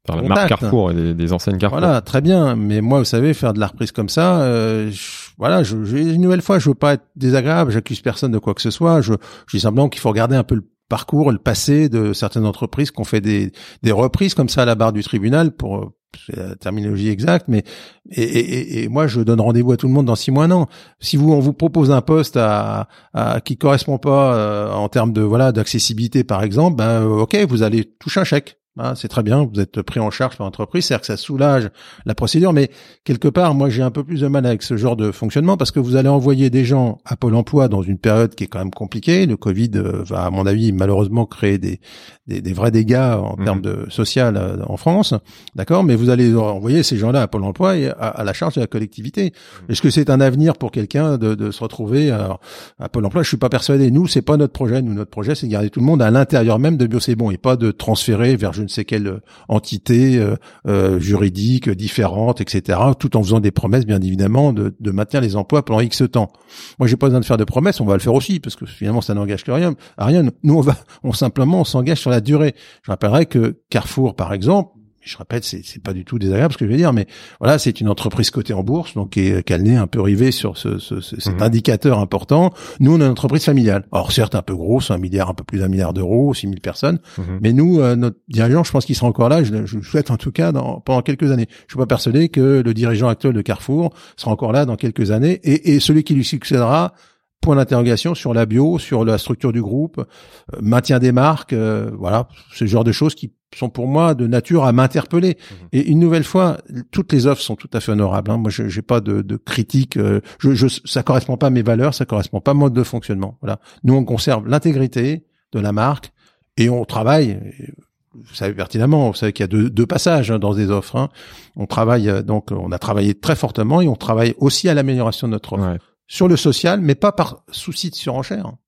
Vers 0.06 0.22
la 0.22 0.28
marque 0.28 0.48
Carrefour 0.48 0.90
et 0.90 1.14
des, 1.14 1.32
enseignes 1.32 1.56
Carrefour. 1.56 1.80
Voilà, 1.80 2.02
très 2.02 2.20
bien. 2.20 2.54
Mais 2.54 2.82
moi, 2.82 2.98
vous 2.98 3.04
savez, 3.04 3.32
faire 3.32 3.54
de 3.54 3.60
la 3.60 3.68
reprise 3.68 3.92
comme 3.92 4.08
ça, 4.08 4.40
euh, 4.40 4.90
voilà, 5.38 5.62
je, 5.62 5.76
une 5.76 6.20
nouvelle 6.20 6.42
fois, 6.42 6.58
je 6.58 6.68
veux 6.68 6.74
pas 6.74 6.94
être 6.94 7.04
désagréable, 7.16 7.70
j'accuse 7.70 8.00
personne 8.00 8.32
de 8.32 8.38
quoi 8.38 8.54
que 8.54 8.62
ce 8.62 8.70
soit. 8.70 9.00
Je, 9.00 9.14
je 9.46 9.56
dis 9.56 9.60
simplement 9.60 9.88
qu'il 9.88 10.00
faut 10.00 10.08
regarder 10.08 10.36
un 10.36 10.44
peu 10.44 10.56
le 10.56 10.68
parcours, 10.88 11.30
le 11.30 11.38
passé 11.38 11.88
de 11.88 12.12
certaines 12.12 12.46
entreprises 12.46 12.90
qui 12.90 13.00
ont 13.00 13.04
fait 13.04 13.20
des, 13.20 13.52
des 13.82 13.92
reprises 13.92 14.34
comme 14.34 14.48
ça 14.48 14.62
à 14.62 14.64
la 14.64 14.74
barre 14.74 14.92
du 14.92 15.02
tribunal 15.02 15.52
pour 15.52 15.92
c'est 16.26 16.36
la 16.36 16.54
terminologie 16.56 17.08
exacte, 17.08 17.46
mais 17.48 17.64
et, 18.10 18.88
moi 18.88 19.06
je 19.06 19.20
donne 19.20 19.40
rendez-vous 19.40 19.72
à 19.72 19.76
tout 19.76 19.86
le 19.86 19.92
monde 19.92 20.06
dans 20.06 20.16
six 20.16 20.30
mois, 20.30 20.46
non. 20.46 20.66
Si 21.00 21.16
vous 21.16 21.32
on 21.32 21.40
vous 21.40 21.52
propose 21.52 21.90
un 21.90 22.00
poste 22.00 22.36
à, 22.36 22.88
à 23.12 23.40
qui 23.40 23.56
correspond 23.56 23.98
pas 23.98 24.34
euh, 24.34 24.72
en 24.72 24.88
termes 24.88 25.12
de 25.12 25.20
voilà 25.20 25.52
d'accessibilité 25.52 26.24
par 26.24 26.42
exemple, 26.42 26.76
ben 26.76 27.04
ok 27.04 27.36
vous 27.48 27.62
allez 27.62 27.84
toucher 27.84 28.20
un 28.20 28.24
chèque. 28.24 28.58
Ah, 28.80 28.94
c'est 28.94 29.08
très 29.08 29.24
bien, 29.24 29.44
vous 29.52 29.60
êtes 29.60 29.82
pris 29.82 29.98
en 29.98 30.10
charge 30.10 30.36
par 30.36 30.46
l'entreprise, 30.46 30.84
c'est-à-dire 30.86 31.00
que 31.00 31.06
ça 31.06 31.16
soulage 31.16 31.68
la 32.06 32.14
procédure, 32.14 32.52
mais 32.52 32.70
quelque 33.02 33.26
part, 33.26 33.54
moi 33.54 33.70
j'ai 33.70 33.82
un 33.82 33.90
peu 33.90 34.04
plus 34.04 34.20
de 34.20 34.28
mal 34.28 34.46
avec 34.46 34.62
ce 34.62 34.76
genre 34.76 34.94
de 34.94 35.10
fonctionnement 35.10 35.56
parce 35.56 35.72
que 35.72 35.80
vous 35.80 35.96
allez 35.96 36.08
envoyer 36.08 36.48
des 36.48 36.64
gens 36.64 36.98
à 37.04 37.16
Pôle 37.16 37.34
Emploi 37.34 37.66
dans 37.66 37.82
une 37.82 37.98
période 37.98 38.36
qui 38.36 38.44
est 38.44 38.46
quand 38.46 38.60
même 38.60 38.70
compliquée. 38.70 39.26
Le 39.26 39.36
Covid 39.36 39.70
euh, 39.74 40.02
va, 40.04 40.26
à 40.26 40.30
mon 40.30 40.46
avis, 40.46 40.70
malheureusement 40.72 41.26
créer 41.26 41.58
des, 41.58 41.80
des, 42.28 42.40
des 42.40 42.52
vrais 42.52 42.70
dégâts 42.70 42.94
en 42.94 43.34
mmh. 43.36 43.44
termes 43.44 43.62
de 43.62 43.86
social 43.88 44.36
euh, 44.36 44.56
en 44.66 44.76
France, 44.76 45.12
d'accord 45.56 45.82
Mais 45.82 45.96
vous 45.96 46.10
allez 46.10 46.34
envoyer 46.36 46.84
ces 46.84 46.98
gens-là 46.98 47.22
à 47.22 47.26
Pôle 47.26 47.44
Emploi 47.44 47.76
et 47.76 47.88
à, 47.88 48.22
la 48.22 48.32
charge 48.32 48.54
de 48.54 48.60
la 48.60 48.68
collectivité. 48.68 49.32
Mmh. 49.32 49.72
Est-ce 49.72 49.82
que 49.82 49.90
c'est 49.90 50.08
un 50.08 50.20
avenir 50.20 50.56
pour 50.56 50.70
quelqu'un 50.70 51.18
de, 51.18 51.34
de, 51.34 51.50
se 51.50 51.64
retrouver 51.64 52.10
à, 52.10 52.38
à 52.78 52.88
Pôle 52.88 53.06
Emploi? 53.06 53.24
Je 53.24 53.28
suis 53.28 53.36
pas 53.38 53.48
persuadé. 53.48 53.90
Nous, 53.90 54.06
c'est 54.06 54.22
pas 54.22 54.36
notre 54.36 54.52
projet. 54.52 54.82
Nous, 54.82 54.94
notre 54.94 55.10
projet, 55.10 55.34
c'est 55.34 55.46
de 55.46 55.52
garder 55.52 55.70
tout 55.70 55.80
le 55.80 55.86
monde 55.86 56.00
à 56.00 56.10
l'intérieur 56.12 56.60
même 56.60 56.76
de 56.76 56.86
Bio 56.86 57.00
C'est 57.00 57.16
Bon 57.16 57.32
et 57.32 57.38
pas 57.38 57.56
de 57.56 57.72
transférer 57.72 58.36
vers 58.36 58.52
je 58.52 58.67
ne 58.68 58.72
sais 58.72 58.84
quelle 58.84 59.20
entité 59.48 60.18
euh, 60.18 60.36
euh, 60.66 61.00
juridique 61.00 61.68
différente, 61.70 62.40
etc. 62.40 62.78
Tout 62.98 63.16
en 63.16 63.22
faisant 63.22 63.40
des 63.40 63.50
promesses, 63.50 63.86
bien 63.86 64.00
évidemment, 64.00 64.52
de, 64.52 64.74
de 64.78 64.90
maintenir 64.90 65.20
les 65.20 65.36
emplois 65.36 65.64
pendant 65.64 65.80
X 65.80 66.02
temps. 66.12 66.30
Moi, 66.78 66.88
j'ai 66.88 66.96
pas 66.96 67.06
besoin 67.06 67.20
de 67.20 67.24
faire 67.24 67.36
de 67.36 67.44
promesses, 67.44 67.80
on 67.80 67.84
va 67.84 67.94
le 67.94 68.00
faire 68.00 68.14
aussi 68.14 68.40
parce 68.40 68.56
que 68.56 68.66
finalement, 68.66 69.00
ça 69.00 69.14
n'engage 69.14 69.44
que 69.44 69.50
rien. 69.50 69.74
À 69.96 70.06
rien. 70.06 70.24
Nous, 70.42 70.54
on 70.54 70.60
va, 70.60 70.76
on 71.02 71.12
simplement, 71.12 71.60
on 71.60 71.64
s'engage 71.64 71.98
sur 71.98 72.10
la 72.10 72.20
durée. 72.20 72.54
Je 72.82 72.90
rappellerai 72.90 73.26
que 73.26 73.58
Carrefour, 73.70 74.14
par 74.14 74.32
exemple, 74.32 74.77
je 75.08 75.16
répète, 75.18 75.44
c'est, 75.44 75.62
c'est 75.64 75.82
pas 75.82 75.92
du 75.92 76.04
tout 76.04 76.18
désagréable 76.18 76.52
ce 76.52 76.58
que 76.58 76.64
je 76.66 76.70
vais 76.70 76.76
dire, 76.76 76.92
mais 76.92 77.06
voilà, 77.40 77.58
c'est 77.58 77.80
une 77.80 77.88
entreprise 77.88 78.30
cotée 78.30 78.52
en 78.52 78.62
bourse, 78.62 78.94
donc 78.94 79.10
qui 79.10 79.20
est, 79.28 79.50
un 79.76 79.86
peu 79.86 80.00
rivé 80.00 80.30
sur 80.30 80.56
ce, 80.56 80.78
ce, 80.78 81.00
ce- 81.00 81.20
cet 81.20 81.34
Mhm. 81.36 81.42
indicateur 81.42 81.98
important. 81.98 82.52
Nous, 82.80 82.92
on 82.94 83.00
est 83.00 83.04
une 83.04 83.10
entreprise 83.10 83.44
familiale. 83.44 83.86
Alors 83.92 84.12
certes, 84.12 84.34
un 84.34 84.42
peu 84.42 84.54
grosse, 84.54 84.90
un 84.90 84.98
milliard, 84.98 85.30
un 85.30 85.34
peu 85.34 85.44
plus 85.44 85.58
d'un 85.60 85.68
milliard 85.68 85.92
d'euros, 85.92 86.34
6 86.34 86.46
000 86.48 86.60
personnes, 86.62 86.98
Mhm. 87.18 87.24
mais 87.42 87.52
nous, 87.52 87.80
euh, 87.80 87.96
notre 87.96 88.18
dirigeant, 88.28 88.64
je 88.64 88.70
pense 88.72 88.84
qu'il 88.84 88.94
sera 88.94 89.06
encore 89.06 89.28
là. 89.28 89.42
Je, 89.42 89.52
le- 89.52 89.66
je 89.66 89.76
le 89.78 89.82
souhaite 89.82 90.10
en 90.10 90.16
tout 90.16 90.32
cas 90.32 90.52
dans, 90.52 90.80
pendant 90.80 91.02
quelques 91.02 91.30
années. 91.30 91.46
Je 91.66 91.72
suis 91.72 91.78
pas 91.78 91.86
persuadé 91.86 92.28
que 92.28 92.62
le 92.64 92.74
dirigeant 92.74 93.08
actuel 93.08 93.32
de 93.32 93.40
Carrefour 93.42 93.92
sera 94.16 94.30
encore 94.32 94.52
là 94.52 94.64
dans 94.66 94.76
quelques 94.76 95.10
années, 95.10 95.40
et, 95.44 95.74
et 95.74 95.80
celui 95.80 96.04
qui 96.04 96.14
lui 96.14 96.24
succédera. 96.24 96.92
Point 97.40 97.56
d'interrogation 97.56 98.14
sur 98.14 98.34
la 98.34 98.46
bio, 98.46 98.78
sur 98.78 99.04
la 99.04 99.16
structure 99.16 99.52
du 99.52 99.62
groupe, 99.62 99.98
euh, 99.98 100.58
maintien 100.60 100.98
des 100.98 101.12
marques, 101.12 101.52
euh, 101.52 101.90
voilà, 101.96 102.28
ce 102.52 102.66
genre 102.66 102.84
de 102.84 102.92
choses 102.92 103.14
qui 103.14 103.32
sont 103.56 103.70
pour 103.70 103.86
moi 103.86 104.14
de 104.14 104.26
nature 104.26 104.64
à 104.64 104.72
m'interpeller. 104.72 105.38
Et 105.72 105.86
une 105.88 106.00
nouvelle 106.00 106.24
fois, 106.24 106.58
toutes 106.90 107.12
les 107.12 107.26
offres 107.26 107.40
sont 107.40 107.54
tout 107.56 107.70
à 107.72 107.80
fait 107.80 107.92
honorables. 107.92 108.30
Hein. 108.30 108.36
Moi, 108.38 108.50
je 108.50 108.68
j'ai 108.68 108.82
pas 108.82 109.00
de, 109.00 109.22
de 109.22 109.36
critique. 109.36 109.96
euh, 109.96 110.20
je, 110.40 110.52
je, 110.52 110.66
ça 110.84 111.02
correspond 111.02 111.36
pas 111.36 111.46
à 111.46 111.50
mes 111.50 111.62
valeurs, 111.62 111.94
ça 111.94 112.04
correspond 112.04 112.40
pas 112.40 112.50
à 112.50 112.54
mon 112.54 112.60
mode 112.62 112.74
de 112.74 112.82
fonctionnement. 112.82 113.38
Voilà. 113.40 113.60
Nous, 113.84 113.94
on 113.94 114.04
conserve 114.04 114.46
l'intégrité 114.48 115.24
de 115.52 115.60
la 115.60 115.72
marque 115.72 116.10
et 116.58 116.68
on 116.68 116.84
travaille. 116.84 117.30
et 117.30 117.72
Vous 118.14 118.34
savez 118.34 118.52
pertinemment, 118.52 119.08
vous 119.08 119.16
savez 119.16 119.32
qu'il 119.32 119.44
y 119.44 119.44
a 119.44 119.48
deux, 119.48 119.70
deux 119.70 119.86
passages 119.86 120.30
hein, 120.30 120.38
dans 120.38 120.52
des 120.54 120.70
offres. 120.70 120.96
hein. 120.96 121.08
On 121.56 121.66
travaille 121.66 122.10
euh, 122.10 122.20
donc, 122.22 122.50
on 122.50 122.72
a 122.72 122.78
travaillé 122.78 123.14
très 123.14 123.36
fortement 123.36 123.80
et 123.80 123.88
on 123.88 123.96
travaille 123.96 124.34
aussi 124.38 124.68
à 124.68 124.74
l'amélioration 124.74 125.26
de 125.28 125.32
notre 125.32 125.52
offre 125.54 125.64
Ouais. 125.70 125.78
Sur 126.08 126.26
le 126.26 126.36
social, 126.36 126.80
mais 126.80 126.96
pas 126.96 127.12
par 127.12 127.44
souci 127.52 127.90
de 127.90 127.94
surenchère. 127.94 128.46
hein. 128.46 128.58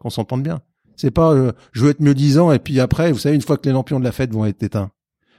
Qu'on 0.00 0.10
s'entende 0.10 0.42
bien. 0.42 0.60
C'est 0.96 1.10
pas 1.10 1.32
euh, 1.34 1.52
je 1.72 1.82
veux 1.84 1.90
être 1.90 2.00
mieux 2.00 2.14
disant 2.14 2.52
et 2.52 2.58
puis 2.58 2.78
après, 2.80 3.12
vous 3.12 3.18
savez, 3.18 3.34
une 3.34 3.42
fois 3.42 3.56
que 3.58 3.66
les 3.66 3.72
lampions 3.72 3.98
de 3.98 4.04
la 4.04 4.12
fête 4.12 4.32
vont 4.32 4.44
être 4.46 4.62
éteints. 4.62 4.90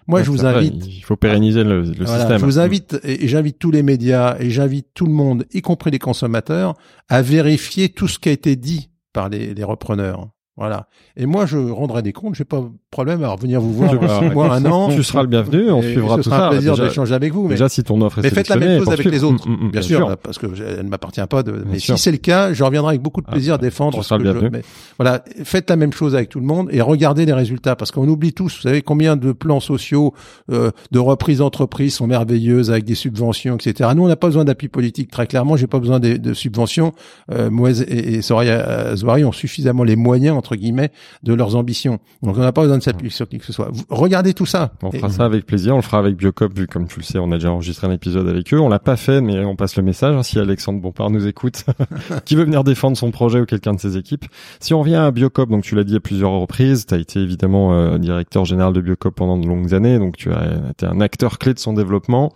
Moi, 0.08 0.20
Ouais, 0.20 0.26
je 0.26 0.30
vous 0.30 0.38
vrai, 0.38 0.54
invite. 0.56 0.86
Il 0.86 1.02
faut 1.02 1.16
pérenniser 1.16 1.64
le, 1.64 1.82
le 1.82 2.06
Voilà, 2.06 2.20
système. 2.20 2.38
je 2.40 2.46
vous 2.46 2.60
invite 2.60 3.00
et 3.04 3.24
et 3.24 3.28
j'invite 3.28 3.58
tous 3.58 3.72
les 3.72 3.82
médias 3.82 4.36
et 4.40 4.52
j'invite 4.52 4.88
tout 4.94 5.06
le 5.08 5.14
monde, 5.14 5.46
y 5.54 5.62
compris 5.62 5.90
les 5.92 5.98
consommateurs, 6.00 6.76
à 7.10 7.22
vérifier 7.24 7.90
tout 7.90 8.08
ce 8.08 8.20
qui 8.20 8.30
a 8.30 8.32
été 8.34 8.56
dit 8.56 8.90
par 9.14 9.30
les, 9.30 9.54
les 9.56 9.64
repreneurs. 9.64 10.28
Voilà. 10.58 10.88
Et 11.18 11.26
moi, 11.26 11.46
je 11.46 11.58
rendrai 11.58 12.02
des 12.02 12.14
comptes. 12.14 12.36
J'ai 12.36 12.46
pas 12.46 12.62
de 12.62 12.68
problème 12.90 13.22
à 13.24 13.30
revenir 13.30 13.60
vous 13.60 13.74
voir 13.74 13.94
mois, 14.34 14.54
un 14.56 14.66
an. 14.66 14.88
Tu 14.90 15.04
seras 15.04 15.22
le 15.22 15.28
bienvenu, 15.28 15.70
on 15.70 15.82
Et 15.82 15.92
suivra 15.92 16.16
ce 16.16 16.22
tout 16.22 16.30
sera 16.30 16.38
ça. 16.38 16.48
un 16.48 16.50
plaisir 16.52 16.78
d'échanger 16.78 17.14
avec 17.14 17.34
vous. 17.34 17.44
Mais, 17.44 17.56
Déjà, 17.56 17.68
si 17.68 17.84
ton 17.84 18.00
offre 18.02 18.20
est 18.20 18.22
mais 18.24 18.30
faites 18.30 18.48
la 18.48 18.56
même 18.56 18.80
chose 18.80 18.88
avec 18.94 19.06
les 19.06 19.24
autres, 19.26 19.48
Mm, 19.50 19.52
mm, 19.52 19.68
mm, 19.68 19.72
bien, 19.72 19.82
sûr, 19.82 20.18
parce 20.24 20.38
que 20.38 20.46
elle 20.58 20.86
ne 20.86 20.90
m'appartient 20.90 21.20
pas. 21.30 21.44
De, 21.44 21.52
mais 21.52 21.72
Bien 21.78 21.80
si 21.80 21.98
c'est 21.98 22.12
le 22.12 22.18
cas, 22.18 22.54
je 22.54 22.64
reviendrai 22.64 22.92
avec 22.92 23.02
beaucoup 23.02 23.20
de 23.22 23.26
Ah, 23.28 23.34
plaisir 23.34 23.58
défendre 23.60 23.98
tu 23.98 24.02
ce 24.04 24.08
seras 24.08 24.18
que 24.18 24.24
le 24.24 24.30
je. 24.30 24.34
bienvenu. 24.40 24.50
mais 24.58 24.64
voilà, 24.98 25.24
faites 25.44 25.70
la 25.70 25.76
même 25.76 25.92
chose 25.92 26.16
avec 26.16 26.30
tout 26.30 26.40
le 26.40 26.46
monde 26.46 26.70
et 26.72 26.80
regardez 26.82 27.26
les 27.26 27.34
résultats, 27.34 27.76
parce 27.76 27.92
qu'on 27.92 28.08
oublie 28.08 28.32
tous. 28.32 28.56
Vous 28.56 28.62
savez 28.62 28.82
combien 28.82 29.18
de 29.18 29.34
plans 29.34 29.60
sociaux, 29.60 30.14
euh, 30.52 30.72
de 30.92 31.00
reprises 31.00 31.40
d'entreprises 31.40 31.96
sont 31.96 32.08
merveilleuses 32.08 32.72
avec 32.72 32.86
des 32.86 32.96
subventions, 32.96 33.56
etc. 33.58 33.90
Nous, 33.94 34.04
on 34.04 34.08
n'a 34.08 34.16
pas 34.16 34.28
besoin 34.28 34.46
d'appui 34.46 34.70
politique. 34.70 35.12
Très 35.12 35.28
clairement, 35.28 35.58
j'ai 35.58 35.68
pas 35.68 35.80
besoin 35.80 36.00
de, 36.00 36.16
de 36.16 36.34
subventions. 36.34 36.94
Euh, 37.32 37.50
et, 37.90 38.16
et 38.16 38.22
Soraya 38.22 38.54
euh, 38.68 38.96
Zouari 38.96 39.26
ont 39.26 39.32
suffisamment 39.34 39.84
les 39.84 39.98
moyens 39.98 40.38
entre 40.46 40.56
guillemets 40.56 40.92
de 41.24 41.34
leurs 41.34 41.56
ambitions. 41.56 42.00
Donc, 42.22 42.38
on 42.38 42.42
n'a 42.42 42.52
pas 42.52 42.62
besoin 42.62 42.78
de 42.78 42.84
s'appuyer 42.84 43.10
sur 43.12 43.28
qui 43.28 43.40
que 43.40 43.46
ce 43.46 43.52
soit. 43.54 43.70
Vous- 43.72 43.84
regardez 43.90 44.34
tout 44.36 44.46
ça. 44.46 44.74
On 44.84 44.92
Et- 44.92 45.00
fera 45.00 45.10
ça 45.10 45.26
avec 45.26 45.46
plaisir. 45.46 45.74
On 45.74 45.78
le 45.78 45.82
fera 45.82 45.98
avec 45.98 46.16
Biocop, 46.16 46.54
vu 46.56 46.68
comme 46.68 46.88
tu 46.88 47.00
le 47.00 47.04
sais, 47.04 47.18
on 47.18 47.32
a 47.32 47.36
déjà 47.36 47.52
enregistré 47.52 47.88
un 47.88 47.92
épisode 47.92 48.28
avec 48.28 48.54
eux. 48.54 48.60
On 48.60 48.70
l'a 48.70 48.80
pas 48.80 48.96
fait, 48.96 49.22
mais 49.22 49.44
on 49.44 49.56
passe 49.56 49.76
le 49.76 49.84
message. 49.84 50.16
hein, 50.16 50.22
si 50.24 50.38
Alexandre 50.40 50.80
Bompard 50.80 51.10
nous 51.10 51.26
écoute, 51.28 51.64
qui 52.26 52.36
veut 52.36 52.44
venir 52.44 52.64
défendre 52.64 52.96
son 52.96 53.10
projet 53.12 53.40
ou 53.42 53.46
quelqu'un 53.46 53.74
de 53.74 53.80
ses 53.80 53.98
équipes. 53.98 54.26
Si 54.60 54.74
on 54.74 54.80
revient 54.82 54.96
à 54.96 55.10
Biocop, 55.12 55.50
donc 55.50 55.64
tu 55.64 55.74
l'as 55.76 55.84
dit 55.84 55.96
à 55.96 56.00
plusieurs 56.00 56.32
reprises, 56.32 56.86
tu 56.86 56.94
as 56.94 56.98
été 56.98 57.20
évidemment 57.20 57.74
euh, 57.74 57.98
directeur 57.98 58.46
général 58.46 58.74
de 58.74 58.82
Biocop 58.82 59.16
pendant 59.16 59.38
de 59.38 59.48
longues 59.48 59.74
années, 59.74 59.98
donc 59.98 60.18
tu 60.18 60.32
as 60.32 60.46
été 60.72 60.86
un 60.86 61.02
acteur 61.02 61.40
clé 61.40 61.54
de 61.56 61.60
son 61.60 61.74
développement. 61.74 62.32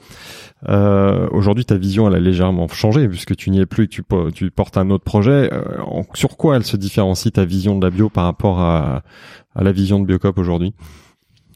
Euh, 0.67 1.27
Aujourd'hui, 1.31 1.63
ta 1.65 1.77
vision, 1.77 2.07
elle 2.07 2.15
a 2.15 2.19
légèrement 2.19 2.67
changé 2.67 3.07
puisque 3.07 3.35
tu 3.35 3.49
n'y 3.49 3.59
es 3.61 3.65
plus, 3.65 3.87
tu, 3.87 4.03
po- 4.03 4.29
tu 4.31 4.51
portes 4.51 4.77
un 4.77 4.89
autre 4.89 5.03
projet. 5.05 5.49
Euh, 5.53 5.81
en- 5.85 6.05
sur 6.13 6.35
quoi 6.37 6.57
elle 6.57 6.65
se 6.65 6.75
différencie 6.75 7.31
ta 7.31 7.45
vision 7.45 7.77
de 7.77 7.85
la 7.85 7.91
bio 7.91 8.09
par 8.09 8.25
rapport 8.25 8.59
à, 8.59 9.03
à 9.55 9.63
la 9.63 9.71
vision 9.71 9.99
de 9.99 10.05
Biocop 10.05 10.37
aujourd'hui? 10.37 10.73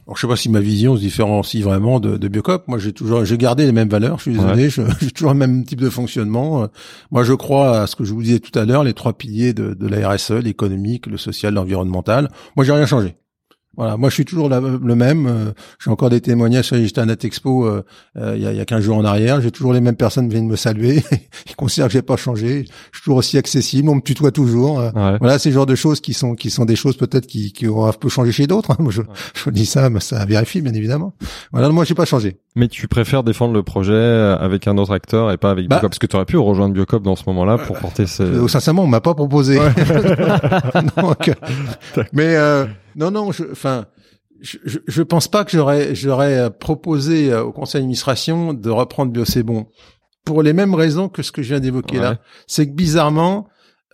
Alors, 0.05 0.17
je 0.17 0.21
sais 0.21 0.27
pas 0.27 0.35
si 0.35 0.49
ma 0.49 0.59
vision 0.59 0.95
se 0.97 1.01
différencie 1.01 1.63
vraiment 1.63 1.99
de, 2.01 2.17
de 2.17 2.27
Biocop. 2.27 2.67
Moi, 2.67 2.77
j'ai 2.77 2.91
toujours, 2.93 3.23
j'ai 3.25 3.37
gardé 3.37 3.65
les 3.65 3.71
mêmes 3.71 3.87
valeurs. 3.89 4.17
Je 4.17 4.23
suis 4.23 4.33
désolé, 4.33 4.69
j'ai 5.01 5.11
toujours 5.11 5.31
le 5.33 5.37
même 5.39 5.63
type 5.65 5.79
de 5.81 5.89
fonctionnement. 5.89 6.63
Euh, 6.63 6.67
Moi, 7.11 7.23
je 7.23 7.33
crois 7.33 7.79
à 7.81 7.87
ce 7.87 7.95
que 7.95 8.03
je 8.05 8.13
vous 8.13 8.21
disais 8.23 8.39
tout 8.39 8.57
à 8.57 8.65
l'heure, 8.65 8.83
les 8.83 8.93
trois 8.93 9.13
piliers 9.13 9.53
de, 9.53 9.73
de 9.73 9.87
la 9.87 10.09
RSE, 10.09 10.31
l'économique, 10.31 11.07
le 11.07 11.17
social, 11.17 11.53
l'environnemental. 11.53 12.29
Moi, 12.57 12.65
j'ai 12.65 12.73
rien 12.73 12.85
changé. 12.85 13.15
Voilà, 13.75 13.97
moi 13.97 14.09
je 14.09 14.13
suis 14.15 14.25
toujours 14.25 14.49
la- 14.49 14.59
le 14.59 14.95
même. 14.95 15.25
euh, 15.27 15.51
J'ai 15.83 15.89
encore 15.89 16.09
des 16.09 16.21
témoignages. 16.21 16.69
J'étais 16.71 17.01
à 17.01 17.05
Natexpo 17.05 17.65
euh, 17.65 17.83
euh, 18.17 18.33
il 18.35 18.43
y, 18.43 18.45
a, 18.47 18.51
il 18.51 18.57
y 18.57 18.61
a 18.61 18.65
15 18.65 18.81
jours 18.83 18.97
en 18.97 19.05
arrière. 19.05 19.41
J'ai 19.41 19.49
toujours 19.51 19.73
les 19.73 19.81
mêmes 19.81 19.95
personnes 19.95 20.27
qui 20.27 20.33
viennent 20.35 20.47
me 20.47 20.55
saluer. 20.55 21.03
Ils 21.49 21.55
considèrent 21.55 21.87
que 21.87 21.93
j'ai 21.93 22.01
pas 22.03 22.15
changé. 22.17 22.65
Je 22.91 22.97
suis 22.97 23.03
toujours 23.03 23.17
aussi 23.17 23.37
accessible. 23.37 23.89
On 23.89 23.95
me 23.95 24.01
tutoie 24.01 24.31
toujours. 24.31 24.79
euh, 24.79 24.91
Ouais. 24.91 25.17
voilà, 25.19 25.39
c'est 25.39 25.49
le 25.49 25.55
genre 25.55 25.65
de 25.65 25.75
choses 25.75 26.01
qui 26.01 26.13
sont 26.13 26.35
qui 26.35 26.49
sont 26.51 26.65
des 26.65 26.75
choses 26.75 26.97
peut-être 26.97 27.25
qui, 27.25 27.51
qui 27.51 27.67
ont 27.67 27.85
un 27.85 27.91
peu 27.93 28.09
changé 28.09 28.31
chez 28.31 28.45
d'autres. 28.47 28.71
hein. 28.71 28.77
Moi, 28.79 28.91
je, 28.91 29.01
je 29.33 29.49
dis 29.49 29.65
ça, 29.65 29.89
mais 29.89 29.99
ça 29.99 30.23
vérifie 30.25 30.61
bien 30.61 30.73
évidemment. 30.73 31.13
Voilà, 31.51 31.69
moi 31.69 31.83
j'ai 31.83 31.95
pas 31.95 32.05
changé. 32.05 32.37
Mais 32.55 32.67
tu 32.67 32.87
préfères 32.87 33.23
défendre 33.23 33.53
le 33.55 33.63
projet 33.63 33.93
euh, 33.93 34.37
avec 34.37 34.67
un 34.67 34.77
autre 34.77 34.91
acteur 34.93 35.31
et 35.31 35.37
pas 35.37 35.49
avec 35.49 35.67
Bah. 35.67 35.77
Biocop? 35.77 35.89
Parce 35.89 35.99
que 35.99 36.05
tu 36.05 36.15
aurais 36.15 36.25
pu 36.25 36.37
rejoindre 36.37 36.75
Biocop 36.75 37.01
dans 37.01 37.15
ce 37.15 37.23
moment-là 37.27 37.57
pour 37.57 37.77
porter 37.79 38.05
ce... 38.05 38.21
Euh, 38.21 38.47
sincèrement, 38.47 38.83
on 38.83 38.87
m'a 38.87 39.01
pas 39.01 39.15
proposé. 39.15 39.57
Donc, 40.97 41.29
euh, 41.29 42.03
mais 42.13 42.35
euh, 42.35 42.65
non, 42.95 43.11
non, 43.11 43.31
je, 43.31 43.43
enfin, 43.51 43.85
je, 44.41 44.57
je, 44.65 44.79
je 44.87 45.01
pense 45.03 45.27
pas 45.27 45.45
que 45.45 45.51
j'aurais 45.51 45.95
j'aurais 45.95 46.37
euh, 46.37 46.49
proposé 46.49 47.31
euh, 47.31 47.43
au 47.43 47.51
conseil 47.51 47.81
d'administration 47.81 48.53
de 48.53 48.69
reprendre 48.69 49.11
Biocébon 49.11 49.67
pour 50.25 50.43
les 50.43 50.53
mêmes 50.53 50.73
raisons 50.75 51.09
que 51.09 51.21
ce 51.23 51.31
que 51.31 51.41
je 51.41 51.49
viens 51.49 51.59
d'évoquer 51.59 51.97
Ouais. 51.97 52.03
là. 52.03 52.17
C'est 52.47 52.67
que 52.67 52.73
bizarrement, 52.73 53.47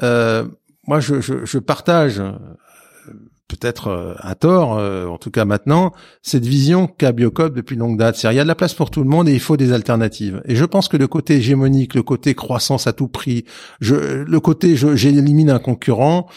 euh, 0.03 0.45
moi, 0.87 0.99
je, 0.99 1.21
je, 1.21 1.45
je 1.45 1.59
partage. 1.59 2.21
Euh, 3.51 3.55
peut-être 3.59 3.87
euh, 3.87 4.13
à 4.19 4.35
tort, 4.35 4.77
euh, 4.77 5.07
en 5.07 5.17
tout 5.17 5.31
cas 5.31 5.45
maintenant, 5.45 5.91
cette 6.21 6.45
vision 6.45 6.87
qu'a 6.87 7.11
Biocop 7.11 7.53
depuis 7.53 7.75
longue 7.75 7.97
date. 7.97 8.15
C'est-à-dire, 8.15 8.35
il 8.35 8.37
y 8.37 8.41
a 8.41 8.43
de 8.43 8.47
la 8.47 8.55
place 8.55 8.73
pour 8.73 8.91
tout 8.91 9.03
le 9.03 9.09
monde 9.09 9.27
et 9.29 9.33
il 9.33 9.39
faut 9.39 9.57
des 9.57 9.73
alternatives. 9.73 10.41
Et 10.45 10.55
je 10.55 10.65
pense 10.65 10.87
que 10.87 10.97
le 10.97 11.07
côté 11.07 11.35
hégémonique, 11.35 11.95
le 11.95 12.03
côté 12.03 12.35
croissance 12.35 12.87
à 12.87 12.93
tout 12.93 13.07
prix, 13.07 13.45
je, 13.81 13.95
le 13.95 14.39
côté 14.39 14.75
je, 14.75 14.95
j'élimine 14.95 15.49
un 15.49 15.59
concurrent, 15.59 16.27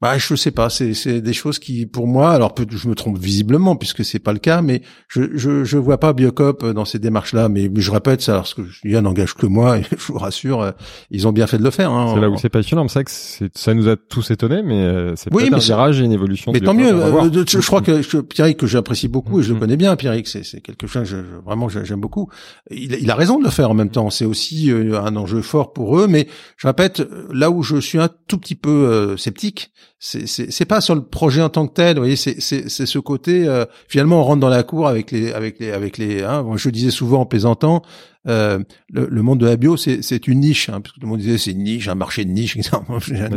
bah 0.00 0.18
je 0.18 0.34
sais 0.34 0.50
pas, 0.50 0.68
c'est, 0.70 0.94
c'est 0.94 1.20
des 1.20 1.32
choses 1.32 1.58
qui, 1.58 1.86
pour 1.86 2.06
moi, 2.06 2.30
alors 2.32 2.54
peut- 2.54 2.66
je 2.70 2.88
me 2.88 2.94
trompe 2.94 3.18
visiblement 3.18 3.76
puisque 3.76 4.04
c'est 4.04 4.18
pas 4.18 4.32
le 4.32 4.38
cas, 4.38 4.62
mais 4.62 4.82
je, 5.08 5.22
je, 5.34 5.64
je 5.64 5.78
vois 5.78 5.98
pas 5.98 6.12
Biocop 6.12 6.64
dans 6.66 6.84
ces 6.84 6.98
démarches-là. 6.98 7.48
Mais, 7.48 7.70
je 7.74 7.90
répète 7.90 8.20
ça, 8.20 8.34
parce 8.34 8.54
que 8.54 8.62
dis, 8.84 8.92
n'engage 9.00 9.34
que 9.34 9.46
moi 9.46 9.78
et 9.78 9.82
je 9.90 10.12
vous 10.12 10.18
rassure, 10.18 10.60
euh, 10.62 10.70
ils 11.10 11.26
ont 11.28 11.32
bien 11.32 11.46
fait 11.46 11.58
de 11.58 11.64
le 11.64 11.70
faire. 11.70 11.90
Hein. 11.92 12.12
C'est 12.14 12.20
là 12.20 12.28
où 12.30 12.36
c'est 12.36 12.48
passionnant. 12.48 12.86
C'est 12.88 12.94
vrai 12.94 13.04
que 13.04 13.10
c'est- 13.10 13.56
ça 13.56 13.74
nous 13.74 13.88
a 13.88 13.96
tous 13.96 14.30
étonnés, 14.30 14.62
mais 14.64 14.82
euh, 14.82 15.14
c'est 15.16 15.32
Oui, 15.32 15.42
peut-être 15.44 15.50
mais 15.52 15.56
un 15.56 15.60
virage 15.60 16.00
et 16.00 16.04
une 16.04 16.12
évolution. 16.12 16.47
Mais 16.52 16.60
de 16.60 16.64
tant 16.66 16.74
mieux. 16.74 16.88
euh, 16.92 17.44
je, 17.46 17.60
je 17.60 17.66
crois 17.66 17.80
que 17.82 18.02
je, 18.02 18.18
Pierrick 18.18 18.56
que 18.58 18.66
j'apprécie 18.66 19.08
beaucoup 19.08 19.40
et 19.40 19.42
je 19.42 19.48
le 19.48 19.54
Mhm. 19.54 19.60
connais 19.60 19.76
bien. 19.76 19.96
Pierrick, 19.96 20.28
c'est 20.28 20.44
c'est 20.44 20.60
quelque 20.60 20.86
chose 20.86 21.02
que 21.02 21.08
je, 21.08 21.16
vraiment 21.44 21.68
j'aime 21.68 22.00
beaucoup. 22.00 22.28
Il, 22.70 22.92
il 23.00 23.10
a 23.10 23.14
raison 23.14 23.38
de 23.38 23.44
le 23.44 23.50
faire 23.50 23.70
en 23.70 23.74
même 23.74 23.90
temps. 23.90 24.10
C'est 24.10 24.24
aussi 24.24 24.70
euh, 24.70 25.00
un 25.00 25.16
enjeu 25.16 25.42
fort 25.42 25.72
pour 25.72 25.98
eux. 25.98 26.06
Mais 26.06 26.28
je 26.56 26.66
répète, 26.66 27.02
là 27.32 27.50
où 27.50 27.62
je 27.62 27.76
suis 27.80 27.98
un 27.98 28.08
tout 28.26 28.38
petit 28.38 28.54
peu 28.54 28.70
euh, 28.70 29.16
sceptique, 29.16 29.72
c'est 30.00 30.26
c'est 30.28 30.50
c'est 30.52 30.64
pas 30.64 30.80
sur 30.80 30.94
le 30.94 31.02
projet 31.04 31.42
en 31.42 31.48
tant 31.48 31.66
que 31.66 31.72
tel. 31.74 31.96
Vous 31.96 32.02
voyez, 32.02 32.16
c'est 32.16 32.40
c'est 32.40 32.68
c'est 32.68 32.86
ce 32.86 32.98
côté. 32.98 33.46
euh, 33.48 33.64
finalement, 33.88 34.20
on 34.20 34.24
rentre 34.24 34.40
dans 34.40 34.48
la 34.48 34.62
cour 34.62 34.86
avec 34.88 35.10
les 35.10 35.32
avec 35.32 35.58
les 35.58 35.70
avec 35.72 35.98
les. 35.98 36.22
Hein, 36.22 36.42
moi, 36.42 36.56
je 36.56 36.68
disais 36.70 36.90
souvent 36.90 37.20
en 37.22 37.26
plaisantant. 37.26 37.82
Euh, 38.26 38.58
le, 38.90 39.06
le 39.10 39.22
monde 39.22 39.38
de 39.38 39.46
la 39.46 39.56
bio, 39.56 39.76
c'est 39.78 40.02
c'est 40.02 40.26
une 40.26 40.40
niche, 40.40 40.68
hein, 40.68 40.80
parce 40.82 40.92
que 40.92 41.00
tout 41.00 41.06
le 41.06 41.10
monde 41.10 41.20
disait 41.20 41.38
c'est 41.38 41.52
une 41.52 41.62
niche, 41.62 41.88
un 41.88 41.94
marché 41.94 42.24
de 42.26 42.30
niche. 42.30 42.56
etc. 42.58 42.76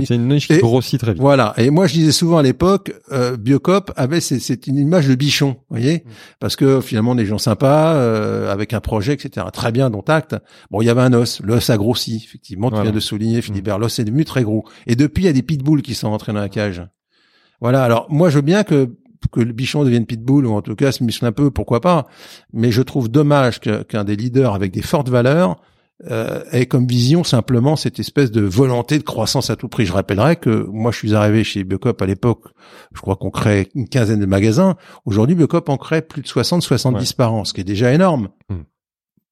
C'est 0.05 0.15
une 0.15 0.27
niche 0.27 0.47
qui 0.47 0.53
Et- 0.53 0.57
grossit 0.59 0.99
très 0.99 1.13
vite. 1.13 1.21
Voilà. 1.21 1.53
Et 1.57 1.69
moi, 1.69 1.87
je 1.87 1.93
disais 1.93 2.11
souvent 2.11 2.39
à 2.39 2.43
l'époque, 2.43 2.91
euh, 3.11 3.37
Biocop 3.37 3.91
avait 3.95 4.19
c'est, 4.19 4.39
c'est 4.39 4.67
une 4.67 4.77
image 4.77 5.07
de 5.07 5.15
bichon, 5.15 5.49
vous 5.69 5.77
voyez, 5.77 6.03
parce 6.39 6.55
que 6.57 6.81
finalement 6.81 7.15
des 7.15 7.25
gens 7.25 7.37
sympas 7.37 7.93
euh, 7.93 8.51
avec 8.51 8.73
un 8.73 8.81
projet, 8.81 9.13
etc. 9.13 9.45
Très 9.53 9.71
bien, 9.71 9.89
dont 9.91 10.01
acte. 10.07 10.35
Bon, 10.71 10.81
il 10.81 10.85
y 10.85 10.89
avait 10.89 11.01
un 11.01 11.13
os. 11.13 11.41
L'os 11.41 11.69
a 11.69 11.77
grossi, 11.77 12.21
effectivement. 12.27 12.67
Tu 12.67 12.71
Voilà. 12.75 12.89
viens 12.89 12.95
de 12.95 12.99
souligner, 12.99 13.41
Philibert. 13.41 13.79
L'os 13.79 13.97
est 13.99 14.03
devenu 14.03 14.25
très 14.25 14.43
gros. 14.43 14.65
Et 14.87 14.95
depuis, 14.97 15.23
il 15.23 15.27
y 15.27 15.29
a 15.29 15.33
des 15.33 15.43
pitbulls 15.43 15.83
qui 15.83 15.93
sont 15.93 16.09
rentrés 16.09 16.33
dans 16.33 16.39
la 16.41 16.49
cage. 16.51 16.85
Voilà. 17.59 17.83
Alors 17.83 18.05
moi, 18.09 18.29
je 18.29 18.35
veux 18.35 18.41
bien 18.41 18.63
que 18.63 18.89
que 19.31 19.39
le 19.39 19.53
bichon 19.53 19.83
devienne 19.83 20.05
pitbull 20.05 20.45
ou 20.45 20.53
en 20.53 20.61
tout 20.61 20.75
cas 20.75 20.91
se 20.91 21.03
muscle 21.03 21.25
un 21.25 21.31
peu, 21.31 21.51
pourquoi 21.51 21.79
pas. 21.79 22.07
Mais 22.53 22.71
je 22.71 22.81
trouve 22.81 23.09
dommage 23.09 23.59
qu'un 23.59 24.03
des 24.03 24.15
leaders 24.15 24.55
avec 24.55 24.71
des 24.71 24.81
fortes 24.81 25.09
valeurs 25.09 25.61
euh, 26.09 26.43
ait 26.51 26.65
comme 26.65 26.87
vision 26.87 27.23
simplement 27.23 27.75
cette 27.75 27.99
espèce 27.99 28.31
de 28.31 28.41
volonté 28.41 28.97
de 28.97 29.03
croissance 29.03 29.51
à 29.51 29.55
tout 29.55 29.67
prix. 29.67 29.85
Je 29.85 29.93
rappellerai 29.93 30.37
que 30.37 30.65
moi, 30.71 30.91
je 30.91 30.97
suis 30.97 31.13
arrivé 31.13 31.43
chez 31.43 31.63
Biocop 31.63 32.01
à 32.01 32.05
l'époque, 32.07 32.45
je 32.93 33.01
crois 33.01 33.15
qu'on 33.15 33.29
crée 33.29 33.69
une 33.75 33.87
quinzaine 33.87 34.19
de 34.19 34.25
magasins. 34.25 34.75
Aujourd'hui, 35.05 35.35
Biocop 35.35 35.69
en 35.69 35.77
crée 35.77 36.01
plus 36.01 36.23
de 36.23 36.27
60, 36.27 36.63
70 36.63 37.13
par 37.13 37.33
an, 37.33 37.45
ce 37.45 37.53
qui 37.53 37.61
est 37.61 37.65
déjà 37.65 37.93
énorme. 37.93 38.29
Hmm. 38.49 38.61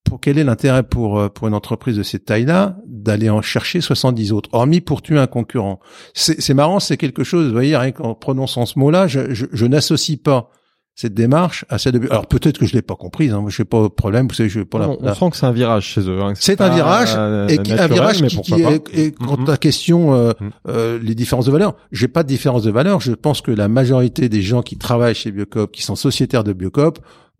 Pour 0.09 0.19
quel 0.19 0.37
est 0.37 0.43
l'intérêt 0.43 0.83
pour 0.83 1.19
euh, 1.19 1.29
pour 1.29 1.47
une 1.47 1.53
entreprise 1.53 1.95
de 1.95 2.03
cette 2.03 2.25
taille-là 2.25 2.77
d'aller 2.87 3.29
en 3.29 3.41
chercher 3.41 3.79
70 3.79 4.31
autres, 4.33 4.49
hormis 4.51 4.81
pour 4.81 5.01
tuer 5.01 5.19
un 5.19 5.27
concurrent? 5.27 5.79
C'est 6.13 6.53
marrant, 6.53 6.79
c'est 6.79 6.97
quelque 6.97 7.23
chose. 7.23 7.45
Vous 7.47 7.53
voyez, 7.53 7.77
rien 7.77 7.91
qu'en 7.91 8.15
prononçant 8.15 8.65
ce 8.65 8.77
mot-là, 8.79 9.07
je, 9.07 9.33
je, 9.33 9.45
je 9.51 9.65
n'associe 9.65 10.17
pas 10.21 10.49
cette 10.95 11.13
démarche 11.13 11.63
à 11.69 11.77
celle 11.77 11.93
de. 11.93 12.07
Alors 12.09 12.27
peut-être 12.27 12.57
que 12.57 12.65
je 12.65 12.73
l'ai 12.73 12.81
pas 12.81 12.95
comprise. 12.95 13.31
Hein, 13.33 13.45
je 13.47 13.61
n'ai 13.61 13.65
pas 13.65 13.83
de 13.83 13.87
problème. 13.87 14.27
Vous 14.27 14.33
savez, 14.33 14.49
je 14.49 14.59
pas 14.61 14.79
on, 14.79 14.97
on 15.01 15.13
sent 15.13 15.29
que 15.29 15.37
c'est 15.37 15.45
un 15.45 15.51
virage 15.53 15.85
chez 15.85 16.01
eux. 16.01 16.21
Hein, 16.21 16.33
c'est 16.35 16.59
un 16.59 16.69
virage 16.69 17.13
euh, 17.15 17.47
et 17.47 17.57
qui- 17.59 17.71
un 17.71 17.75
naturel, 17.75 17.93
virage 17.93 18.21
mais 18.21 18.27
qui, 18.27 18.41
qui 18.41 18.53
est, 18.61 18.81
et 18.97 19.11
quant 19.13 19.37
Mhm. 19.37 19.47
à 19.47 19.51
la 19.51 19.57
question 19.57 20.13
euh, 20.13 20.31
Mhm. 20.41 20.49
euh, 20.67 20.99
les 21.01 21.15
différences 21.15 21.45
de 21.45 21.51
valeur, 21.51 21.75
j'ai 21.93 22.09
pas 22.09 22.23
de 22.23 22.27
différence 22.27 22.63
de 22.63 22.71
valeur. 22.71 22.99
Je 22.99 23.13
pense 23.13 23.39
que 23.41 23.51
la 23.51 23.69
majorité 23.69 24.27
des 24.27 24.41
gens 24.41 24.61
qui 24.61 24.77
travaillent 24.77 25.15
chez 25.15 25.31
Biocop, 25.31 25.71
qui 25.71 25.83
sont 25.83 25.95
sociétaires 25.95 26.43
de 26.43 26.51
Biocop, 26.51 26.99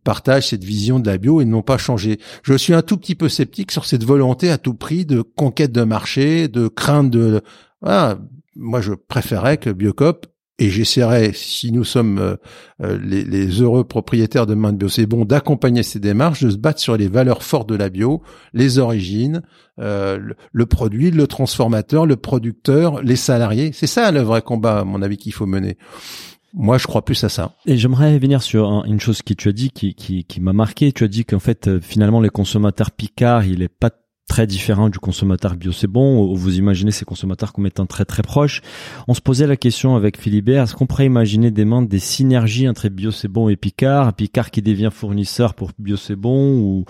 partagent 0.09 0.47
cette 0.47 0.63
vision 0.63 0.99
de 0.99 1.05
la 1.05 1.19
bio 1.19 1.39
et 1.39 1.45
n'ont 1.45 1.61
pas 1.61 1.77
changé. 1.77 2.17
Je 2.41 2.55
suis 2.55 2.73
un 2.73 2.81
tout 2.81 2.97
petit 2.97 3.13
peu 3.13 3.29
sceptique 3.29 3.71
sur 3.71 3.85
cette 3.85 4.03
volonté 4.03 4.49
à 4.49 4.57
tout 4.57 4.73
prix 4.73 5.05
de 5.05 5.21
conquête 5.21 5.71
de 5.71 5.83
marché, 5.83 6.47
de 6.47 6.67
crainte 6.67 7.11
de. 7.11 7.41
Voilà. 7.83 8.17
Moi, 8.55 8.81
je 8.81 8.93
préférais 8.93 9.57
que 9.57 9.69
Biocop 9.69 10.25
et 10.57 10.71
j'essaierai, 10.71 11.31
si 11.35 11.71
nous 11.71 11.83
sommes 11.83 12.17
euh, 12.17 12.35
euh, 12.81 12.97
les, 13.03 13.23
les 13.23 13.61
heureux 13.61 13.83
propriétaires 13.83 14.47
de 14.47 14.55
main 14.55 14.73
de 14.73 14.77
bio, 14.77 14.89
c'est 14.89 15.05
bon 15.05 15.25
d'accompagner 15.25 15.83
ces 15.83 15.99
démarches, 15.99 16.43
de 16.43 16.49
se 16.49 16.57
battre 16.57 16.79
sur 16.79 16.97
les 16.97 17.07
valeurs 17.07 17.43
fortes 17.43 17.69
de 17.69 17.75
la 17.75 17.89
bio, 17.89 18.23
les 18.55 18.79
origines, 18.79 19.43
euh, 19.79 20.17
le 20.51 20.65
produit, 20.65 21.11
le 21.11 21.27
transformateur, 21.27 22.07
le 22.07 22.15
producteur, 22.15 23.03
les 23.03 23.15
salariés. 23.15 23.69
C'est 23.73 23.85
ça 23.85 24.11
le 24.11 24.21
vrai 24.21 24.41
combat, 24.41 24.79
à 24.79 24.83
mon 24.85 25.03
avis, 25.03 25.17
qu'il 25.17 25.33
faut 25.33 25.45
mener. 25.45 25.77
Moi, 26.53 26.77
je 26.77 26.87
crois 26.87 27.05
plus 27.05 27.23
à 27.23 27.29
ça. 27.29 27.53
Et 27.65 27.77
j'aimerais 27.77 28.17
venir 28.17 28.41
sur 28.41 28.69
un- 28.69 28.83
une 28.85 28.99
chose 28.99 29.21
que 29.21 29.33
tu 29.33 29.49
as 29.49 29.51
dit 29.51 29.69
qui, 29.69 29.93
qui, 29.93 30.23
qui 30.23 30.41
m'a 30.41 30.53
marqué. 30.53 30.91
Tu 30.91 31.03
as 31.03 31.07
dit 31.07 31.25
qu'en 31.25 31.39
fait, 31.39 31.67
euh, 31.67 31.79
finalement, 31.81 32.21
les 32.21 32.29
consommateurs 32.29 32.91
Picard, 32.91 33.45
il 33.45 33.61
est 33.61 33.67
pas 33.69 33.91
très 34.27 34.45
différent 34.47 34.89
du 34.89 34.99
consommateur 34.99 35.55
bio. 35.55 35.71
Bon. 35.89 36.33
Vous 36.33 36.57
imaginez 36.57 36.91
ces 36.91 37.03
consommateurs 37.03 37.51
comme 37.51 37.65
étant 37.65 37.85
très 37.87 38.05
très 38.05 38.21
proches. 38.21 38.61
On 39.07 39.13
se 39.13 39.21
posait 39.21 39.47
la 39.47 39.57
question 39.57 39.95
avec 39.95 40.17
Philibert. 40.17 40.63
Est-ce 40.63 40.75
qu'on 40.75 40.85
pourrait 40.85 41.07
imaginer 41.07 41.51
des 41.51 41.65
mains, 41.65 41.81
des 41.81 41.99
synergies 41.99 42.69
entre 42.69 42.87
bio 42.89 43.11
bon 43.29 43.49
et 43.49 43.55
Picard? 43.55 44.13
Picard 44.13 44.51
qui 44.51 44.61
devient 44.61 44.91
fournisseur 44.93 45.55
pour 45.55 45.71
bio 45.79 45.97
bon 46.15 46.59
ou 46.59 46.85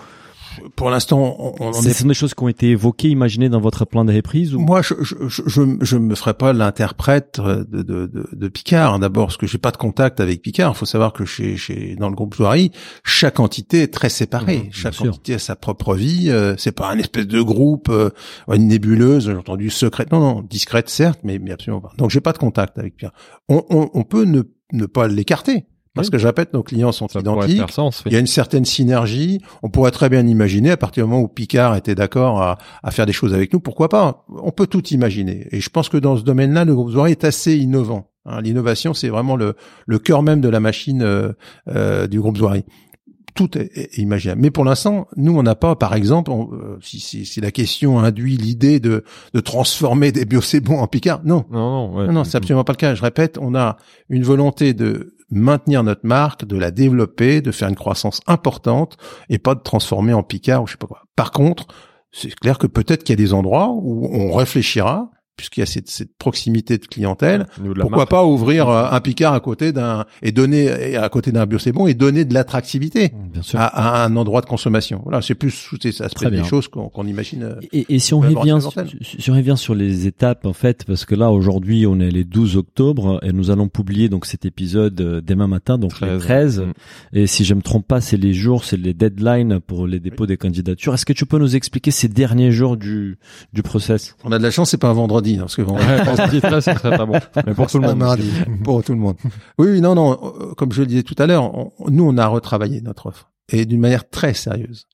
Pour 0.76 0.90
l'instant, 0.90 1.36
on, 1.38 1.54
on 1.60 1.68
en 1.68 1.72
ce 1.72 1.88
est 1.88 1.92
sont 1.92 2.08
des 2.08 2.14
choses 2.14 2.34
qui 2.34 2.42
ont 2.42 2.48
été 2.48 2.70
évoquées, 2.70 3.08
imaginées 3.08 3.48
dans 3.48 3.60
votre 3.60 3.84
plan 3.84 4.04
de 4.04 4.12
reprise 4.12 4.54
ou? 4.54 4.60
Moi, 4.60 4.82
je 4.82 4.94
je, 5.00 5.14
je, 5.28 5.62
je, 5.80 5.96
me 5.96 6.14
ferai 6.14 6.34
pas 6.34 6.52
l'interprète 6.52 7.40
de, 7.40 7.82
de, 7.82 8.06
de, 8.06 8.28
de 8.32 8.48
Picard. 8.48 8.98
D'abord, 8.98 9.26
parce 9.26 9.36
que 9.36 9.46
j'ai 9.46 9.58
pas 9.58 9.70
de 9.70 9.76
contact 9.76 10.20
avec 10.20 10.42
Picard. 10.42 10.72
Il 10.74 10.78
faut 10.78 10.86
savoir 10.86 11.12
que 11.12 11.24
chez, 11.24 11.56
chez 11.56 11.96
dans 11.96 12.08
le 12.08 12.14
groupe 12.14 12.34
Zoari, 12.34 12.72
chaque 13.04 13.40
entité 13.40 13.82
est 13.82 13.92
très 13.92 14.08
séparée. 14.08 14.60
Bien 14.60 14.70
chaque 14.70 14.94
sûr. 14.94 15.06
entité 15.06 15.34
a 15.34 15.38
sa 15.38 15.56
propre 15.56 15.94
vie. 15.94 16.30
Euh, 16.30 16.54
c'est 16.58 16.72
pas 16.72 16.90
un 16.90 16.98
espèce 16.98 17.26
de 17.26 17.40
groupe, 17.42 17.88
euh, 17.88 18.10
une 18.52 18.68
nébuleuse. 18.68 19.26
J'ai 19.26 19.34
entendu 19.34 19.70
secrète. 19.70 20.10
Non, 20.12 20.20
non, 20.20 20.42
discrète 20.42 20.88
certes, 20.88 21.20
mais, 21.24 21.38
mais 21.38 21.52
absolument 21.52 21.80
pas. 21.80 21.92
Donc, 21.98 22.10
j'ai 22.10 22.20
pas 22.20 22.32
de 22.32 22.38
contact 22.38 22.78
avec 22.78 22.96
Picard. 22.96 23.12
On, 23.48 23.64
on, 23.70 23.90
on 23.94 24.02
peut 24.04 24.24
ne, 24.24 24.42
ne 24.72 24.86
pas 24.86 25.08
l'écarter. 25.08 25.66
Parce 25.94 26.06
Oui. 26.06 26.12
que 26.12 26.18
je 26.18 26.26
répète, 26.26 26.52
nos 26.54 26.62
clients 26.62 26.92
sont 26.92 27.08
Ça 27.08 27.18
identiques. 27.20 27.56
faire 27.56 27.70
sens. 27.70 28.02
oui. 28.04 28.10
Il 28.10 28.14
y 28.14 28.16
a 28.16 28.20
une 28.20 28.26
certaine 28.28 28.64
synergie. 28.64 29.40
On 29.62 29.70
pourrait 29.70 29.90
très 29.90 30.08
bien 30.08 30.24
imaginer, 30.26 30.70
à 30.70 30.76
partir 30.76 31.04
du 31.04 31.10
moment 31.10 31.22
où 31.22 31.28
Picard 31.28 31.74
était 31.76 31.94
d'accord 31.96 32.40
à, 32.40 32.58
à 32.82 32.90
faire 32.92 33.06
des 33.06 33.12
choses 33.12 33.34
avec 33.34 33.52
nous, 33.52 33.60
pourquoi 33.60 33.88
pas? 33.88 34.24
On 34.42 34.52
peut 34.52 34.66
tout 34.68 34.86
imaginer. 34.88 35.48
Et 35.50 35.60
je 35.60 35.68
pense 35.68 35.88
que 35.88 35.96
dans 35.96 36.16
ce 36.16 36.22
domaine-là, 36.22 36.64
le 36.64 36.74
groupe 36.74 36.90
Zoé 36.90 37.10
est 37.10 37.24
assez 37.24 37.56
innovant. 37.56 38.06
Hein, 38.26 38.40
L'innovation, 38.40 38.94
c'est 38.94 39.08
vraiment 39.08 39.34
le, 39.34 39.54
le 39.86 39.98
cœur 39.98 40.22
même 40.22 40.40
de 40.40 40.48
la 40.48 40.60
machine 40.60 41.02
euh, 41.02 41.32
euh, 41.68 42.06
du 42.06 42.20
groupe 42.20 42.36
Zoé. 42.36 42.64
Tout 43.34 43.56
est, 43.58 43.70
est 43.76 43.98
imaginable. 43.98 44.40
Mais 44.42 44.50
pour 44.50 44.64
l'instant, 44.64 45.06
nous, 45.16 45.36
on 45.38 45.42
n'a 45.42 45.54
pas, 45.54 45.76
par 45.76 45.94
exemple, 45.94 46.30
on- 46.30 46.50
euh, 46.52 46.78
si, 46.82 47.00
si, 47.00 47.24
si 47.26 47.40
la 47.40 47.50
question 47.50 47.98
induit 47.98 48.36
l'idée 48.36 48.80
de, 48.80 49.04
de 49.34 49.40
transformer 49.40 50.12
des 50.12 50.24
biocébons 50.24 50.78
en 50.78 50.86
Picard, 50.86 51.20
non. 51.24 51.44
Non, 51.50 51.58
non, 51.88 51.94
ouais. 51.96 52.06
Non, 52.06 52.12
non, 52.12 52.24
c'est 52.24 52.36
absolument 52.36 52.64
pas 52.64 52.72
le 52.72 52.76
cas. 52.78 52.94
Je 52.94 53.02
répète, 53.02 53.38
on 53.40 53.54
a 53.54 53.76
une 54.08 54.22
volonté 54.22 54.74
de 54.74 55.16
maintenir 55.30 55.84
notre 55.84 56.04
marque, 56.04 56.44
de 56.44 56.56
la 56.56 56.70
développer, 56.72 57.40
de 57.40 57.52
faire 57.52 57.68
une 57.68 57.76
croissance 57.76 58.20
importante 58.26 58.96
et 59.28 59.38
pas 59.38 59.54
de 59.54 59.60
transformer 59.60 60.12
en 60.12 60.22
Picard 60.24 60.62
ou 60.62 60.66
je 60.66 60.72
sais 60.72 60.78
pas 60.78 60.88
quoi. 60.88 61.02
Par 61.14 61.30
contre, 61.30 61.66
c'est 62.10 62.34
clair 62.34 62.58
que 62.58 62.66
peut-être 62.66 63.04
qu'il 63.04 63.12
y 63.12 63.22
a 63.22 63.24
des 63.24 63.32
endroits 63.32 63.70
où 63.72 64.08
on 64.12 64.32
réfléchira 64.34 65.10
puisqu'il 65.40 65.60
y 65.60 65.62
a 65.62 65.66
cette, 65.66 65.88
cette 65.88 66.14
proximité 66.18 66.76
de 66.76 66.84
clientèle, 66.86 67.46
de 67.64 67.72
pourquoi 67.72 67.98
marque. 68.00 68.10
pas 68.10 68.26
ouvrir 68.26 68.68
euh, 68.68 68.88
un 68.90 69.00
Picard 69.00 69.32
à 69.32 69.40
côté 69.40 69.72
d'un 69.72 70.04
et 70.22 70.32
donner 70.32 70.64
et 70.66 70.96
à 70.96 71.08
côté 71.08 71.32
d'un 71.32 71.46
biocébon 71.46 71.86
et 71.86 71.94
donner 71.94 72.26
de 72.26 72.34
l'attractivité 72.34 73.12
à, 73.54 74.00
à 74.02 74.04
un 74.04 74.14
endroit 74.16 74.42
de 74.42 74.46
consommation. 74.46 75.00
Voilà, 75.02 75.22
c'est 75.22 75.34
plus 75.34 75.50
sous 75.50 75.76
ces 75.80 76.02
aspects 76.02 76.26
des 76.26 76.44
choses 76.44 76.68
qu'on 76.68 77.06
imagine. 77.06 77.42
euh, 77.44 77.54
Et, 77.72 77.86
et 77.94 77.98
si 77.98 78.12
on 78.12 78.20
revient, 78.20 78.58
sur- 78.60 78.72
si 79.02 79.30
on 79.30 79.34
revient 79.34 79.54
sur 79.56 79.74
les 79.74 80.06
étapes 80.06 80.44
en 80.44 80.52
fait, 80.52 80.84
parce 80.84 81.06
que 81.06 81.14
là 81.14 81.30
aujourd'hui 81.30 81.86
on 81.86 81.98
est 82.00 82.10
les 82.10 82.24
12 82.24 82.56
octobre 82.58 83.18
et 83.22 83.32
nous 83.32 83.50
allons 83.50 83.68
publier 83.68 84.08
donc 84.10 84.26
cet 84.26 84.44
épisode 84.44 85.00
euh, 85.00 85.20
demain 85.22 85.46
matin, 85.46 85.78
donc 85.78 85.98
les 86.02 86.18
13. 86.18 86.20
13. 86.20 86.60
Mm. 86.60 86.72
Et 87.14 87.26
si 87.26 87.44
je 87.44 87.54
me 87.54 87.62
trompe 87.62 87.86
pas, 87.86 88.00
c'est 88.02 88.16
les 88.18 88.34
jours, 88.34 88.64
c'est 88.64 88.76
les 88.76 88.92
deadlines 88.94 89.60
pour 89.60 89.86
les 89.86 90.00
dépôts 90.00 90.26
des 90.26 90.36
candidatures. 90.36 90.92
Est-ce 90.94 91.06
que 91.06 91.12
tu 91.14 91.24
peux 91.24 91.38
nous 91.38 91.56
expliquer 91.56 91.90
ces 91.90 92.08
derniers 92.08 92.52
jours 92.52 92.76
du 92.76 93.18
du 93.52 93.62
process? 93.62 94.16
On 94.24 94.32
a 94.32 94.38
de 94.38 94.42
la 94.42 94.50
chance, 94.50 94.70
c'est 94.70 94.78
pas 94.78 94.88
un 94.88 94.92
vendredi, 94.92 95.29
hein, 95.36 95.40
parce 95.42 95.56
que 95.56 95.62
vendredi, 95.62 95.86
Ouais, 95.88 96.04
pour 96.04 96.16
ce 96.16 96.30
titre-là, 96.30 96.60
ce 96.60 96.72
serait 96.74 96.96
pas 96.96 97.06
bon. 97.06 97.18
Mais 97.46 97.54
pour 97.54 97.66
tout 97.68 97.78
le 97.78 97.88
monde. 97.88 97.98
mardi, 97.98 98.30
pour 98.64 98.82
tout 98.84 98.92
le 98.92 98.98
monde. 98.98 99.16
Oui, 99.58 99.80
non, 99.80 99.94
non. 99.94 100.12
euh, 100.22 100.54
Comme 100.56 100.72
je 100.72 100.80
le 100.82 100.86
disais 100.86 101.02
tout 101.02 101.14
à 101.18 101.26
l'heure, 101.26 101.50
nous, 101.88 102.04
on 102.04 102.16
a 102.18 102.26
retravaillé 102.26 102.80
notre 102.80 103.06
offre 103.06 103.30
et 103.52 103.64
d'une 103.66 103.80
manière 103.80 104.08
très 104.08 104.32
sérieuse, 104.34 104.86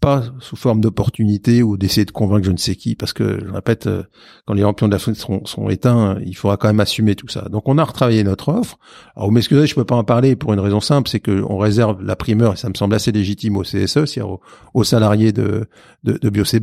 pas 0.00 0.22
sous 0.40 0.56
forme 0.56 0.80
d'opportunité 0.80 1.62
ou 1.62 1.76
d'essayer 1.76 2.04
de 2.04 2.10
convaincre 2.10 2.46
je 2.46 2.52
ne 2.52 2.56
sais 2.56 2.76
qui, 2.76 2.94
parce 2.94 3.12
que 3.12 3.40
je 3.44 3.50
répète, 3.50 3.86
euh, 3.86 4.04
quand 4.46 4.54
les 4.54 4.62
lampions 4.62 4.86
de 4.86 4.92
la 4.92 4.98
fenêtre 4.98 5.20
seront 5.20 5.70
éteints, 5.70 6.18
il 6.24 6.36
faudra 6.36 6.56
quand 6.56 6.68
même 6.68 6.80
assumer 6.80 7.16
tout 7.16 7.28
ça. 7.28 7.42
Donc, 7.50 7.68
on 7.68 7.78
a 7.78 7.84
retravaillé 7.84 8.22
notre 8.22 8.48
offre. 8.48 8.78
Alors, 9.16 9.28
vous 9.28 9.34
m'excusez, 9.34 9.66
je 9.66 9.74
peux 9.74 9.84
pas 9.84 9.96
en 9.96 10.04
parler 10.04 10.36
pour 10.36 10.52
une 10.52 10.60
raison 10.60 10.80
simple, 10.80 11.08
c'est 11.08 11.20
que 11.20 11.42
on 11.48 11.58
réserve 11.58 12.02
la 12.02 12.16
primeur 12.16 12.54
et 12.54 12.56
ça 12.56 12.68
me 12.68 12.74
semble 12.74 12.94
assez 12.94 13.12
légitime 13.12 13.56
au 13.56 13.62
CSE, 13.62 13.86
c'est-à-dire 13.86 14.38
aux, 14.74 14.84
salariés 14.84 15.32
de 15.32 15.68
de, 16.04 16.30
Bio 16.30 16.44
c'est 16.44 16.62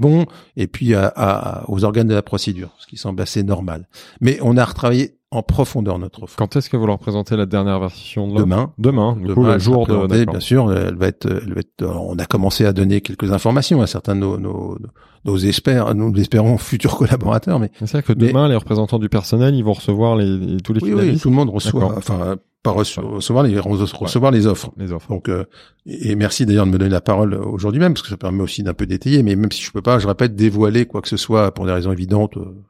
et 0.56 0.68
puis 0.68 0.94
aux 0.96 1.84
organes 1.84 2.08
de 2.08 2.14
la 2.14 2.22
procédure, 2.22 2.72
ce 2.80 2.88
qui 2.88 2.98
semble 2.98 3.22
assez 3.22 3.44
normal. 3.44 3.88
Mais 4.22 4.40
on 4.42 4.58
a 4.58 4.66
retravaillé 4.66 5.18
en 5.36 5.44
profondeur 5.44 6.00
notre 6.00 6.24
offre. 6.24 6.36
Quand 6.38 6.56
est-ce 6.56 6.70
que 6.70 6.78
vous 6.78 6.88
leur 6.88 6.98
présentez 7.00 7.36
la 7.36 7.46
dernière 7.46 7.80
version 7.80 8.28
de 8.28 8.38
Demain. 8.40 8.72
Demain, 8.78 9.16
du 9.16 9.24
Demain, 9.24 9.34
coup, 9.36 9.44
le 9.46 9.60
jour 9.60 9.88
de, 9.88 10.26
bien 10.26 10.40
sûr, 10.40 10.72
elle 10.74 10.96
va 10.96 11.08
être, 11.08 11.26
elle 11.28 11.54
va 11.54 11.60
être. 11.60 11.82
alors, 11.84 12.08
on 12.08 12.18
a 12.18 12.26
commencé 12.26 12.66
à 12.66 12.74
donner 12.74 13.02
quelques 13.02 13.32
informations 13.32 13.82
à 13.82 13.88
certains 13.88 14.16
de 14.16 14.22
nos 14.22 14.38
nos, 14.38 14.78
nos 15.26 15.38
experts, 15.38 15.94
nous 15.96 16.14
l'espérons 16.14 16.58
futurs 16.58 16.96
collaborateurs, 16.98 17.60
mais 17.60 17.72
C'est 17.80 17.88
ça 17.88 18.02
que 18.02 18.14
Mais- 18.14 18.28
demain, 18.28 18.48
les 18.48 18.56
représentants 18.56 19.00
du 19.00 19.10
personnel, 19.10 19.56
ils 19.56 19.64
vont 19.64 19.74
recevoir 19.74 20.16
les, 20.16 20.38
les- 20.38 20.58
tous 20.62 20.74
les 20.74 20.82
oui, 20.84 20.94
oui, 20.94 21.20
tout 21.20 21.30
le 21.30 21.36
monde 21.36 21.50
reçoit, 21.50 21.96
enfin 21.98 22.36
pas 22.66 22.72
recevoir 22.72 23.44
les 23.44 23.60
recevoir 23.60 24.32
les 24.32 24.48
offres. 24.48 24.72
les 24.78 24.92
offres. 24.92 25.10
Donc, 25.10 25.30
euh, 25.30 25.46
et 25.86 26.16
merci 26.16 26.46
d'ailleurs 26.46 26.66
de 26.66 26.72
me 26.72 26.78
donner 26.80 26.90
la 26.90 27.02
parole 27.02 27.36
aujourd'hui 27.36 27.80
même, 27.80 27.94
parce 27.94 28.02
que 28.02 28.10
ça 28.10 28.18
permet 28.18 28.42
aussi 28.42 28.64
d'un 28.64 28.74
peu 28.74 28.88
d'étayer. 28.88 29.22
Mais 29.22 29.36
même 29.36 29.52
si 29.52 29.62
je 29.62 29.72
peux 29.72 29.84
pas, 29.84 30.00
je 30.00 30.08
répète, 30.08 30.36
dévoiler 30.36 30.88
quoi 30.88 31.02
que 31.02 31.08
ce 31.08 31.18
soit 31.18 31.54
pour 31.54 31.66
des 31.66 31.72
raisons 31.72 31.92
évidentes. 31.92 32.38
euh. 32.38 32.64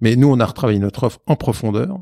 Mais 0.00 0.16
nous, 0.16 0.28
on 0.28 0.40
a 0.40 0.46
retravaillé 0.46 0.78
notre 0.78 1.04
offre 1.04 1.20
en 1.26 1.36
profondeur. 1.36 1.98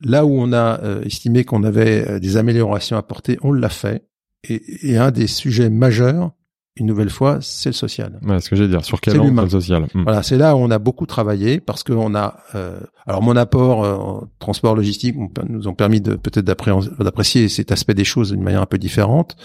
Là 0.00 0.24
où 0.24 0.32
on 0.32 0.52
a 0.52 0.80
euh, 0.82 1.02
estimé 1.02 1.44
qu'on 1.44 1.62
avait 1.62 2.08
euh, 2.08 2.18
des 2.18 2.38
améliorations 2.38 2.96
à 2.96 3.00
apporter, 3.00 3.38
on 3.42 3.52
l'a 3.52 3.68
fait. 3.68 4.06
Et, 4.48 4.90
et 4.90 4.96
un 4.96 5.10
des 5.10 5.26
sujets 5.26 5.68
majeurs, 5.68 6.32
une 6.76 6.86
nouvelle 6.86 7.10
fois, 7.10 7.38
c'est 7.40 7.70
le 7.70 7.74
social. 7.74 8.20
Ouais, 8.22 8.40
ce 8.40 8.50
que 8.50 8.56
j'ai 8.56 8.68
dire. 8.68 8.84
Sur 8.84 9.00
quel 9.00 9.18
angle 9.18 9.42
le 9.42 9.48
social 9.48 9.86
Hmm. 9.94 10.02
Voilà, 10.02 10.22
c'est 10.22 10.36
là 10.36 10.56
où 10.56 10.58
on 10.58 10.70
a 10.70 10.78
beaucoup 10.78 11.06
travaillé 11.06 11.60
parce 11.60 11.82
qu'on 11.82 12.14
a, 12.14 12.38
euh, 12.54 12.78
alors 13.06 13.22
mon 13.22 13.36
apport 13.36 13.84
euh, 13.84 13.94
en 13.94 14.28
transport 14.38 14.74
logistique 14.74 15.16
nous 15.48 15.68
ont 15.68 15.74
permis 15.74 16.00
de 16.00 16.16
peut-être 16.16 16.44
d'apprécier 16.44 17.48
cet 17.48 17.72
aspect 17.72 17.94
des 17.94 18.04
choses 18.04 18.32
d'une 18.32 18.42
manière 18.42 18.62
un 18.62 18.66
peu 18.66 18.78
différente. 18.78 19.36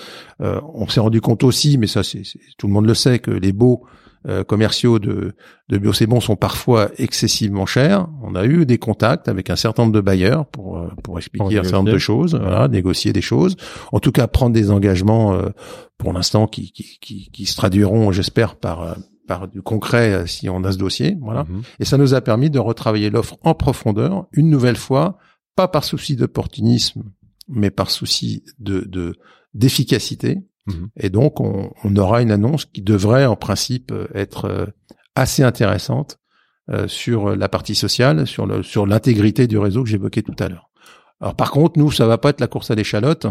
Euh, 0.42 0.60
on 0.74 0.88
s'est 0.88 1.00
rendu 1.00 1.22
compte 1.22 1.44
aussi, 1.44 1.78
mais 1.78 1.88
ça 1.88 2.04
c'est 2.04 2.24
tout 2.58 2.68
le 2.68 2.74
monde 2.74 2.86
le 2.86 2.94
sait, 2.94 3.20
que 3.20 3.32
les 3.32 3.54
baux 3.54 3.84
euh, 4.28 4.44
commerciaux 4.44 5.00
de 5.00 5.34
de 5.70 5.78
Biocébon 5.78 6.20
sont 6.20 6.36
parfois 6.36 6.90
excessivement 6.98 7.66
chers. 7.66 8.08
On 8.24 8.36
a 8.36 8.46
eu 8.46 8.66
des 8.66 8.78
contacts 8.78 9.28
avec 9.28 9.50
un 9.50 9.56
certain 9.56 9.84
nombre 9.84 9.94
de 9.96 10.02
bailleurs 10.02 10.46
pour 10.46 10.78
euh, 10.78 10.90
pour 11.04 11.18
expliquer 11.18 11.44
Pour 11.44 11.48
un 11.50 11.64
certain 11.64 11.78
nombre 11.78 11.92
de 11.92 11.98
choses, 11.98 12.36
voilà, 12.36 12.68
négocier 12.68 13.14
des 13.14 13.22
choses. 13.22 13.56
En 13.92 14.00
tout 14.00 14.12
cas, 14.12 14.28
prendre 14.28 14.54
des 14.54 14.70
engagements 14.70 15.34
euh, 15.34 15.50
pour 15.98 16.14
l'instant 16.14 16.48
qui, 16.48 16.72
qui 16.72 17.00
qui 17.00 17.30
qui 17.32 17.46
se 17.46 17.56
traduiront, 17.56 18.12
j'espère, 18.12 18.56
par 18.56 18.82
euh, 18.84 18.94
par 19.28 19.48
du 19.48 19.62
concret 19.62 20.28
si 20.28 20.50
on 20.50 20.64
a 20.64 20.72
ce 20.72 20.78
dossier, 20.78 21.18
voilà. 21.22 21.46
Mhm. 21.46 21.62
Et 21.80 21.86
ça 21.86 21.98
nous 21.98 22.14
a 22.14 22.22
permis 22.22 22.50
de 22.50 22.60
retravailler 22.60 23.10
l'offre 23.10 23.38
en 23.44 23.54
profondeur, 23.56 24.28
une 24.34 24.50
nouvelle 24.50 24.76
fois, 24.76 25.18
pas 25.56 25.68
par 25.68 25.84
souci 25.84 26.16
d'opportunisme, 26.16 27.04
mais 27.48 27.72
par 27.72 27.90
souci 27.90 28.44
de 28.60 28.82
de- 28.82 29.16
Mhm. 30.68 30.90
Et 30.98 31.10
donc, 31.10 31.40
on, 31.40 31.72
on 31.84 31.96
aura 31.96 32.22
une 32.22 32.32
annonce 32.32 32.66
qui 32.66 32.82
devrait, 32.82 33.26
en 33.26 33.36
principe, 33.36 33.92
euh, 33.92 34.08
être 34.14 34.46
euh, 34.46 34.66
assez 35.16 35.44
intéressante 35.44 36.20
euh, 36.70 36.88
sur 36.88 37.36
la 37.36 37.50
partie 37.50 37.76
sociale, 37.76 38.28
sur 38.28 38.46
le, 38.46 38.64
sur 38.64 38.86
l'intégrité 38.86 39.48
du 39.48 39.58
réseau 39.58 39.84
que 39.84 39.90
j'évoquais 39.90 40.22
tout 40.22 40.36
à 40.40 40.48
l'heure. 40.50 40.70
Alors, 41.20 41.36
par 41.36 41.52
contre, 41.52 41.80
nous, 41.80 41.92
ça 41.92 42.06
va 42.08 42.18
pas 42.18 42.30
être 42.30 42.42
la 42.42 42.48
course 42.48 42.72
à 42.72 42.76
l'échalote 42.76 43.28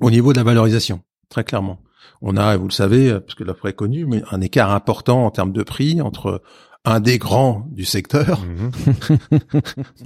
au 0.00 0.10
niveau 0.10 0.32
de 0.32 0.38
la 0.38 0.44
valorisation, 0.44 1.00
très 1.28 1.44
clairement. 1.44 1.80
On 2.22 2.36
a, 2.36 2.56
vous 2.56 2.66
le 2.68 2.72
savez, 2.72 3.20
parce 3.20 3.34
que 3.34 3.44
l'offre 3.44 3.66
est 3.68 3.74
connue, 3.74 4.06
mais 4.06 4.22
un 4.30 4.40
écart 4.40 4.72
important 4.72 5.26
en 5.26 5.30
termes 5.30 5.52
de 5.52 5.62
prix 5.62 6.00
entre 6.00 6.42
un 6.84 7.00
des 7.00 7.18
grands 7.18 7.66
du 7.72 7.84
secteur, 7.84 8.40
Mhm. 8.40 8.70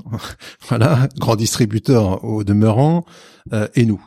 voilà, 0.69 1.09
grand 1.19 1.37
distributeur 1.37 2.25
au 2.25 2.45
demeurant, 2.45 3.05
euh, 3.53 3.69
et 3.75 3.85
nous. 3.85 4.03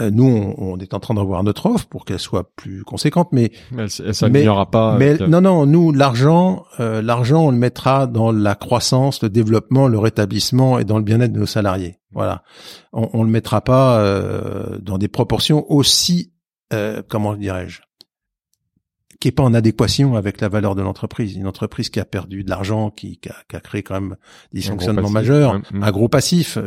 Euh, 0.00 0.10
nous, 0.10 0.24
on, 0.24 0.54
on 0.58 0.78
est 0.78 0.94
en 0.94 1.00
train 1.00 1.14
de 1.14 1.20
revoir 1.20 1.42
notre 1.42 1.66
offre 1.66 1.86
pour 1.86 2.04
qu'elle 2.04 2.20
soit 2.20 2.52
plus 2.54 2.84
conséquente, 2.84 3.30
mais 3.32 3.50
Mais 3.72 3.86
elle, 3.98 4.14
s'améliorera 4.14 4.70
pas. 4.70 4.96
mais 4.96 5.10
avec, 5.10 5.22
euh, 5.22 5.26
non, 5.26 5.40
non, 5.40 5.66
nous, 5.66 5.90
l'argent, 5.92 6.64
euh, 6.78 7.02
l'argent, 7.02 7.46
on 7.46 7.50
le 7.50 7.56
mettra 7.56 8.06
dans 8.06 8.30
la 8.30 8.54
croissance, 8.54 9.20
le 9.22 9.30
développement, 9.30 9.88
le 9.88 9.98
rétablissement 9.98 10.78
et 10.78 10.84
dans 10.84 10.96
le 10.96 11.02
bien-être 11.02 11.32
de 11.32 11.40
nos 11.40 11.46
salariés. 11.46 11.98
Voilà, 12.12 12.44
on, 12.92 13.08
on 13.12 13.24
le 13.24 13.30
mettra 13.30 13.62
pas 13.62 13.98
euh, 14.00 14.78
dans 14.80 14.96
des 14.96 15.08
proportions 15.08 15.68
aussi, 15.70 16.32
euh, 16.72 17.02
comment 17.08 17.34
dirais-je, 17.34 17.80
qui 19.20 19.28
est 19.28 19.32
pas 19.32 19.42
en 19.42 19.54
adéquation 19.54 20.14
avec 20.14 20.40
la 20.40 20.48
valeur 20.48 20.76
de 20.76 20.82
l'entreprise. 20.82 21.34
Une 21.34 21.46
entreprise 21.48 21.90
qui 21.90 21.98
a 21.98 22.04
perdu 22.04 22.44
de 22.44 22.50
l'argent, 22.50 22.90
qui, 22.90 23.18
qui, 23.18 23.28
a, 23.28 23.34
qui 23.48 23.56
a 23.56 23.60
créé 23.60 23.82
quand 23.82 23.94
même 24.00 24.16
des 24.52 24.70
un 24.70 24.76
passif, 24.76 25.10
majeurs. 25.10 25.54
Mhm. 25.72 25.82
un 25.82 25.90
gros 25.90 26.08
passif. 26.08 26.58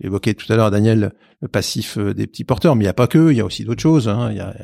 Tu 0.00 0.06
évoquais 0.06 0.34
tout 0.34 0.50
à 0.52 0.56
l'heure, 0.56 0.70
Daniel, 0.70 1.12
le 1.40 1.48
passif 1.48 1.98
euh, 1.98 2.14
des 2.14 2.26
petits 2.28 2.44
porteurs, 2.44 2.76
mais 2.76 2.84
il 2.84 2.86
n'y 2.86 2.90
a 2.90 2.94
pas 2.94 3.08
que, 3.08 3.32
il 3.32 3.36
y 3.36 3.40
a 3.40 3.44
aussi 3.44 3.64
d'autres 3.64 3.82
choses. 3.82 4.08
hein. 4.08 4.28
Il 4.30 4.36
y 4.36 4.40
a, 4.40 4.54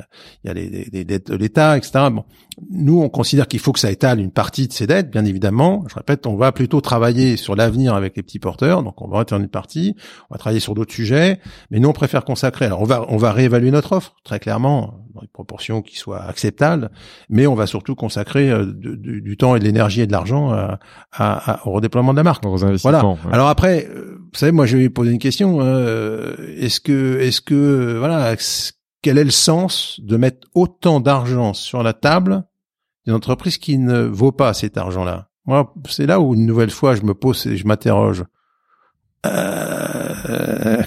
il 0.44 0.46
y 0.46 0.50
a 0.50 0.54
les, 0.54 1.04
dettes 1.04 1.30
de 1.30 1.36
l'État, 1.36 1.76
etc. 1.76 2.06
Bon, 2.12 2.24
nous, 2.70 3.00
on 3.00 3.08
considère 3.08 3.48
qu'il 3.48 3.58
faut 3.58 3.72
que 3.72 3.80
ça 3.80 3.90
étale 3.90 4.20
une 4.20 4.30
partie 4.30 4.68
de 4.68 4.72
ces 4.72 4.86
dettes, 4.86 5.10
bien 5.10 5.24
évidemment. 5.24 5.84
Je 5.88 5.94
répète, 5.96 6.26
on 6.26 6.36
va 6.36 6.52
plutôt 6.52 6.80
travailler 6.80 7.36
sur 7.36 7.56
l'avenir 7.56 7.94
avec 7.94 8.16
les 8.16 8.22
petits 8.22 8.38
porteurs, 8.38 8.84
donc 8.84 9.02
on 9.02 9.08
va 9.08 9.18
retenir 9.18 9.42
une 9.42 9.48
partie. 9.48 9.96
On 10.30 10.34
va 10.34 10.38
travailler 10.38 10.60
sur 10.60 10.74
d'autres 10.74 10.94
sujets, 10.94 11.40
mais 11.70 11.80
nous, 11.80 11.88
on 11.88 11.92
préfère 11.92 12.24
consacrer. 12.24 12.66
Alors, 12.66 12.80
on 12.80 12.84
va, 12.84 13.04
on 13.08 13.16
va 13.16 13.32
réévaluer 13.32 13.72
notre 13.72 13.92
offre 13.92 14.14
très 14.22 14.38
clairement 14.38 15.03
dans 15.14 15.20
des 15.20 15.28
proportions 15.32 15.80
qui 15.82 15.96
soient 15.96 16.22
acceptables, 16.22 16.90
mais 17.28 17.46
on 17.46 17.54
va 17.54 17.66
surtout 17.66 17.94
consacrer 17.94 18.50
euh, 18.50 18.66
de- 18.66 18.94
de- 18.94 19.20
du 19.20 19.36
temps 19.36 19.54
et 19.56 19.60
de 19.60 19.64
l'énergie 19.64 20.00
et 20.00 20.06
de 20.06 20.12
l'argent 20.12 20.50
à- 20.50 20.78
à- 21.12 21.52
à- 21.52 21.66
au 21.68 21.72
redéploiement 21.72 22.12
de 22.12 22.16
la 22.16 22.22
marque. 22.24 22.44
Ouais. 23.24 23.32
Alors 23.32 23.48
après, 23.48 23.86
euh, 23.88 24.16
vous 24.32 24.38
savez, 24.38 24.52
moi, 24.52 24.66
je 24.66 24.76
vais 24.76 24.88
poser 24.90 25.12
une 25.12 25.18
question. 25.18 25.58
euh, 25.60 26.34
est-ce 26.58 26.80
que, 26.80 27.18
est-ce 27.20 27.40
que, 27.40 27.96
voilà, 27.98 28.34
quel 29.02 29.18
est 29.18 29.24
le 29.24 29.30
sens 29.30 30.00
de 30.02 30.16
mettre 30.16 30.48
autant 30.54 31.00
d'argent 31.00 31.54
sur 31.54 31.82
la 31.82 31.92
table 31.92 32.44
d'une 33.06 33.14
entreprise 33.14 33.58
qui 33.58 33.78
ne 33.78 34.00
vaut 34.02 34.32
pas 34.32 34.52
cet 34.54 34.76
argent-là? 34.76 35.28
Moi, 35.46 35.72
c'est 35.88 36.06
là 36.06 36.20
où 36.20 36.34
une 36.34 36.46
nouvelle 36.46 36.70
fois, 36.70 36.94
je 36.94 37.02
me 37.02 37.12
pose 37.14 37.46
et 37.46 37.56
je 37.56 37.66
m'interroge. 37.66 38.24
Euh, 39.24 40.82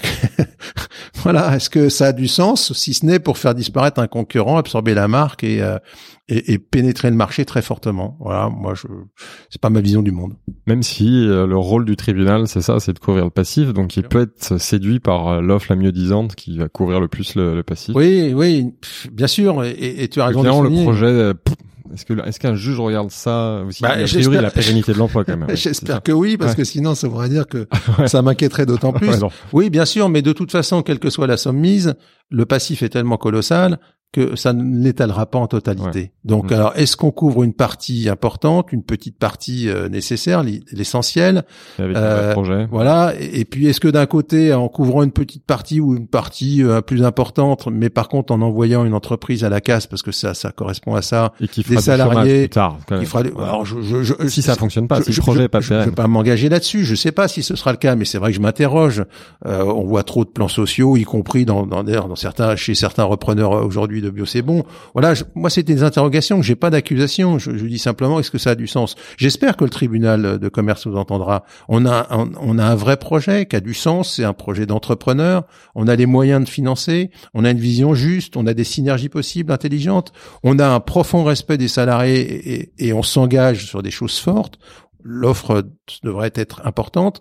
voilà, 1.22 1.56
est-ce 1.56 1.70
que 1.70 1.88
ça 1.88 2.06
a 2.06 2.12
du 2.12 2.28
sens, 2.28 2.72
si 2.72 2.94
ce 2.94 3.06
n'est 3.06 3.18
pour 3.18 3.38
faire 3.38 3.54
disparaître 3.54 4.00
un 4.00 4.06
concurrent, 4.06 4.56
absorber 4.56 4.94
la 4.94 5.08
marque 5.08 5.44
et, 5.44 5.62
euh, 5.62 5.78
et, 6.28 6.52
et 6.52 6.58
pénétrer 6.58 7.10
le 7.10 7.16
marché 7.16 7.44
très 7.44 7.62
fortement? 7.62 8.16
Voilà, 8.20 8.48
moi, 8.48 8.74
je, 8.74 8.86
c'est 9.50 9.60
pas 9.60 9.70
ma 9.70 9.80
vision 9.80 10.02
du 10.02 10.12
monde. 10.12 10.34
Même 10.66 10.82
si 10.82 11.26
euh, 11.26 11.46
le 11.46 11.56
rôle 11.56 11.84
du 11.84 11.96
tribunal, 11.96 12.46
c'est 12.46 12.62
ça, 12.62 12.80
c'est 12.80 12.92
de 12.92 12.98
couvrir 12.98 13.24
le 13.24 13.30
passif, 13.30 13.72
donc 13.72 13.96
il 13.96 14.02
peut 14.04 14.22
être 14.22 14.58
séduit 14.58 15.00
par 15.00 15.28
euh, 15.28 15.40
l'offre 15.40 15.66
la 15.70 15.76
mieux 15.76 15.92
disante 15.92 16.34
qui 16.34 16.58
va 16.58 16.68
couvrir 16.68 17.00
le 17.00 17.08
plus 17.08 17.34
le, 17.34 17.54
le 17.54 17.62
passif. 17.62 17.94
Oui, 17.94 18.32
oui, 18.34 18.72
pff, 18.80 19.08
bien 19.12 19.26
sûr, 19.26 19.64
et, 19.64 20.08
tu 20.08 20.20
as 20.20 20.26
raison 20.26 20.42
de 20.42 20.48
Finalement, 20.48 20.70
le 20.70 20.84
projet, 20.84 21.06
euh, 21.06 21.34
pff, 21.34 21.54
est-ce 21.94 22.04
que 22.04 22.12
est-ce 22.26 22.38
qu'un 22.40 22.54
juge 22.54 22.78
regarde 22.80 23.10
ça 23.10 23.62
aussi 23.66 23.82
Bah, 23.82 23.90
A 23.90 23.92
priori, 23.92 24.08
j'espère- 24.08 24.42
la 24.42 24.50
pérennité 24.50 24.92
de 24.92 24.98
l'emploi 24.98 25.24
quand 25.24 25.36
même. 25.36 25.48
ouais, 25.48 25.56
J'espère 25.56 26.02
que 26.02 26.12
oui, 26.12 26.36
parce 26.36 26.52
Ouais. 26.52 26.56
que 26.58 26.64
sinon, 26.64 26.94
ça 26.94 27.08
voudrait 27.08 27.28
dire 27.28 27.46
que 27.46 27.66
Ouais. 27.98 28.08
ça 28.08 28.22
m'inquiéterait 28.22 28.66
d'autant 28.66 28.92
plus. 28.92 29.08
Ouais, 29.08 29.16
non. 29.18 29.30
Oui, 29.52 29.70
bien 29.70 29.84
sûr, 29.84 30.08
mais 30.08 30.22
de 30.22 30.32
toute 30.32 30.50
façon, 30.52 30.82
quelle 30.82 30.98
que 30.98 31.10
soit 31.10 31.26
la 31.26 31.36
somme 31.36 31.56
mise, 31.58 31.94
le 32.30 32.44
passif 32.46 32.82
est 32.82 32.88
tellement 32.90 33.16
colossal 33.16 33.78
que 34.10 34.36
ça 34.36 34.54
ne 34.54 34.82
l'étalera 34.82 35.26
pas 35.26 35.38
en 35.38 35.46
totalité. 35.46 36.12
Donc, 36.24 36.50
alors, 36.50 36.72
est-ce 36.76 36.96
qu'on 36.96 37.10
couvre 37.10 37.42
une 37.44 37.52
partie 37.52 38.08
importante, 38.08 38.72
une 38.72 38.82
petite 38.82 39.18
partie 39.18 39.68
euh, 39.68 39.88
nécessaire, 39.90 40.42
l'essentiel 40.72 41.44
Euh. 41.78 42.32
Voilà. 42.70 43.12
Et, 43.20 43.40
et 43.40 43.44
puis, 43.44 43.66
est-ce 43.66 43.80
que 43.80 43.88
d'un 43.88 44.06
côté, 44.06 44.52
en 44.54 44.68
couvrant 44.68 45.02
une 45.02 45.12
petite 45.12 45.44
partie 45.44 45.80
ou 45.80 45.94
une 45.94 46.06
partie 46.06 46.62
euh, 46.62 46.80
plus 46.80 47.02
importante, 47.04 47.68
mais 47.70 47.90
par 47.90 48.08
contre 48.08 48.32
en 48.32 48.40
envoyant 48.40 48.84
une 48.84 48.94
entreprise 48.94 49.44
à 49.44 49.48
la 49.48 49.60
casse, 49.60 49.86
parce 49.86 50.02
que 50.02 50.12
ça, 50.12 50.32
ça 50.34 50.52
correspond 50.52 50.94
à 50.94 51.02
ça, 51.02 51.32
Et 51.40 51.48
qui 51.48 51.60
des 51.60 51.66
fera 51.74 51.80
salariés 51.82 52.40
plus 52.42 52.48
tard. 52.50 52.78
même. 52.90 53.04
fera. 53.04 53.22
des- 53.22 53.30
Alors, 53.30 53.64
je, 53.66 53.80
je, 53.82 54.02
je- 54.02 54.28
si 54.28 54.42
ça 54.42 54.54
fonctionne 54.54 54.88
pas, 54.88 55.02
si 55.02 55.10
le 55.10 55.14
je- 55.14 55.20
projet 55.20 55.44
est 55.44 55.48
pas 55.48 55.60
je, 55.60 55.64
je 55.64 55.68
pérenne. 55.70 55.88
vais 55.90 55.94
pas 55.94 56.06
m'engager 56.06 56.48
là-dessus. 56.48 56.84
Je 56.84 56.94
sais 56.94 57.12
pas 57.12 57.28
si 57.28 57.42
ce 57.42 57.56
sera 57.56 57.72
le 57.72 57.78
cas, 57.78 57.94
mais 57.94 58.04
c'est 58.04 58.18
vrai 58.18 58.30
que 58.30 58.36
je 58.36 58.40
m'interroge. 58.42 59.04
Euh, 59.46 59.64
on 59.64 59.84
voit 59.84 60.02
trop 60.02 60.24
de 60.24 60.30
plans 60.30 60.48
sociaux, 60.48 60.96
y 60.96 61.04
compris 61.04 61.44
dans, 61.44 61.66
dans, 61.66 61.82
dans 61.84 62.16
certains, 62.16 62.56
chez 62.56 62.74
certains 62.74 63.04
repreneurs 63.04 63.52
euh, 63.54 63.64
de 64.00 64.10
bio, 64.10 64.24
c'est 64.26 64.42
bon. 64.42 64.64
Voilà, 64.92 65.14
je- 65.14 65.24
moi 65.34 65.50
c'était 65.50 65.74
des 65.74 65.82
interrogations. 65.82 66.42
J'ai 66.42 66.56
pas 66.56 66.70
d'accusation. 66.70 67.38
Je, 67.38 67.56
je 67.56 67.64
dis 67.66 67.78
simplement, 67.78 68.18
est-ce 68.20 68.30
que 68.30 68.38
ça 68.38 68.50
a 68.50 68.54
du 68.54 68.66
sens? 68.66 68.94
J'espère 69.16 69.56
que 69.56 69.64
le 69.64 69.70
tribunal 69.70 70.38
de 70.38 70.48
commerce 70.48 70.86
vous 70.86 70.96
entendra. 70.96 71.44
On 71.68 71.86
a, 71.86 72.06
un, 72.10 72.30
on 72.40 72.58
a 72.58 72.64
un 72.64 72.74
vrai 72.74 72.96
projet 72.96 73.46
qui 73.46 73.56
a 73.56 73.60
du 73.60 73.74
sens. 73.74 74.14
C'est 74.16 74.24
un 74.24 74.32
projet 74.32 74.66
d'entrepreneur. 74.66 75.44
On 75.74 75.88
a 75.88 75.96
les 75.96 76.06
moyens 76.06 76.44
de 76.44 76.48
financer. 76.48 77.10
On 77.34 77.44
a 77.44 77.50
une 77.50 77.58
vision 77.60 77.94
juste. 77.94 78.36
On 78.36 78.46
a 78.46 78.54
des 78.54 78.64
synergies 78.64 79.08
possibles, 79.08 79.52
intelligentes. 79.52 80.12
On 80.42 80.58
a 80.58 80.66
un 80.68 80.80
profond 80.80 81.24
respect 81.24 81.58
des 81.58 81.68
salariés 81.68 82.20
et, 82.20 82.52
et- 82.54 82.88
et 82.88 82.92
on 82.92 83.02
s'engage 83.02 83.66
sur 83.66 83.82
des 83.82 83.90
choses 83.90 84.18
fortes. 84.18 84.58
L'offre 85.02 85.64
devrait 86.02 86.32
être 86.34 86.60
importante. 86.66 87.20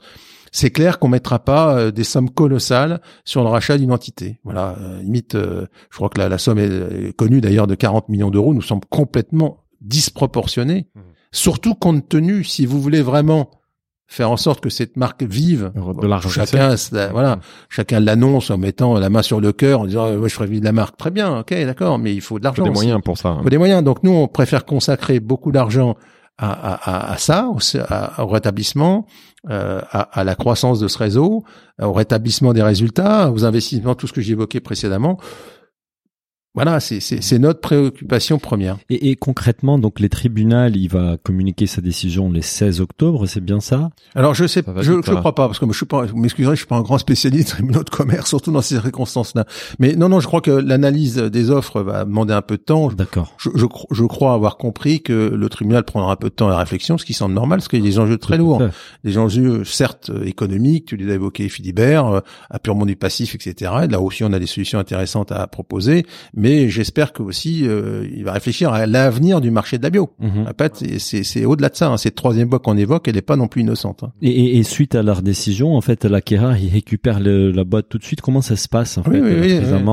C'est 0.52 0.70
clair 0.72 1.00
qu'on 1.00 1.08
mettra 1.10 1.39
pas 1.39 1.78
euh, 1.78 1.91
des 1.91 2.04
sommes 2.04 2.30
colossales 2.30 3.02
sur 3.26 3.43
le 3.43 3.50
rachat 3.50 3.78
d'une 3.78 3.91
entité. 3.91 4.39
Voilà, 4.43 4.76
euh, 4.80 5.02
limite, 5.02 5.36
euh, 5.36 5.68
je 5.91 5.98
crois 5.98 6.10
que 6.10 6.20
la, 6.20 6.30
la 6.30 6.38
somme 6.38 6.58
est, 6.60 7.08
est 7.10 7.14
connue 7.16 7.41
d'ailleurs 7.41 7.68
de 7.68 7.76
40 7.76 8.10
millions 8.10 8.30
d'euros, 8.30 8.54
nous 8.54 8.62
semble 8.62 8.86
complètement 8.89 9.64
disproportionnée. 9.82 10.88
Mhm. 10.95 11.02
Surtout 11.32 11.76
compte 11.76 12.08
tenu, 12.08 12.43
si 12.43 12.66
vous 12.66 12.82
voulez 12.82 13.02
vraiment 13.02 13.52
faire 14.10 14.32
en 14.32 14.38
sorte 14.38 14.62
que 14.62 14.70
cette 14.70 14.95
marque 14.95 15.24
vive, 15.24 15.74
De 15.76 16.08
l'argent 16.08 16.30
chacun, 16.30 16.74
voilà, 17.12 17.39
chacun 17.68 18.00
l'annonce 18.00 18.50
en 18.50 18.58
mettant 18.58 18.98
la 18.98 19.10
main 19.10 19.22
sur 19.22 19.41
le 19.41 19.52
cœur, 19.52 19.82
en 19.82 19.86
disant 19.86 20.16
ouais, 20.16 20.30
je 20.30 20.34
ferai 20.34 20.48
vivre 20.48 20.64
la 20.64 20.72
marque. 20.72 20.95
Très 20.95 21.12
bien, 21.12 21.39
ok, 21.39 21.54
d'accord, 21.66 22.00
mais 22.00 22.16
il 22.16 22.22
faut 22.22 22.39
de 22.39 22.48
Il 22.48 22.56
faut 22.56 22.62
l'argent. 22.62 22.64
des 22.64 22.70
aussi. 22.70 22.86
moyens 22.86 23.02
pour 23.04 23.18
ça. 23.18 23.30
hein. 23.30 23.38
Il 23.41 23.43
faut 23.43 23.50
des 23.50 23.58
moyens. 23.58 23.84
Donc 23.84 24.04
nous, 24.04 24.12
on 24.12 24.30
préfère 24.30 24.64
consacrer 24.64 25.20
beaucoup 25.20 25.52
d'argent 25.52 25.98
à, 26.38 26.52
à, 26.52 27.14
à, 27.14 27.18
ça, 27.18 27.50
au, 27.50 28.28
rétablissement, 28.28 29.08
euh, 29.50 29.82
à 29.92 30.24
la 30.24 30.36
croissance 30.36 30.80
de 30.80 30.88
ce 30.88 30.98
réseau, 30.98 31.44
au 31.82 31.94
rétablissement 31.94 32.54
des 32.54 32.62
résultats, 32.62 33.32
aux 33.32 33.44
investissements, 33.46 33.96
tout 33.96 34.08
ce 34.08 34.14
que 34.14 34.22
j'évoquais 34.22 34.60
précédemment. 34.60 35.18
Voilà, 36.58 36.80
c'est 36.80 36.99
c'est- 36.99 37.22
c'est 37.22 37.39
notre 37.39 37.62
préoccupation 37.62 38.39
première. 38.39 38.78
Et, 38.89 39.12
et 39.12 39.16
concrètement, 39.16 39.78
donc 39.80 39.99
les 39.99 40.10
tribunaux, 40.10 40.68
il 40.74 40.88
va 40.88 41.18
communiquer 41.22 41.68
sa 41.68 41.82
décision 41.82 42.30
le 42.32 42.41
16 42.41 42.82
octobre, 42.82 43.26
c'est 43.28 43.41
bien 43.43 43.60
ça? 43.60 43.89
Alors 44.16 44.34
je 44.34 44.45
sais, 44.47 44.64
Ça 44.64 44.74
je, 44.78 44.82
je 44.82 45.01
ça. 45.05 45.16
crois 45.16 45.36
pas 45.36 45.47
parce 45.47 45.60
que 45.60 45.66
je 45.72 45.78
suis 45.78 45.86
pas, 45.86 46.05
vous 46.05 46.18
m'excuserez, 46.18 46.55
je 46.55 46.62
suis 46.62 46.68
pas 46.68 46.78
un 46.78 46.82
grand 46.82 46.97
spécialiste 46.97 47.47
des 47.49 47.51
tribunaux 47.53 47.84
de 47.84 47.89
commerce, 47.89 48.30
surtout 48.30 48.51
dans 48.51 48.62
ces 48.62 48.80
circonstances-là. 48.80 49.45
Mais 49.80 49.95
non, 49.95 50.10
non, 50.10 50.20
je 50.20 50.28
crois 50.28 50.41
que 50.41 50.51
l'analyse 50.51 51.18
des 51.18 51.51
offres 51.51 51.82
va 51.82 52.05
demander 52.05 52.34
un 52.34 52.41
peu 52.41 52.58
de 52.58 52.64
temps. 52.64 52.88
D'accord. 52.89 53.34
Je, 53.38 53.49
je, 53.55 53.66
cro- 53.66 53.88
je 53.91 54.03
crois 54.05 54.34
avoir 54.34 54.58
compris 54.58 55.01
que 55.01 55.14
le 55.14 55.49
tribunal 55.49 55.84
prendra 55.84 56.12
un 56.12 56.16
peu 56.16 56.30
de 56.30 56.34
temps 56.34 56.47
à 56.47 56.51
la 56.51 56.58
réflexion, 56.58 56.97
ce 56.97 57.05
qui 57.05 57.14
semble 57.14 57.36
normal, 57.36 57.60
parce 57.60 57.68
qu'il 57.68 57.80
y 57.80 57.84
a 57.84 57.86
des 57.86 57.99
enjeux 57.99 58.18
très 58.18 58.38
lourds. 58.38 58.64
Des 59.03 59.18
enjeux, 59.18 59.64
certes, 59.64 60.10
euh, 60.10 60.24
économiques, 60.26 60.86
tu 60.86 60.97
les 60.97 61.12
as 61.12 61.16
évoqués, 61.16 61.49
Philibert, 61.49 62.05
euh, 62.08 62.20
à 62.49 62.58
purement 62.60 62.86
du 62.86 62.95
passif, 62.95 63.36
etc. 63.36 63.72
Et 63.84 63.88
là 63.88 63.99
aussi, 64.01 64.24
on 64.24 64.34
a 64.34 64.39
des 64.39 64.47
solutions 64.47 64.80
intéressantes 64.80 65.32
à 65.32 65.45
proposer, 65.47 66.05
mais 66.34 66.47
j'espère 66.70 67.14
que 67.14 67.22
aussi, 67.24 67.62
euh, 67.68 68.08
il 68.16 68.24
va 68.24 68.32
réfléchir 68.34 68.72
à 68.72 68.86
l'avenir 68.86 69.41
du 69.41 69.52
marché 69.52 69.78
de 69.78 69.84
la 69.84 69.89
bio. 69.89 70.10
Mhm. 70.20 70.32
Je 70.36 70.48
répète, 70.48 70.76
c'est- 70.78 71.00
c'est 71.00 71.24
c'est 71.24 71.45
au-delà 71.45 71.70
de 71.70 71.76
ça. 71.76 71.88
Hein. 71.89 71.98
Cette 71.98 72.16
troisième 72.16 72.48
boîte 72.50 72.64
qu'on 72.64 72.78
évoque, 72.78 73.08
elle 73.08 73.16
n'est 73.16 73.22
pas 73.22 73.36
non 73.36 73.48
plus 73.48 73.62
innocente. 73.62 74.04
hein. 74.04 74.12
Et, 74.22 74.30
et, 74.30 74.58
et 74.58 74.64
suite 74.64 74.95
à 74.95 75.04
leur 75.04 75.22
décision, 75.22 75.76
en 75.76 75.82
fait, 75.82 76.06
l'acquéreur, 76.06 76.56
il 76.58 76.70
récupère 76.70 77.20
le, 77.20 77.52
la 77.52 77.64
boîte 77.64 77.88
tout 77.89 77.98
de 77.98 78.04
suite. 78.04 78.22
Comment 78.22 78.41
ça 78.41 78.56
se 78.56 78.68
passe 78.68 78.98
en 78.98 79.02
Oui, 79.08 79.14
fait 79.18 79.22
oui, 79.22 79.30
oui, 79.41 79.50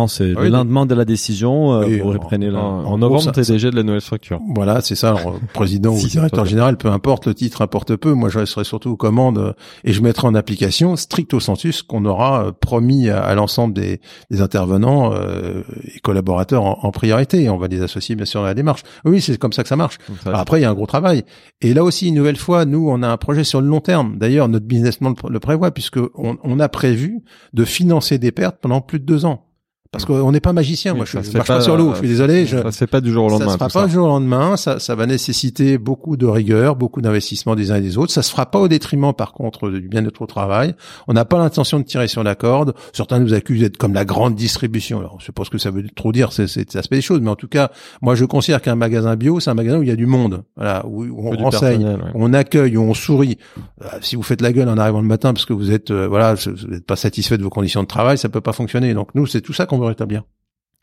c'est 0.09 0.25
Oui, 0.35 0.45
le 0.45 0.49
lendemain 0.49 0.87
de 0.87 0.95
la 0.95 1.05
décision, 1.05 1.73
euh, 1.75 1.85
Oui, 1.87 1.99
vous 2.01 2.09
en- 2.09 2.13
reprenez 2.13 2.51
la... 2.51 2.59
En, 2.61 2.85
en 2.85 2.93
en 2.93 2.99
novembre, 2.99 3.23
ça- 3.23 3.33
TDG 3.33 3.71
de 3.71 3.77
la 3.77 3.83
nouvelle 3.83 4.01
structure. 4.01 4.41
Voilà, 4.55 4.81
c'est 4.81 4.95
ça. 4.95 5.11
Alors, 5.15 5.39
président 5.55 5.95
Si, 5.97 6.05
ou 6.05 6.09
c'est 6.09 6.13
directeur 6.19 6.45
général, 6.45 6.77
peu 6.77 6.89
importe, 6.89 7.27
le 7.27 7.35
titre 7.35 7.63
importe 7.63 7.97
peu. 7.97 8.13
Moi, 8.13 8.29
je 8.29 8.39
resterai 8.39 8.65
surtout 8.65 8.91
aux 8.91 8.97
commandes 8.97 9.39
euh, 9.39 9.53
et 9.85 9.93
je 9.93 10.01
mettrai 10.03 10.27
en 10.29 10.35
application 10.35 10.97
stricto 10.97 11.41
sensus 11.41 11.83
qu'on 11.83 12.05
aura 12.05 12.47
euh, 12.47 12.53
promis 12.53 13.09
à, 13.09 13.21
à 13.23 13.35
l'ensemble 13.35 13.75
des, 13.75 14.01
des 14.31 14.41
intervenants 14.41 15.13
euh, 15.15 15.63
et 15.95 15.99
collaborateurs 16.01 16.44
en, 16.53 16.79
en 16.83 16.91
priorité. 16.91 17.49
On 17.49 17.57
va 17.57 17.69
les 17.69 17.83
associer 17.83 18.15
bien 18.15 18.27
sûr 18.27 18.43
à 18.43 18.47
la 18.47 18.55
démarche. 18.55 18.83
Oui, 19.05 19.21
c'est 19.21 19.39
comme 19.39 19.53
ça 19.53 19.63
que 19.63 19.69
ça 19.69 19.77
marche. 19.77 19.99
Alors 20.27 20.41
après, 20.41 20.61
il 20.61 20.63
y 20.63 20.67
a 20.67 20.71
un 20.71 20.75
gros 20.75 20.87
travail. 20.87 21.25
Et 21.61 21.75
là 21.75 21.83
aussi, 21.83 22.09
une 22.09 22.15
nouvelle 22.15 22.37
fois, 22.37 22.65
nous, 22.65 22.89
on 22.89 23.03
a 23.03 23.09
un 23.09 23.17
projet 23.17 23.45
sur 23.45 23.61
le 23.61 23.67
long 23.67 23.81
terme. 23.81 24.19
D'ailleurs, 24.19 24.49
notre 24.49 24.67
business 24.67 24.99
plan 24.99 25.11
le, 25.11 25.31
le 25.31 25.41
prévoit 25.41 25.71
puisque 25.71 25.99
on, 26.15 26.37
on 26.43 26.61
a 26.61 26.69
prévu 26.69 27.23
de 27.53 27.65
financer 27.65 28.19
des 28.19 28.33
pertes 28.33 28.59
pendant 28.61 28.81
plus 28.81 29.01
de 29.01 29.05
deux 29.05 29.25
ans. 29.25 29.47
Parce 29.95 30.05
qu'on 30.05 30.33
n'est 30.33 30.41
pas 30.41 30.53
magicien. 30.53 30.93
Oui, 30.93 30.99
Moi, 30.99 31.07
je, 31.07 31.13
je 31.13 31.17
marche 31.37 31.49
pas, 31.49 31.57
pas, 31.57 31.61
sur 31.61 31.77
l'eau. 31.77 31.93
Je 31.93 31.99
suis 31.99 32.09
désolé. 32.09 32.47
Je, 32.47 32.57
Ça 32.57 32.73
se 32.73 32.79
fait 32.79 32.87
pas 32.87 33.01
du 33.01 33.11
jour 33.11 33.27
au 33.27 33.29
lendemain. 33.29 33.47
ça 33.47 33.53
se 33.53 33.59
fera 33.59 33.69
pas 33.69 33.81
ça. 33.81 33.87
du 33.87 33.93
jour 33.93 34.07
au 34.07 34.09
lendemain. 34.09 34.57
Ça, 34.57 34.79
ça 34.79 34.95
va 34.95 35.07
nécessiter 35.07 35.79
beaucoup 35.79 36.17
de 36.17 36.27
rigueur, 36.27 36.77
beaucoup 36.77 37.01
d'investissement 37.01 37.55
des 37.55 37.71
uns 37.71 37.77
et 37.77 37.81
des 37.81 37.97
autres. 37.97 38.13
Ça 38.13 38.23
se 38.23 38.31
fera 38.31 38.47
pas 38.47 38.59
au 38.59 38.69
détriment, 38.69 39.13
par 39.13 39.33
contre, 39.33 39.71
du 39.71 39.89
bien-être 39.89 40.21
au 40.21 40.27
travail. 40.27 40.75
On 41.07 41.13
n'a 41.13 41.25
pas 41.25 41.39
l'intention 41.39 41.79
de 41.79 41.85
tirer 41.85 42.09
sur 42.09 42.25
la 42.25 42.35
corde. 42.35 42.75
Certains 42.93 43.21
nous 43.21 43.35
accusent 43.35 43.61
d'être 43.61 43.77
comme 43.77 43.95
la 43.95 44.05
grande 44.05 44.35
distribution. 44.35 44.99
Alors, 44.99 45.19
je 45.21 45.31
ce 45.45 45.51
que 45.51 45.59
ça 45.59 45.71
veut 45.71 45.85
trop 45.95 46.13
dire, 46.13 46.33
c'est 46.33 46.47
cet 46.47 46.75
aspect 46.75 46.97
des 46.97 47.03
choses, 47.03 47.21
mais 47.21 47.31
en 47.31 47.37
tout 47.37 47.49
cas, 47.49 47.71
moi, 48.03 48.15
je 48.15 48.25
considère 48.25 48.63
qu'un 48.63 48.75
magasin 48.75 49.15
bio, 49.17 49.41
c'est 49.41 49.51
un 49.51 49.55
magasin 49.55 49.79
où 49.79 49.83
il 49.83 49.89
y 49.89 49.93
a 49.93 49.97
du 49.97 50.07
monde, 50.07 50.45
voilà, 50.57 50.85
où, 50.87 51.05
où 51.05 51.29
on 51.29 51.37
renseigne, 51.37 51.85
ouais. 51.85 51.97
on 52.15 52.33
accueille, 52.33 52.77
où 52.77 52.83
on 52.83 52.95
sourit. 52.95 53.39
Euh, 53.83 53.89
si 54.01 54.17
vous 54.17 54.23
faites 54.23 54.41
la 54.41 54.53
gueule 54.53 54.69
en 54.69 54.79
arrivant 54.79 55.01
le 55.01 55.07
matin 55.07 55.33
parce 55.33 55.45
que 55.45 55.53
vous 55.53 55.71
êtes, 55.71 55.91
euh, 55.91 56.09
voilà, 56.09 56.35
vous 56.35 56.69
n'êtes 56.69 56.87
pas 56.87 56.97
satisfait 56.97 57.39
de 57.39 57.43
vos 57.43 57.51
conditions 57.51 57.83
de 57.83 57.89
travail, 57.89 58.19
ça 58.19 58.29
peut 58.29 58.41
pas 58.41 58.53
fonctionner. 58.53 58.95
Donc 58.95 59.15
nous, 59.15 59.27
c'est 59.27 59.41
tout 59.41 59.53
ça 59.53 59.67
qu'on 59.67 59.79
veut 59.85 59.91
rétablir. 59.91 60.23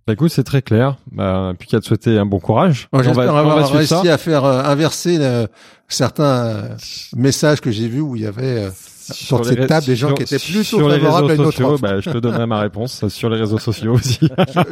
Bah, 0.07 0.13
écoute, 0.13 0.31
c'est 0.31 0.43
très 0.43 0.61
clair. 0.63 0.97
Bah, 1.11 1.53
plus 1.57 1.67
qu'à 1.67 1.79
te 1.79 1.85
souhaiter 1.85 2.17
un 2.17 2.25
bon 2.25 2.39
courage. 2.39 2.89
Moi, 2.91 3.01
On 3.01 3.05
va- 3.05 3.09
j'espère 3.13 3.31
on 3.31 3.33
va 3.33 3.39
avoir 3.41 3.71
réussi 3.71 3.87
ça. 3.87 4.13
à 4.13 4.17
faire 4.17 4.45
euh, 4.45 4.63
inverser 4.63 5.17
le- 5.19 5.47
certains 5.87 6.23
euh, 6.23 6.75
messages 7.15 7.61
que 7.61 7.69
j'ai 7.69 7.87
vus 7.87 8.01
où 8.01 8.15
il 8.15 8.23
y 8.23 8.25
avait 8.25 8.65
euh, 8.65 8.69
sur 9.11 9.45
cette 9.45 9.67
table 9.67 9.85
des 9.85 9.95
gens 9.95 10.07
sur- 10.07 10.15
qui 10.17 10.23
étaient 10.23 10.37
plutôt 10.39 10.79
favorables 10.89 11.31
à 11.31 11.35
une 11.35 11.41
autre 11.41 11.51
sociaux, 11.51 11.67
offre. 11.71 11.81
bah, 11.81 11.99
je 11.99 12.09
te 12.09 12.17
donnerai 12.17 12.45
ma 12.45 12.59
réponse 12.59 13.07
sur 13.09 13.29
les 13.29 13.37
réseaux 13.37 13.59
sociaux 13.59 13.93
aussi. 13.93 14.19
je, 14.21 14.27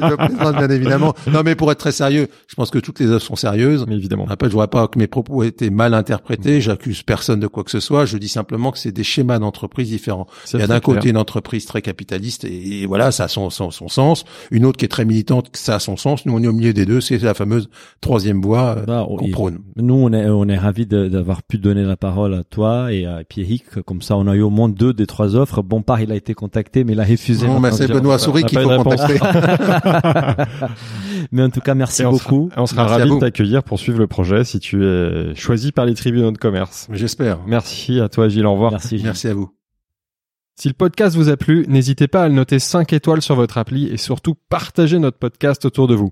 je 0.10 0.16
plaisante 0.16 0.56
bien 0.58 0.70
évidemment. 0.70 1.14
Non, 1.32 1.42
mais 1.44 1.56
pour 1.56 1.72
être 1.72 1.80
très 1.80 1.92
sérieux, 1.92 2.28
je 2.48 2.56
pense 2.56 2.70
que 2.70 2.80
toutes 2.80 3.00
les 3.00 3.10
offres 3.12 3.26
sont 3.26 3.36
sérieuses. 3.36 3.86
Mais 3.88 3.96
évidemment. 3.96 4.26
Après, 4.30 4.48
je 4.50 4.54
vois 4.54 4.70
pas 4.70 4.88
que 4.88 4.98
mes 5.00 5.08
propos 5.08 5.44
aient 5.44 5.48
été 5.48 5.70
mal 5.70 5.94
interprétés. 5.94 6.62
J'accuse 6.62 7.04
personne 7.04 7.40
de 7.40 7.48
quoi 7.48 7.64
que 7.64 7.72
ce 7.72 7.80
soit. 7.80 8.06
Je 8.06 8.18
dis 8.18 8.28
simplement 8.30 8.72
que 8.72 8.78
c'est 8.78 8.92
des 8.92 9.04
schémas 9.04 9.40
d'entreprise 9.40 9.90
différents. 9.90 10.28
Il 10.54 10.60
y 10.60 10.64
a 10.64 10.68
d'un 10.68 10.80
côté 10.80 11.10
une 11.10 11.18
entreprise 11.18 11.66
très 11.66 11.82
capitaliste 11.82 12.44
et, 12.46 12.82
et 12.82 12.86
voilà, 12.86 13.12
ça 13.12 13.26
a 13.26 13.28
son, 13.28 13.50
son, 13.50 13.72
son 13.72 13.88
sens. 13.88 14.26
Une 14.52 14.66
autre 14.66 14.78
qui 14.78 14.86
est 14.86 14.90
très 14.90 15.06
militante, 15.06 15.50
ça 15.54 15.76
a 15.76 15.80
son 15.80 15.98
sens. 15.98 16.26
Nous, 16.26 16.34
on 16.34 16.42
est 16.44 16.48
au 16.48 16.54
milieu 16.54 16.74
des 16.74 16.86
deux. 16.86 17.02
C'est 17.02 17.18
la 17.20 17.34
fameuse 17.34 17.70
troisième 18.02 18.42
voie 18.42 18.76
euh, 18.78 18.86
Bah, 18.86 19.06
qu'on 19.08 19.30
prône. 19.30 19.60
Nous, 19.76 19.94
on 19.94 20.12
est, 20.14 20.28
on 20.30 20.48
est 20.48 20.58
ravis 20.58 20.86
d'avoir 20.86 21.44
pu 21.44 21.58
donner 21.58 21.84
la 21.84 21.98
parole 21.98 22.34
à 22.34 22.44
toi 22.44 22.92
et 22.94 23.06
à 23.06 23.24
Pierrick. 23.28 23.82
Comme 23.86 24.02
ça, 24.02 24.16
on 24.16 24.28
a 24.30 24.36
eu 24.36 24.41
au 24.41 24.49
moins 24.49 24.69
deux 24.69 24.93
des 24.93 25.07
trois 25.07 25.36
offres. 25.36 25.61
Bompard, 25.61 26.01
il 26.01 26.11
a 26.11 26.15
été 26.15 26.34
contacté, 26.34 26.84
mais 26.84 26.93
il 26.93 26.99
a 26.99 27.03
refusé. 27.03 27.47
Non, 27.47 27.59
mais 27.59 27.71
c'est. 27.71 27.88
Benoît 27.88 28.17
Souris 28.19 28.43
qu'il 28.43 28.59
pas 28.59 28.77
faut 28.77 28.84
contacter. 28.84 29.19
Mais 31.32 31.43
en 31.43 31.49
tout 31.49 31.59
cas, 31.59 31.75
merci 31.75 32.01
Et 32.01 32.05
beaucoup. 32.05 32.49
sera, 32.49 32.61
on 32.61 32.65
sera 32.65 32.88
ravis 32.88 33.09
de 33.09 33.19
t'accueillir 33.19 33.63
pour 33.63 33.77
suivre 33.77 33.99
le 33.99 34.07
projet 34.07 34.43
si 34.45 34.59
tu 34.59 34.86
es 34.86 35.36
choisi 35.36 35.71
par 35.71 35.86
les 35.86 35.93
tribunaux 35.93 36.32
de 36.32 36.38
commerce. 36.38 36.88
J'espère. 36.91 37.39
Merci 37.45 37.99
à 37.99 38.09
toi, 38.09 38.30
Gilles. 38.30 38.45
Au 38.45 38.53
revoir. 38.53 38.71
Merci. 38.71 38.97
Gilles. 38.97 39.05
Merci 39.05 39.27
à 39.27 39.34
vous. 39.34 39.51
Si 40.55 40.67
le 40.67 40.73
podcast 40.73 41.15
vous 41.15 41.30
a 41.30 41.38
plu, 41.38 41.65
n'hésitez 41.67 42.07
pas 42.07 42.23
à 42.23 42.27
le 42.27 42.34
noter 42.34 42.59
5 42.59 42.91
étoiles 42.93 43.21
sur 43.21 43.36
votre 43.36 43.57
appli 43.57 43.88
et 43.88 43.97
surtout 43.97 44.36
partagez 44.49 44.99
notre 44.99 45.17
podcast 45.17 45.63
autour 45.65 45.88
de 45.88 45.95
vous. 45.95 46.11